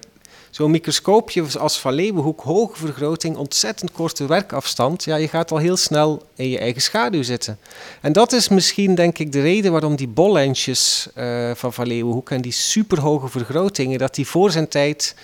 Zo'n 0.54 0.70
microscoopje 0.70 1.44
als 1.58 1.80
van 1.80 1.92
Leeuwenhoek, 1.92 2.40
hoge 2.40 2.76
vergroting, 2.76 3.36
ontzettend 3.36 3.92
korte 3.92 4.26
werkafstand. 4.26 5.04
Ja, 5.04 5.16
je 5.16 5.28
gaat 5.28 5.50
al 5.50 5.56
heel 5.58 5.76
snel 5.76 6.22
in 6.34 6.48
je 6.48 6.58
eigen 6.58 6.82
schaduw 6.82 7.22
zitten. 7.22 7.58
En 8.00 8.12
dat 8.12 8.32
is 8.32 8.48
misschien, 8.48 8.94
denk 8.94 9.18
ik, 9.18 9.32
de 9.32 9.40
reden 9.40 9.72
waarom 9.72 9.96
die 9.96 10.08
bollensjes 10.08 11.08
uh, 11.16 11.50
van 11.54 11.72
Van 11.72 11.86
Leeuwenhoek 11.86 12.30
en 12.30 12.40
die 12.40 12.52
superhoge 12.52 13.28
vergrotingen, 13.28 13.98
dat 13.98 14.14
die 14.14 14.26
voor 14.26 14.50
zijn 14.50 14.68
tijd 14.68 15.14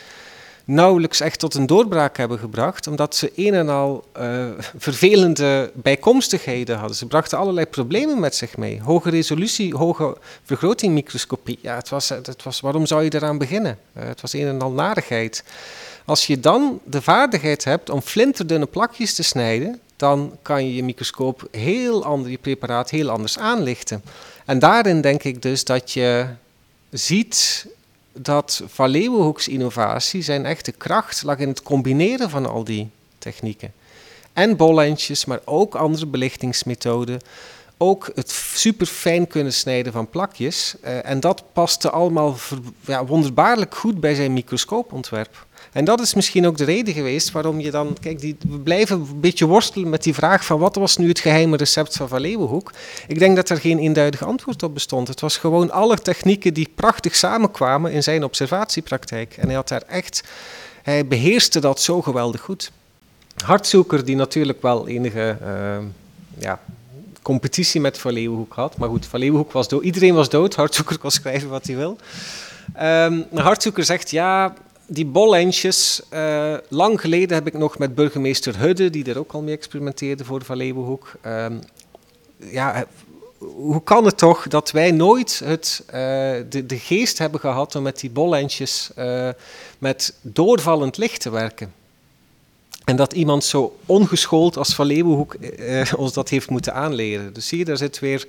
nauwelijks 0.70 1.20
echt 1.20 1.38
tot 1.38 1.54
een 1.54 1.66
doorbraak 1.66 2.16
hebben 2.16 2.38
gebracht, 2.38 2.86
omdat 2.86 3.16
ze 3.16 3.32
een 3.36 3.54
en 3.54 3.68
al 3.68 4.04
uh, 4.20 4.46
vervelende 4.76 5.70
bijkomstigheden 5.74 6.78
hadden. 6.78 6.96
Ze 6.96 7.06
brachten 7.06 7.38
allerlei 7.38 7.66
problemen 7.66 8.20
met 8.20 8.34
zich 8.34 8.56
mee. 8.56 8.80
Hoge 8.82 9.10
resolutie, 9.10 9.76
hoge 9.76 10.16
vergrotingmicroscopie. 10.44 11.58
Ja, 11.62 11.74
het 11.74 11.88
was, 11.88 12.08
het 12.08 12.42
was, 12.42 12.60
waarom 12.60 12.86
zou 12.86 13.04
je 13.04 13.14
eraan 13.14 13.38
beginnen? 13.38 13.78
Uh, 13.96 14.04
het 14.04 14.20
was 14.20 14.32
een 14.32 14.46
en 14.46 14.62
al 14.62 14.70
narigheid. 14.70 15.44
Als 16.04 16.26
je 16.26 16.40
dan 16.40 16.80
de 16.84 17.02
vaardigheid 17.02 17.64
hebt 17.64 17.90
om 17.90 18.00
flinterdunne 18.00 18.66
plakjes 18.66 19.14
te 19.14 19.22
snijden, 19.22 19.80
dan 19.96 20.36
kan 20.42 20.64
je 20.66 20.74
je 20.74 20.84
microscoop 20.84 21.48
heel 21.50 22.04
anders, 22.04 22.30
je 22.30 22.38
preparaat 22.38 22.90
heel 22.90 23.10
anders 23.10 23.38
aanlichten. 23.38 24.02
En 24.46 24.58
daarin 24.58 25.00
denk 25.00 25.22
ik 25.22 25.42
dus 25.42 25.64
dat 25.64 25.92
je 25.92 26.26
ziet 26.90 27.66
dat 28.22 28.62
Van 28.66 28.94
innovatie, 29.48 30.22
zijn 30.22 30.46
echte 30.46 30.72
kracht, 30.72 31.22
lag 31.22 31.38
in 31.38 31.48
het 31.48 31.62
combineren 31.62 32.30
van 32.30 32.46
al 32.46 32.64
die 32.64 32.90
technieken. 33.18 33.72
En 34.32 34.56
bollentjes, 34.56 35.24
maar 35.24 35.40
ook 35.44 35.74
andere 35.74 36.06
belichtingsmethoden. 36.06 37.20
Ook 37.76 38.10
het 38.14 38.30
super 38.54 38.86
fijn 38.86 39.26
kunnen 39.26 39.52
snijden 39.52 39.92
van 39.92 40.10
plakjes. 40.10 40.74
Uh, 40.84 41.06
en 41.06 41.20
dat 41.20 41.42
paste 41.52 41.90
allemaal 41.90 42.36
ja, 42.80 43.04
wonderbaarlijk 43.06 43.74
goed 43.74 44.00
bij 44.00 44.14
zijn 44.14 44.32
microscoopontwerp. 44.32 45.46
En 45.72 45.84
dat 45.84 46.00
is 46.00 46.14
misschien 46.14 46.46
ook 46.46 46.56
de 46.56 46.64
reden 46.64 46.94
geweest 46.94 47.30
waarom 47.30 47.60
je 47.60 47.70
dan... 47.70 47.96
Kijk, 48.00 48.20
die, 48.20 48.36
we 48.48 48.58
blijven 48.58 48.96
een 48.96 49.20
beetje 49.20 49.46
worstelen 49.46 49.88
met 49.88 50.02
die 50.02 50.14
vraag 50.14 50.44
van 50.44 50.58
wat 50.58 50.76
was 50.76 50.96
nu 50.96 51.08
het 51.08 51.18
geheime 51.18 51.56
recept 51.56 51.96
van 51.96 52.08
Van 52.08 52.20
Leeuwenhoek? 52.20 52.72
Ik 53.06 53.18
denk 53.18 53.36
dat 53.36 53.48
er 53.48 53.56
geen 53.56 53.78
eenduidig 53.78 54.24
antwoord 54.24 54.62
op 54.62 54.74
bestond. 54.74 55.08
Het 55.08 55.20
was 55.20 55.36
gewoon 55.36 55.70
alle 55.70 55.98
technieken 55.98 56.54
die 56.54 56.68
prachtig 56.74 57.16
samenkwamen 57.16 57.92
in 57.92 58.02
zijn 58.02 58.24
observatiepraktijk. 58.24 59.36
En 59.36 59.46
hij 59.46 59.54
had 59.54 59.68
daar 59.68 59.82
echt... 59.86 60.22
Hij 60.82 61.06
beheerste 61.06 61.60
dat 61.60 61.80
zo 61.80 62.02
geweldig 62.02 62.40
goed. 62.40 62.72
Hartzoeker, 63.44 64.04
die 64.04 64.16
natuurlijk 64.16 64.62
wel 64.62 64.88
enige... 64.88 65.38
Uh, 65.42 65.78
ja, 66.38 66.60
competitie 67.22 67.80
met 67.80 67.98
Van 67.98 68.12
Leeuwenhoek 68.12 68.52
had. 68.52 68.76
Maar 68.76 68.88
goed, 68.88 69.06
Van 69.06 69.20
Leeuwenhoek 69.20 69.52
was 69.52 69.68
dood. 69.68 69.82
Iedereen 69.82 70.14
was 70.14 70.28
dood. 70.28 70.54
Hartzoeker 70.54 70.98
kon 70.98 71.10
schrijven 71.10 71.48
wat 71.48 71.66
hij 71.66 71.76
wil. 71.76 71.98
Um, 72.82 73.26
Hartzoeker 73.34 73.84
zegt, 73.84 74.10
ja, 74.10 74.54
die 74.92 75.06
bollensjes, 75.06 76.00
uh, 76.12 76.54
lang 76.68 77.00
geleden 77.00 77.34
heb 77.36 77.46
ik 77.46 77.52
nog 77.52 77.78
met 77.78 77.94
burgemeester 77.94 78.58
Hudde, 78.58 78.90
die 78.90 79.04
er 79.04 79.18
ook 79.18 79.32
al 79.32 79.42
mee 79.42 79.56
experimenteerde 79.56 80.24
voor 80.24 80.44
Van 80.44 80.56
Leeuwenhoek. 80.56 81.12
Uh, 81.26 81.46
ja, 82.38 82.84
hoe 83.38 83.82
kan 83.82 84.04
het 84.04 84.18
toch 84.18 84.48
dat 84.48 84.70
wij 84.70 84.90
nooit 84.90 85.40
het, 85.44 85.82
uh, 85.86 85.92
de, 86.48 86.66
de, 86.66 86.78
geest 86.78 87.18
hebben 87.18 87.40
gehad 87.40 87.74
om 87.74 87.82
met 87.82 88.00
die 88.00 88.10
bollensjes 88.10 88.90
uh, 88.98 89.28
met 89.78 90.14
doorvallend 90.20 90.96
licht 90.96 91.20
te 91.20 91.30
werken? 91.30 91.72
En 92.84 92.96
dat 92.96 93.12
iemand 93.12 93.44
zo 93.44 93.78
ongeschoold 93.86 94.56
als 94.56 94.74
Van 94.74 94.86
Leeuwenhoek 94.86 95.36
ons 95.96 96.12
dat 96.12 96.28
heeft 96.28 96.50
moeten 96.50 96.74
aanleren. 96.74 97.32
Dus 97.32 97.48
zie 97.48 97.58
je, 97.58 97.64
daar 97.64 97.76
zit 97.76 97.98
weer 97.98 98.26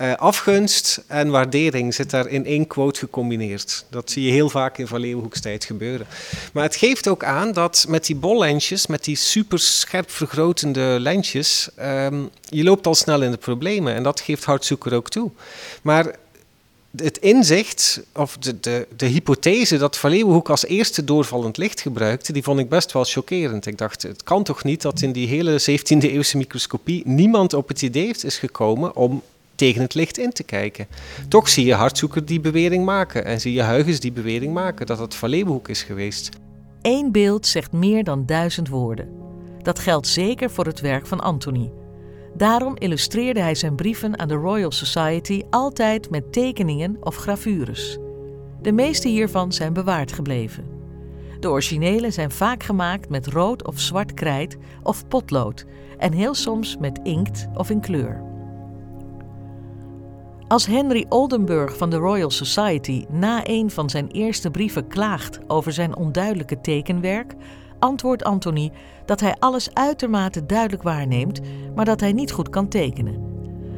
uh, 0.00 0.14
afgunst 0.14 1.02
en 1.06 1.30
waardering 1.30 1.94
zit 1.94 2.10
daar 2.10 2.26
in 2.26 2.46
één 2.46 2.66
quote 2.66 2.98
gecombineerd. 2.98 3.84
Dat 3.90 4.10
zie 4.10 4.24
je 4.24 4.30
heel 4.32 4.50
vaak 4.50 4.78
in 4.78 4.86
Van 4.86 5.00
Leeuwenhoeks 5.00 5.40
tijd 5.40 5.64
gebeuren. 5.64 6.06
Maar 6.52 6.62
het 6.62 6.76
geeft 6.76 7.08
ook 7.08 7.24
aan 7.24 7.52
dat 7.52 7.84
met 7.88 8.06
die 8.06 8.16
bollensjes, 8.16 8.86
met 8.86 9.04
die 9.04 9.16
super 9.16 9.58
scherp 9.58 10.10
vergrotende 10.10 10.96
lensjes, 11.00 11.68
um, 11.80 12.30
je 12.48 12.64
loopt 12.64 12.86
al 12.86 12.94
snel 12.94 13.22
in 13.22 13.30
de 13.30 13.36
problemen. 13.36 13.94
En 13.94 14.02
dat 14.02 14.20
geeft 14.20 14.44
Hartzoeker 14.44 14.94
ook 14.94 15.10
toe. 15.10 15.30
Maar 15.82 16.14
het 16.96 17.18
inzicht, 17.18 18.00
of 18.14 18.36
de, 18.36 18.60
de, 18.60 18.86
de 18.96 19.06
hypothese 19.06 19.78
dat 19.78 19.96
Van 19.96 20.10
Leeuwenhoek 20.10 20.48
als 20.48 20.66
eerste 20.66 21.04
doorvallend 21.04 21.56
licht 21.56 21.80
gebruikte, 21.80 22.32
die 22.32 22.42
vond 22.42 22.60
ik 22.60 22.68
best 22.68 22.92
wel 22.92 23.04
chockerend. 23.04 23.66
Ik 23.66 23.78
dacht, 23.78 24.02
het 24.02 24.22
kan 24.22 24.42
toch 24.42 24.64
niet 24.64 24.82
dat 24.82 25.02
in 25.02 25.12
die 25.12 25.28
hele 25.28 25.60
17e 25.60 25.98
eeuwse 25.98 26.36
microscopie 26.36 27.02
niemand 27.06 27.54
op 27.54 27.68
het 27.68 27.82
idee 27.82 28.14
is 28.22 28.38
gekomen 28.38 28.96
om 28.96 29.22
tegen 29.58 29.82
het 29.82 29.94
licht 29.94 30.18
in 30.18 30.32
te 30.32 30.42
kijken. 30.42 30.86
Toch 31.28 31.48
zie 31.48 31.66
je 31.66 31.74
Hartzoeker 31.74 32.24
die 32.24 32.40
bewering 32.40 32.84
maken 32.84 33.24
en 33.24 33.40
zie 33.40 33.52
je 33.52 33.62
Huygens 33.62 34.00
die 34.00 34.12
bewering 34.12 34.54
maken 34.54 34.86
dat 34.86 34.98
het 34.98 35.14
Van 35.14 35.60
is 35.66 35.82
geweest. 35.82 36.28
Eén 36.82 37.12
beeld 37.12 37.46
zegt 37.46 37.72
meer 37.72 38.04
dan 38.04 38.26
duizend 38.26 38.68
woorden. 38.68 39.08
Dat 39.62 39.78
geldt 39.78 40.06
zeker 40.06 40.50
voor 40.50 40.66
het 40.66 40.80
werk 40.80 41.06
van 41.06 41.20
Antony. 41.20 41.70
Daarom 42.34 42.76
illustreerde 42.76 43.40
hij 43.40 43.54
zijn 43.54 43.74
brieven 43.74 44.18
aan 44.18 44.28
de 44.28 44.34
Royal 44.34 44.72
Society 44.72 45.42
altijd 45.50 46.10
met 46.10 46.32
tekeningen 46.32 46.96
of 47.00 47.16
gravures. 47.16 47.98
De 48.62 48.72
meeste 48.72 49.08
hiervan 49.08 49.52
zijn 49.52 49.72
bewaard 49.72 50.12
gebleven. 50.12 50.64
De 51.40 51.50
originele 51.50 52.10
zijn 52.10 52.30
vaak 52.30 52.62
gemaakt 52.62 53.08
met 53.08 53.26
rood 53.26 53.66
of 53.66 53.80
zwart 53.80 54.14
krijt 54.14 54.56
of 54.82 55.08
potlood 55.08 55.64
en 55.98 56.12
heel 56.12 56.34
soms 56.34 56.76
met 56.76 57.00
inkt 57.02 57.48
of 57.54 57.70
in 57.70 57.80
kleur. 57.80 58.27
Als 60.48 60.66
Henry 60.66 61.06
Oldenburg 61.08 61.76
van 61.76 61.90
de 61.90 61.96
Royal 61.96 62.30
Society 62.30 63.04
na 63.08 63.40
een 63.44 63.70
van 63.70 63.90
zijn 63.90 64.08
eerste 64.08 64.50
brieven 64.50 64.86
klaagt 64.86 65.38
over 65.46 65.72
zijn 65.72 65.96
onduidelijke 65.96 66.60
tekenwerk, 66.60 67.34
antwoordt 67.78 68.24
Anthony 68.24 68.72
dat 69.04 69.20
hij 69.20 69.36
alles 69.38 69.74
uitermate 69.74 70.46
duidelijk 70.46 70.82
waarneemt, 70.82 71.40
maar 71.74 71.84
dat 71.84 72.00
hij 72.00 72.12
niet 72.12 72.32
goed 72.32 72.48
kan 72.48 72.68
tekenen. 72.68 73.26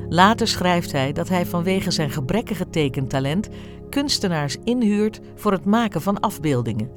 Later 0.09 0.49
schrijft 0.49 0.93
hij 0.93 1.13
dat 1.13 1.29
hij 1.29 1.47
vanwege 1.47 1.91
zijn 1.91 2.11
gebrekkige 2.11 2.71
tekentalent 2.71 3.49
kunstenaars 3.89 4.57
inhuurt 4.65 5.21
voor 5.35 5.53
het 5.53 5.65
maken 5.65 6.03
van 6.03 6.21
afbeeldingen. 6.21 6.91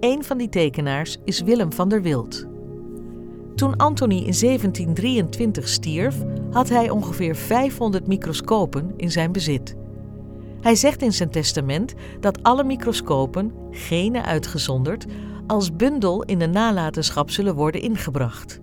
Een 0.00 0.24
van 0.24 0.38
die 0.38 0.48
tekenaars 0.48 1.16
is 1.24 1.40
Willem 1.40 1.72
van 1.72 1.88
der 1.88 2.02
Wild. 2.02 2.46
Toen 3.60 3.76
Anthony 3.76 4.16
in 4.16 4.34
1723 4.40 5.68
stierf, 5.68 6.16
had 6.50 6.68
hij 6.68 6.90
ongeveer 6.90 7.36
500 7.36 8.06
microscopen 8.06 8.92
in 8.96 9.10
zijn 9.10 9.32
bezit. 9.32 9.76
Hij 10.60 10.74
zegt 10.74 11.02
in 11.02 11.12
zijn 11.12 11.30
testament 11.30 11.94
dat 12.20 12.42
alle 12.42 12.64
microscopen, 12.64 13.52
gene 13.70 14.22
uitgezonderd, 14.22 15.06
als 15.46 15.76
bundel 15.76 16.22
in 16.22 16.38
de 16.38 16.46
nalatenschap 16.46 17.30
zullen 17.30 17.54
worden 17.54 17.80
ingebracht. 17.80 18.60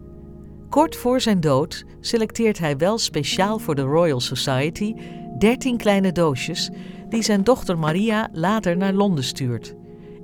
Kort 0.70 0.95
voor 0.95 1.22
zijn 1.22 1.39
dood 1.39 1.86
selecteert 2.00 2.60
hij 2.60 2.78
wel 2.78 2.98
speciaal 2.98 3.60
voor 3.60 3.76
de 3.76 3.82
Royal 3.82 4.20
Society 4.20 4.93
13 5.38 5.78
kleine 5.78 6.12
doosjes 6.12 6.70
die 7.10 7.22
zijn 7.22 7.43
dochter 7.43 7.78
Maria 7.80 8.30
later 8.32 8.78
naar 8.78 8.93
Londen 8.93 9.24
stuurt, 9.24 9.76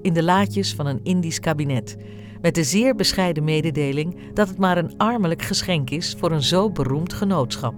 in 0.02 0.14
de 0.14 0.24
laadjes 0.24 0.74
van 0.74 0.86
een 0.86 1.04
Indisch 1.04 1.40
kabinet, 1.40 1.98
met 2.44 2.56
de 2.56 2.64
zeer 2.64 2.96
bescheiden 2.96 3.44
mededeling 3.44 4.34
dat 4.34 4.48
het 4.48 4.58
maar 4.58 4.78
een 4.78 4.98
armelijk 4.98 5.42
geschenk 5.42 5.90
is 5.90 6.16
voor 6.20 6.32
een 6.32 6.44
zo 6.44 6.70
beroemd 6.70 7.14
genootschap. 7.14 7.74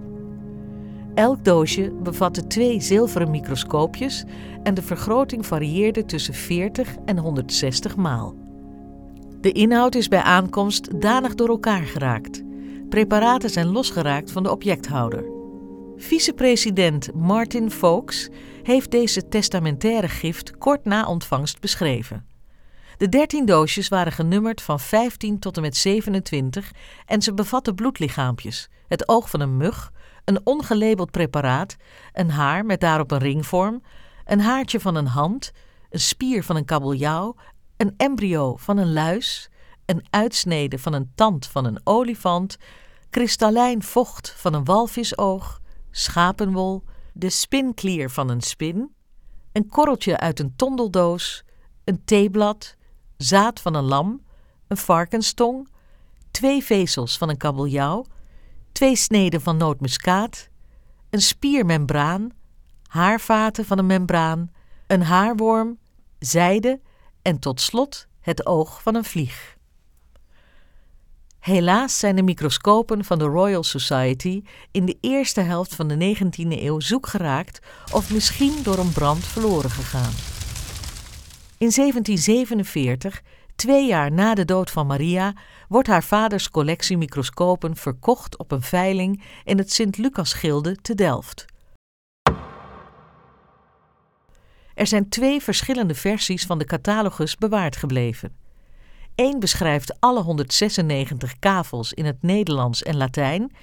Elk 1.14 1.44
doosje 1.44 1.92
bevatte 2.02 2.46
twee 2.46 2.80
zilveren 2.80 3.30
microscoopjes 3.30 4.24
en 4.62 4.74
de 4.74 4.82
vergroting 4.82 5.46
varieerde 5.46 6.04
tussen 6.04 6.34
40 6.34 6.94
en 7.04 7.18
160 7.18 7.96
maal. 7.96 8.34
De 9.40 9.52
inhoud 9.52 9.94
is 9.94 10.08
bij 10.08 10.22
aankomst 10.22 11.00
danig 11.00 11.34
door 11.34 11.48
elkaar 11.48 11.82
geraakt. 11.82 12.42
Preparaten 12.88 13.50
zijn 13.50 13.66
losgeraakt 13.66 14.32
van 14.32 14.42
de 14.42 14.50
objecthouder. 14.50 15.24
Vicepresident 15.96 17.14
Martin 17.14 17.70
Foulkes 17.70 18.28
heeft 18.62 18.90
deze 18.90 19.28
testamentaire 19.28 20.08
gift 20.08 20.58
kort 20.58 20.84
na 20.84 21.06
ontvangst 21.06 21.60
beschreven. 21.60 22.25
De 22.96 23.08
dertien 23.08 23.46
doosjes 23.46 23.88
waren 23.88 24.12
genummerd 24.12 24.62
van 24.62 24.80
15 24.80 25.38
tot 25.38 25.56
en 25.56 25.62
met 25.62 25.76
27 25.76 26.72
en 27.06 27.22
ze 27.22 27.34
bevatten 27.34 27.74
bloedlichaampjes, 27.74 28.68
het 28.88 29.08
oog 29.08 29.30
van 29.30 29.40
een 29.40 29.56
mug, 29.56 29.92
een 30.24 30.40
ongelabeld 30.44 31.10
preparaat, 31.10 31.76
een 32.12 32.30
haar 32.30 32.64
met 32.66 32.80
daarop 32.80 33.10
een 33.10 33.18
ringvorm, 33.18 33.82
een 34.24 34.40
haartje 34.40 34.80
van 34.80 34.94
een 34.94 35.06
hand, 35.06 35.52
een 35.90 36.00
spier 36.00 36.44
van 36.44 36.56
een 36.56 36.64
kabeljauw, 36.64 37.34
een 37.76 37.94
embryo 37.96 38.56
van 38.56 38.76
een 38.76 38.92
luis, 38.92 39.48
een 39.86 40.06
uitsnede 40.10 40.78
van 40.78 40.92
een 40.92 41.12
tand 41.14 41.46
van 41.46 41.64
een 41.64 41.80
olifant, 41.84 42.56
kristallijn 43.10 43.82
vocht 43.82 44.34
van 44.36 44.54
een 44.54 44.64
walvisoog, 44.64 45.60
schapenwol, 45.90 46.84
de 47.12 47.30
spinklier 47.30 48.10
van 48.10 48.28
een 48.28 48.40
spin, 48.40 48.94
een 49.52 49.68
korreltje 49.68 50.18
uit 50.18 50.40
een 50.40 50.56
tondeldoos, 50.56 51.44
een 51.84 52.04
theeblad, 52.04 52.75
zaad 53.16 53.60
van 53.60 53.74
een 53.74 53.84
lam, 53.84 54.20
een 54.68 54.76
varkenstong, 54.76 55.68
twee 56.30 56.64
vezels 56.64 57.18
van 57.18 57.28
een 57.28 57.36
kabeljauw, 57.36 58.04
twee 58.72 58.96
sneden 58.96 59.40
van 59.40 59.56
nootmuskaat, 59.56 60.48
een 61.10 61.22
spiermembraan, 61.22 62.30
haarvaten 62.86 63.64
van 63.64 63.78
een 63.78 63.86
membraan, 63.86 64.50
een 64.86 65.02
haarworm, 65.02 65.78
zijde 66.18 66.80
en 67.22 67.38
tot 67.38 67.60
slot 67.60 68.06
het 68.20 68.46
oog 68.46 68.82
van 68.82 68.94
een 68.94 69.04
vlieg. 69.04 69.56
Helaas 71.38 71.98
zijn 71.98 72.16
de 72.16 72.22
microscopen 72.22 73.04
van 73.04 73.18
de 73.18 73.24
Royal 73.24 73.62
Society 73.62 74.42
in 74.70 74.86
de 74.86 74.98
eerste 75.00 75.40
helft 75.40 75.74
van 75.74 75.88
de 75.88 76.16
19e 76.16 76.48
eeuw 76.48 76.80
zoek 76.80 77.06
geraakt 77.06 77.66
of 77.92 78.12
misschien 78.12 78.62
door 78.62 78.78
een 78.78 78.92
brand 78.92 79.24
verloren 79.24 79.70
gegaan. 79.70 80.35
In 81.58 81.70
1747, 81.70 83.22
twee 83.54 83.86
jaar 83.86 84.12
na 84.12 84.34
de 84.34 84.44
dood 84.44 84.70
van 84.70 84.86
Maria, 84.86 85.32
wordt 85.68 85.88
haar 85.88 86.02
vaders 86.02 86.50
collectie 86.50 86.96
microscopen 86.96 87.76
verkocht 87.76 88.38
op 88.38 88.52
een 88.52 88.62
veiling 88.62 89.22
in 89.44 89.58
het 89.58 89.72
Sint-Lucas-gilde 89.72 90.76
te 90.76 90.94
Delft. 90.94 91.44
Er 94.74 94.86
zijn 94.86 95.08
twee 95.08 95.42
verschillende 95.42 95.94
versies 95.94 96.46
van 96.46 96.58
de 96.58 96.64
catalogus 96.64 97.36
bewaard 97.36 97.76
gebleven. 97.76 98.36
Eén 99.14 99.40
beschrijft 99.40 100.00
alle 100.00 100.22
196 100.22 101.38
kavels 101.38 101.92
in 101.92 102.04
het 102.04 102.22
Nederlands 102.22 102.82
en 102.82 102.96
Latijn. 102.96 103.56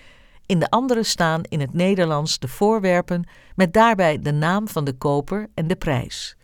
In 0.45 0.59
de 0.59 0.69
andere 0.69 1.03
staan 1.03 1.41
in 1.43 1.59
het 1.59 1.73
Nederlands 1.73 2.39
de 2.39 2.47
voorwerpen 2.47 3.27
met 3.55 3.73
daarbij 3.73 4.19
de 4.19 4.31
naam 4.31 4.67
van 4.67 4.83
de 4.83 4.93
koper 4.93 5.49
en 5.53 5.67
de 5.67 5.75
prijs. 5.75 6.37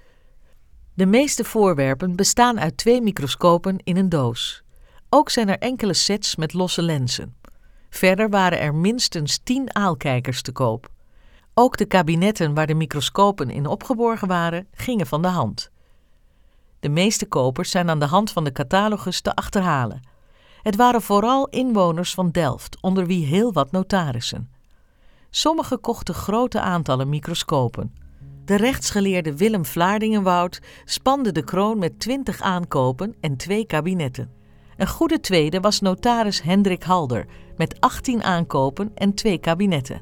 De 1.00 1.06
meeste 1.06 1.44
voorwerpen 1.44 2.16
bestaan 2.16 2.60
uit 2.60 2.78
twee 2.78 3.02
microscopen 3.02 3.78
in 3.84 3.98
een 3.98 4.10
doos. 4.10 4.64
Ook 5.10 5.30
zijn 5.30 5.50
er 5.50 5.58
enkele 5.58 5.94
sets 5.94 6.36
met 6.36 6.54
losse 6.54 6.82
lenzen. 6.82 7.36
Verder 7.90 8.30
waren 8.30 8.60
er 8.60 8.76
minstens 8.76 9.40
10 9.44 9.76
aalkijkers 9.76 10.42
te 10.42 10.52
koop. 10.52 10.90
Ook 11.54 11.78
de 11.78 11.86
kabinetten 11.86 12.54
waar 12.54 12.68
de 12.68 12.74
microscopen 12.74 13.50
in 13.50 13.68
opgeborgen 13.68 14.28
waren, 14.28 14.68
gingen 14.74 15.08
van 15.08 15.22
de 15.22 15.28
hand. 15.28 15.72
De 16.80 16.90
meeste 16.90 17.26
kopers 17.26 17.72
zijn 17.72 17.90
aan 17.90 18.00
de 18.00 18.06
hand 18.06 18.32
van 18.32 18.44
de 18.44 18.52
catalogus 18.52 19.22
te 19.22 19.36
achterhalen. 19.36 20.08
Het 20.62 20.76
waren 20.76 21.02
vooral 21.02 21.48
inwoners 21.48 22.14
van 22.14 22.32
Delft, 22.32 22.78
onder 22.82 23.06
wie 23.06 23.26
heel 23.26 23.54
wat 23.54 23.72
notarissen. 23.72 24.52
Sommigen 25.30 25.82
kochten 25.82 26.16
grote 26.16 26.62
aantallen 26.62 27.10
microscopen. 27.10 28.09
De 28.50 28.56
rechtsgeleerde 28.56 29.38
Willem 29.38 29.66
Vlaardingenwoud 29.66 30.60
spande 30.86 31.32
de 31.32 31.44
kroon 31.44 31.80
met 31.80 32.00
twintig 32.00 32.42
aankopen 32.42 33.16
en 33.20 33.38
twee 33.38 33.66
kabinetten. 33.66 34.32
Een 34.78 34.88
goede 34.88 35.20
tweede 35.20 35.60
was 35.60 35.80
notaris 35.80 36.42
Hendrik 36.42 36.84
Halder 36.84 37.26
met 37.58 37.80
18 37.80 38.24
aankopen 38.24 38.92
en 38.96 39.14
twee 39.14 39.38
kabinetten. 39.38 40.02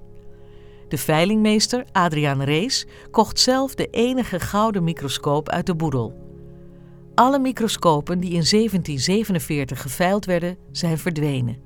De 0.88 0.98
veilingmeester 0.98 1.86
Adriaan 1.92 2.42
Rees 2.42 2.86
kocht 3.12 3.40
zelf 3.40 3.76
de 3.76 3.88
enige 3.88 4.40
gouden 4.40 4.84
microscoop 4.84 5.50
uit 5.50 5.66
de 5.66 5.76
boedel. 5.76 6.14
Alle 7.16 7.40
microscopen 7.40 8.20
die 8.20 8.32
in 8.32 8.46
1747 8.50 9.82
geveild 9.82 10.26
werden, 10.26 10.58
zijn 10.72 10.98
verdwenen. 10.98 11.58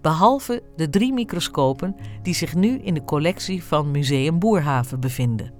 Behalve 0.00 0.62
de 0.76 0.90
drie 0.90 1.12
microscopen 1.12 1.96
die 2.22 2.34
zich 2.34 2.54
nu 2.54 2.78
in 2.78 2.94
de 2.94 3.04
collectie 3.04 3.64
van 3.64 3.90
Museum 3.90 4.38
Boerhaven 4.38 5.00
bevinden. 5.00 5.59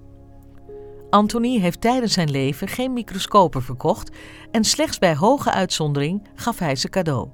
Anthony 1.10 1.58
heeft 1.58 1.80
tijdens 1.80 2.12
zijn 2.12 2.30
leven 2.30 2.68
geen 2.68 2.92
microscopen 2.92 3.62
verkocht 3.62 4.10
en 4.50 4.64
slechts 4.64 4.98
bij 4.98 5.16
hoge 5.16 5.50
uitzondering 5.50 6.28
gaf 6.34 6.58
hij 6.58 6.76
ze 6.76 6.88
cadeau. 6.88 7.28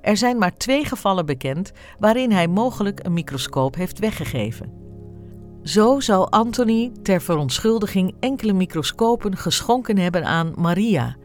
Er 0.00 0.16
zijn 0.16 0.38
maar 0.38 0.56
twee 0.56 0.84
gevallen 0.84 1.26
bekend 1.26 1.72
waarin 1.98 2.32
hij 2.32 2.48
mogelijk 2.48 3.00
een 3.04 3.12
microscoop 3.12 3.74
heeft 3.74 3.98
weggegeven. 3.98 4.72
Zo 5.62 6.00
zou 6.00 6.30
Anthony 6.30 6.92
ter 7.02 7.22
verontschuldiging 7.22 8.14
enkele 8.20 8.52
microscopen 8.52 9.36
geschonken 9.36 9.98
hebben 9.98 10.24
aan 10.24 10.52
Maria, 10.56 11.16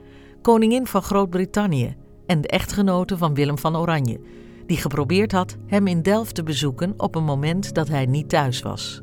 koningin 0.41 0.87
van 0.87 1.01
Groot-Brittannië 1.01 1.95
en 2.25 2.41
de 2.41 2.47
echtgenote 2.47 3.17
van 3.17 3.33
Willem 3.33 3.57
van 3.57 3.77
Oranje, 3.77 4.21
die 4.65 4.77
geprobeerd 4.77 5.31
had 5.31 5.57
hem 5.67 5.87
in 5.87 6.01
Delft 6.01 6.35
te 6.35 6.43
bezoeken 6.43 6.93
op 6.97 7.15
een 7.15 7.23
moment 7.23 7.73
dat 7.73 7.87
hij 7.87 8.05
niet 8.05 8.29
thuis 8.29 8.61
was. 8.61 9.01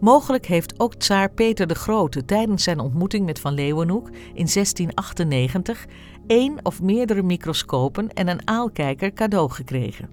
Mogelijk 0.00 0.46
heeft 0.46 0.80
ook 0.80 0.94
tsaar 0.94 1.30
Peter 1.30 1.66
de 1.66 1.74
Grote 1.74 2.24
tijdens 2.24 2.62
zijn 2.62 2.80
ontmoeting 2.80 3.26
met 3.26 3.40
Van 3.40 3.54
Leeuwenhoek 3.54 4.08
in 4.08 4.48
1698 4.52 5.86
één 6.26 6.58
of 6.62 6.82
meerdere 6.82 7.22
microscopen 7.22 8.12
en 8.12 8.28
een 8.28 8.48
aalkijker 8.48 9.12
cadeau 9.12 9.50
gekregen. 9.50 10.08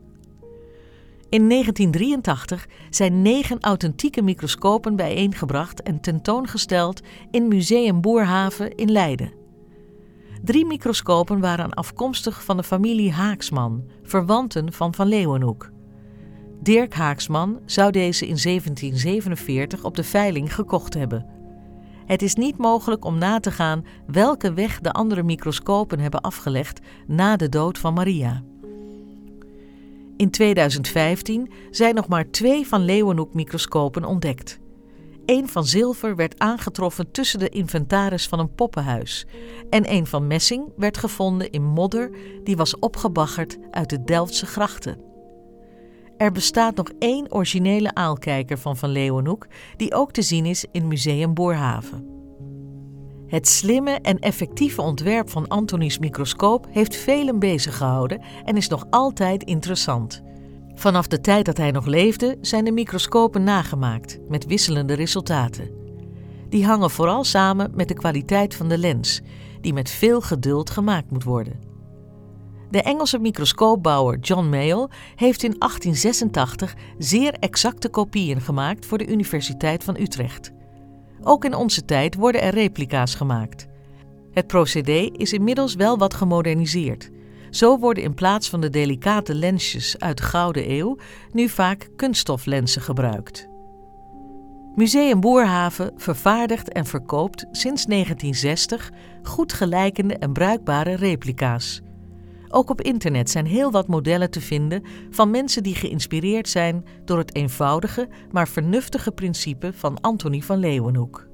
In 1.30 1.50
1983 1.50 2.68
zijn 2.90 3.22
negen 3.22 3.60
authentieke 3.60 4.22
microscopen 4.22 4.96
bijeengebracht 4.96 5.82
en 5.82 6.00
tentoongesteld 6.02 7.02
in 7.32 7.48
Museum 7.48 8.02
Boerhaven 8.02 8.76
in 8.76 8.92
Leiden. 8.92 9.34
Drie 10.44 10.66
microscopen 10.66 11.40
waren 11.40 11.74
afkomstig 11.74 12.44
van 12.44 12.58
de 12.58 12.64
familie 12.64 13.12
Haaksman, 13.12 13.84
verwanten 14.04 14.74
van 14.74 14.94
Van 14.94 15.08
Leeuwenhoek. 15.08 15.73
Dirk 16.64 16.94
Haaksman 16.94 17.60
zou 17.66 17.92
deze 17.92 18.28
in 18.28 18.38
1747 18.42 19.84
op 19.84 19.96
de 19.96 20.04
veiling 20.04 20.56
gekocht 20.56 20.94
hebben. 20.94 21.26
Het 22.06 22.22
is 22.22 22.36
niet 22.36 22.58
mogelijk 22.58 23.06
om 23.06 23.18
na 23.18 23.40
te 23.40 23.52
gaan 23.52 23.86
welke 24.08 24.54
weg 24.54 24.80
de 24.80 24.92
andere 24.92 25.24
microscopen 25.24 26.00
hebben 26.00 26.22
afgelegd 26.22 26.80
na 27.08 27.36
de 27.36 27.50
dood 27.50 27.78
van 27.78 27.94
Maria. 27.94 28.44
In 30.18 30.32
2015 30.32 31.52
zijn 31.72 31.96
nog 31.96 32.08
maar 32.08 32.30
twee 32.30 32.68
van 32.68 32.86
Leeuwenhoek-microscopen 32.86 34.06
ontdekt. 34.06 34.60
Eén 35.26 35.50
van 35.50 35.66
zilver 35.66 36.16
werd 36.16 36.40
aangetroffen 36.40 37.12
tussen 37.12 37.40
de 37.40 37.50
inventaris 37.50 38.28
van 38.28 38.40
een 38.40 38.54
poppenhuis. 38.56 39.26
En 39.70 39.92
een 39.92 40.08
van 40.08 40.28
messing 40.28 40.74
werd 40.78 40.98
gevonden 40.98 41.50
in 41.50 41.64
modder 41.64 42.12
die 42.44 42.56
was 42.56 42.80
opgebaggerd 42.80 43.58
uit 43.72 43.90
de 43.90 44.04
Delftse 44.04 44.46
grachten. 44.46 45.13
Er 46.18 46.32
bestaat 46.32 46.76
nog 46.76 46.92
één 47.00 47.34
originele 47.34 47.94
aalkijker 47.94 48.58
van 48.58 48.78
Van 48.78 48.90
Leeuwenhoek, 48.90 49.48
die 49.78 49.94
ook 49.94 50.12
te 50.12 50.22
zien 50.22 50.46
is 50.46 50.66
in 50.72 50.88
Museum 50.88 51.34
Boerhaven. 51.34 52.14
Het 53.28 53.48
slimme 53.48 53.92
en 53.92 54.20
effectieve 54.20 54.82
ontwerp 54.82 55.30
van 55.30 55.48
Antonies 55.48 56.00
microscoop 56.00 56.68
heeft 56.70 56.96
velen 56.96 57.40
beziggehouden 57.40 58.22
en 58.44 58.58
is 58.58 58.68
nog 58.68 58.86
altijd 58.90 59.44
interessant. 59.44 60.24
Vanaf 60.76 61.08
de 61.08 61.22
tijd 61.22 61.46
dat 61.46 61.58
hij 61.58 61.72
nog 61.72 61.86
leefde 61.86 62.38
zijn 62.42 62.66
de 62.66 62.72
microscopen 62.72 63.44
nagemaakt, 63.44 64.20
met 64.28 64.46
wisselende 64.46 64.94
resultaten. 64.94 65.72
Die 66.50 66.66
hangen 66.66 66.90
vooral 66.90 67.24
samen 67.24 67.72
met 67.76 67.88
de 67.88 67.94
kwaliteit 67.94 68.56
van 68.56 68.70
de 68.70 68.78
lens, 68.78 69.22
die 69.62 69.74
met 69.74 69.90
veel 69.90 70.22
geduld 70.22 70.70
gemaakt 70.70 71.12
moet 71.12 71.24
worden. 71.24 71.63
De 72.74 72.82
Engelse 72.82 73.20
microscoopbouwer 73.20 74.20
John 74.20 74.50
Mayall 74.50 74.88
heeft 75.16 75.44
in 75.44 75.56
1886 75.60 76.76
zeer 76.98 77.34
exacte 77.34 77.90
kopieën 77.90 78.42
gemaakt 78.42 78.86
voor 78.86 78.98
de 78.98 79.08
Universiteit 79.08 79.84
van 79.84 79.98
Utrecht. 80.00 80.52
Ook 81.22 81.46
in 81.46 81.56
onze 81.56 81.86
tijd 81.86 82.16
worden 82.16 82.42
er 82.42 82.54
replica's 82.54 83.16
gemaakt. 83.16 83.68
Het 84.32 84.48
procedé 84.48 85.10
is 85.12 85.34
inmiddels 85.34 85.76
wel 85.76 85.98
wat 85.98 86.14
gemoderniseerd. 86.14 87.10
Zo 87.50 87.80
worden 87.80 88.04
in 88.04 88.14
plaats 88.14 88.50
van 88.50 88.62
de 88.62 88.70
delicate 88.70 89.36
lensjes 89.36 90.00
uit 90.00 90.18
de 90.18 90.24
Gouden 90.24 90.72
Eeuw 90.72 90.98
nu 91.32 91.50
vaak 91.50 91.90
kunststoflenzen 91.96 92.82
gebruikt. 92.82 93.48
Museum 94.76 95.20
Boerhaven 95.20 95.92
vervaardigt 95.96 96.72
en 96.72 96.86
verkoopt 96.86 97.46
sinds 97.52 97.86
1960 97.86 98.92
goed 99.24 99.54
gelijkende 99.54 100.18
en 100.18 100.34
bruikbare 100.34 100.96
replica's. 100.96 101.83
Ook 102.56 102.70
op 102.70 102.82
internet 102.82 103.30
zijn 103.30 103.46
heel 103.46 103.72
wat 103.72 103.88
modellen 103.88 104.30
te 104.32 104.42
vinden 104.42 104.84
van 105.10 105.32
mensen 105.32 105.64
die 105.64 105.76
geïnspireerd 105.76 106.50
zijn 106.50 106.86
door 107.06 107.18
het 107.18 107.36
eenvoudige 107.36 108.10
maar 108.32 108.48
vernuftige 108.48 109.12
principe 109.12 109.74
van 109.74 110.02
Antonie 110.02 110.46
van 110.46 110.58
Leeuwenhoek. 110.58 111.28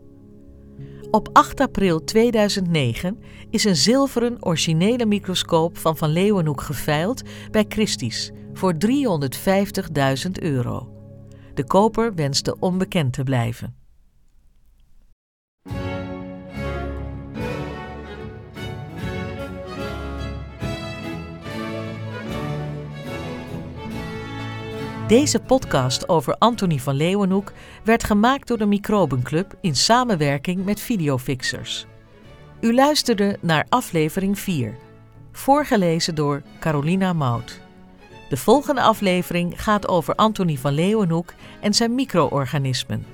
Op 1.12 1.30
8 1.34 1.60
april 1.60 2.04
2009 2.04 3.20
is 3.50 3.64
een 3.64 3.76
zilveren 3.76 4.46
originele 4.46 5.06
microscoop 5.06 5.78
van 5.78 5.98
Van 5.98 6.10
Leeuwenhoek 6.10 6.62
geveild 6.62 7.22
bij 7.52 7.66
Christie's 7.68 8.32
voor 8.54 8.74
350.000 8.74 10.32
euro. 10.32 10.94
De 11.54 11.64
koper 11.64 12.16
wenste 12.16 12.60
onbekend 12.60 13.14
te 13.14 13.24
blijven. 13.24 13.79
Deze 25.10 25.40
podcast 25.40 26.10
over 26.10 26.36
Antonie 26.38 26.82
van 26.82 26.96
Leeuwenhoek 26.96 27.52
werd 27.84 28.04
gemaakt 28.04 28.48
door 28.48 28.58
de 28.58 28.66
Microbenclub 28.66 29.56
in 29.62 29.76
samenwerking 29.76 30.66
met 30.66 30.80
Videofixers. 30.80 31.86
U 32.60 32.74
luisterde 32.74 33.38
naar 33.42 33.66
aflevering 33.70 34.40
4, 34.40 34.78
voorgelezen 35.32 36.16
door 36.16 36.42
Carolina 36.60 37.14
Mout. 37.14 37.60
De 38.30 38.38
volgende 38.38 38.82
aflevering 38.82 39.62
gaat 39.62 39.88
over 39.88 40.16
Antonie 40.16 40.60
van 40.60 40.74
Leeuwenhoek 40.74 41.34
en 41.62 41.74
zijn 41.74 41.96
micro-organismen. 41.96 43.06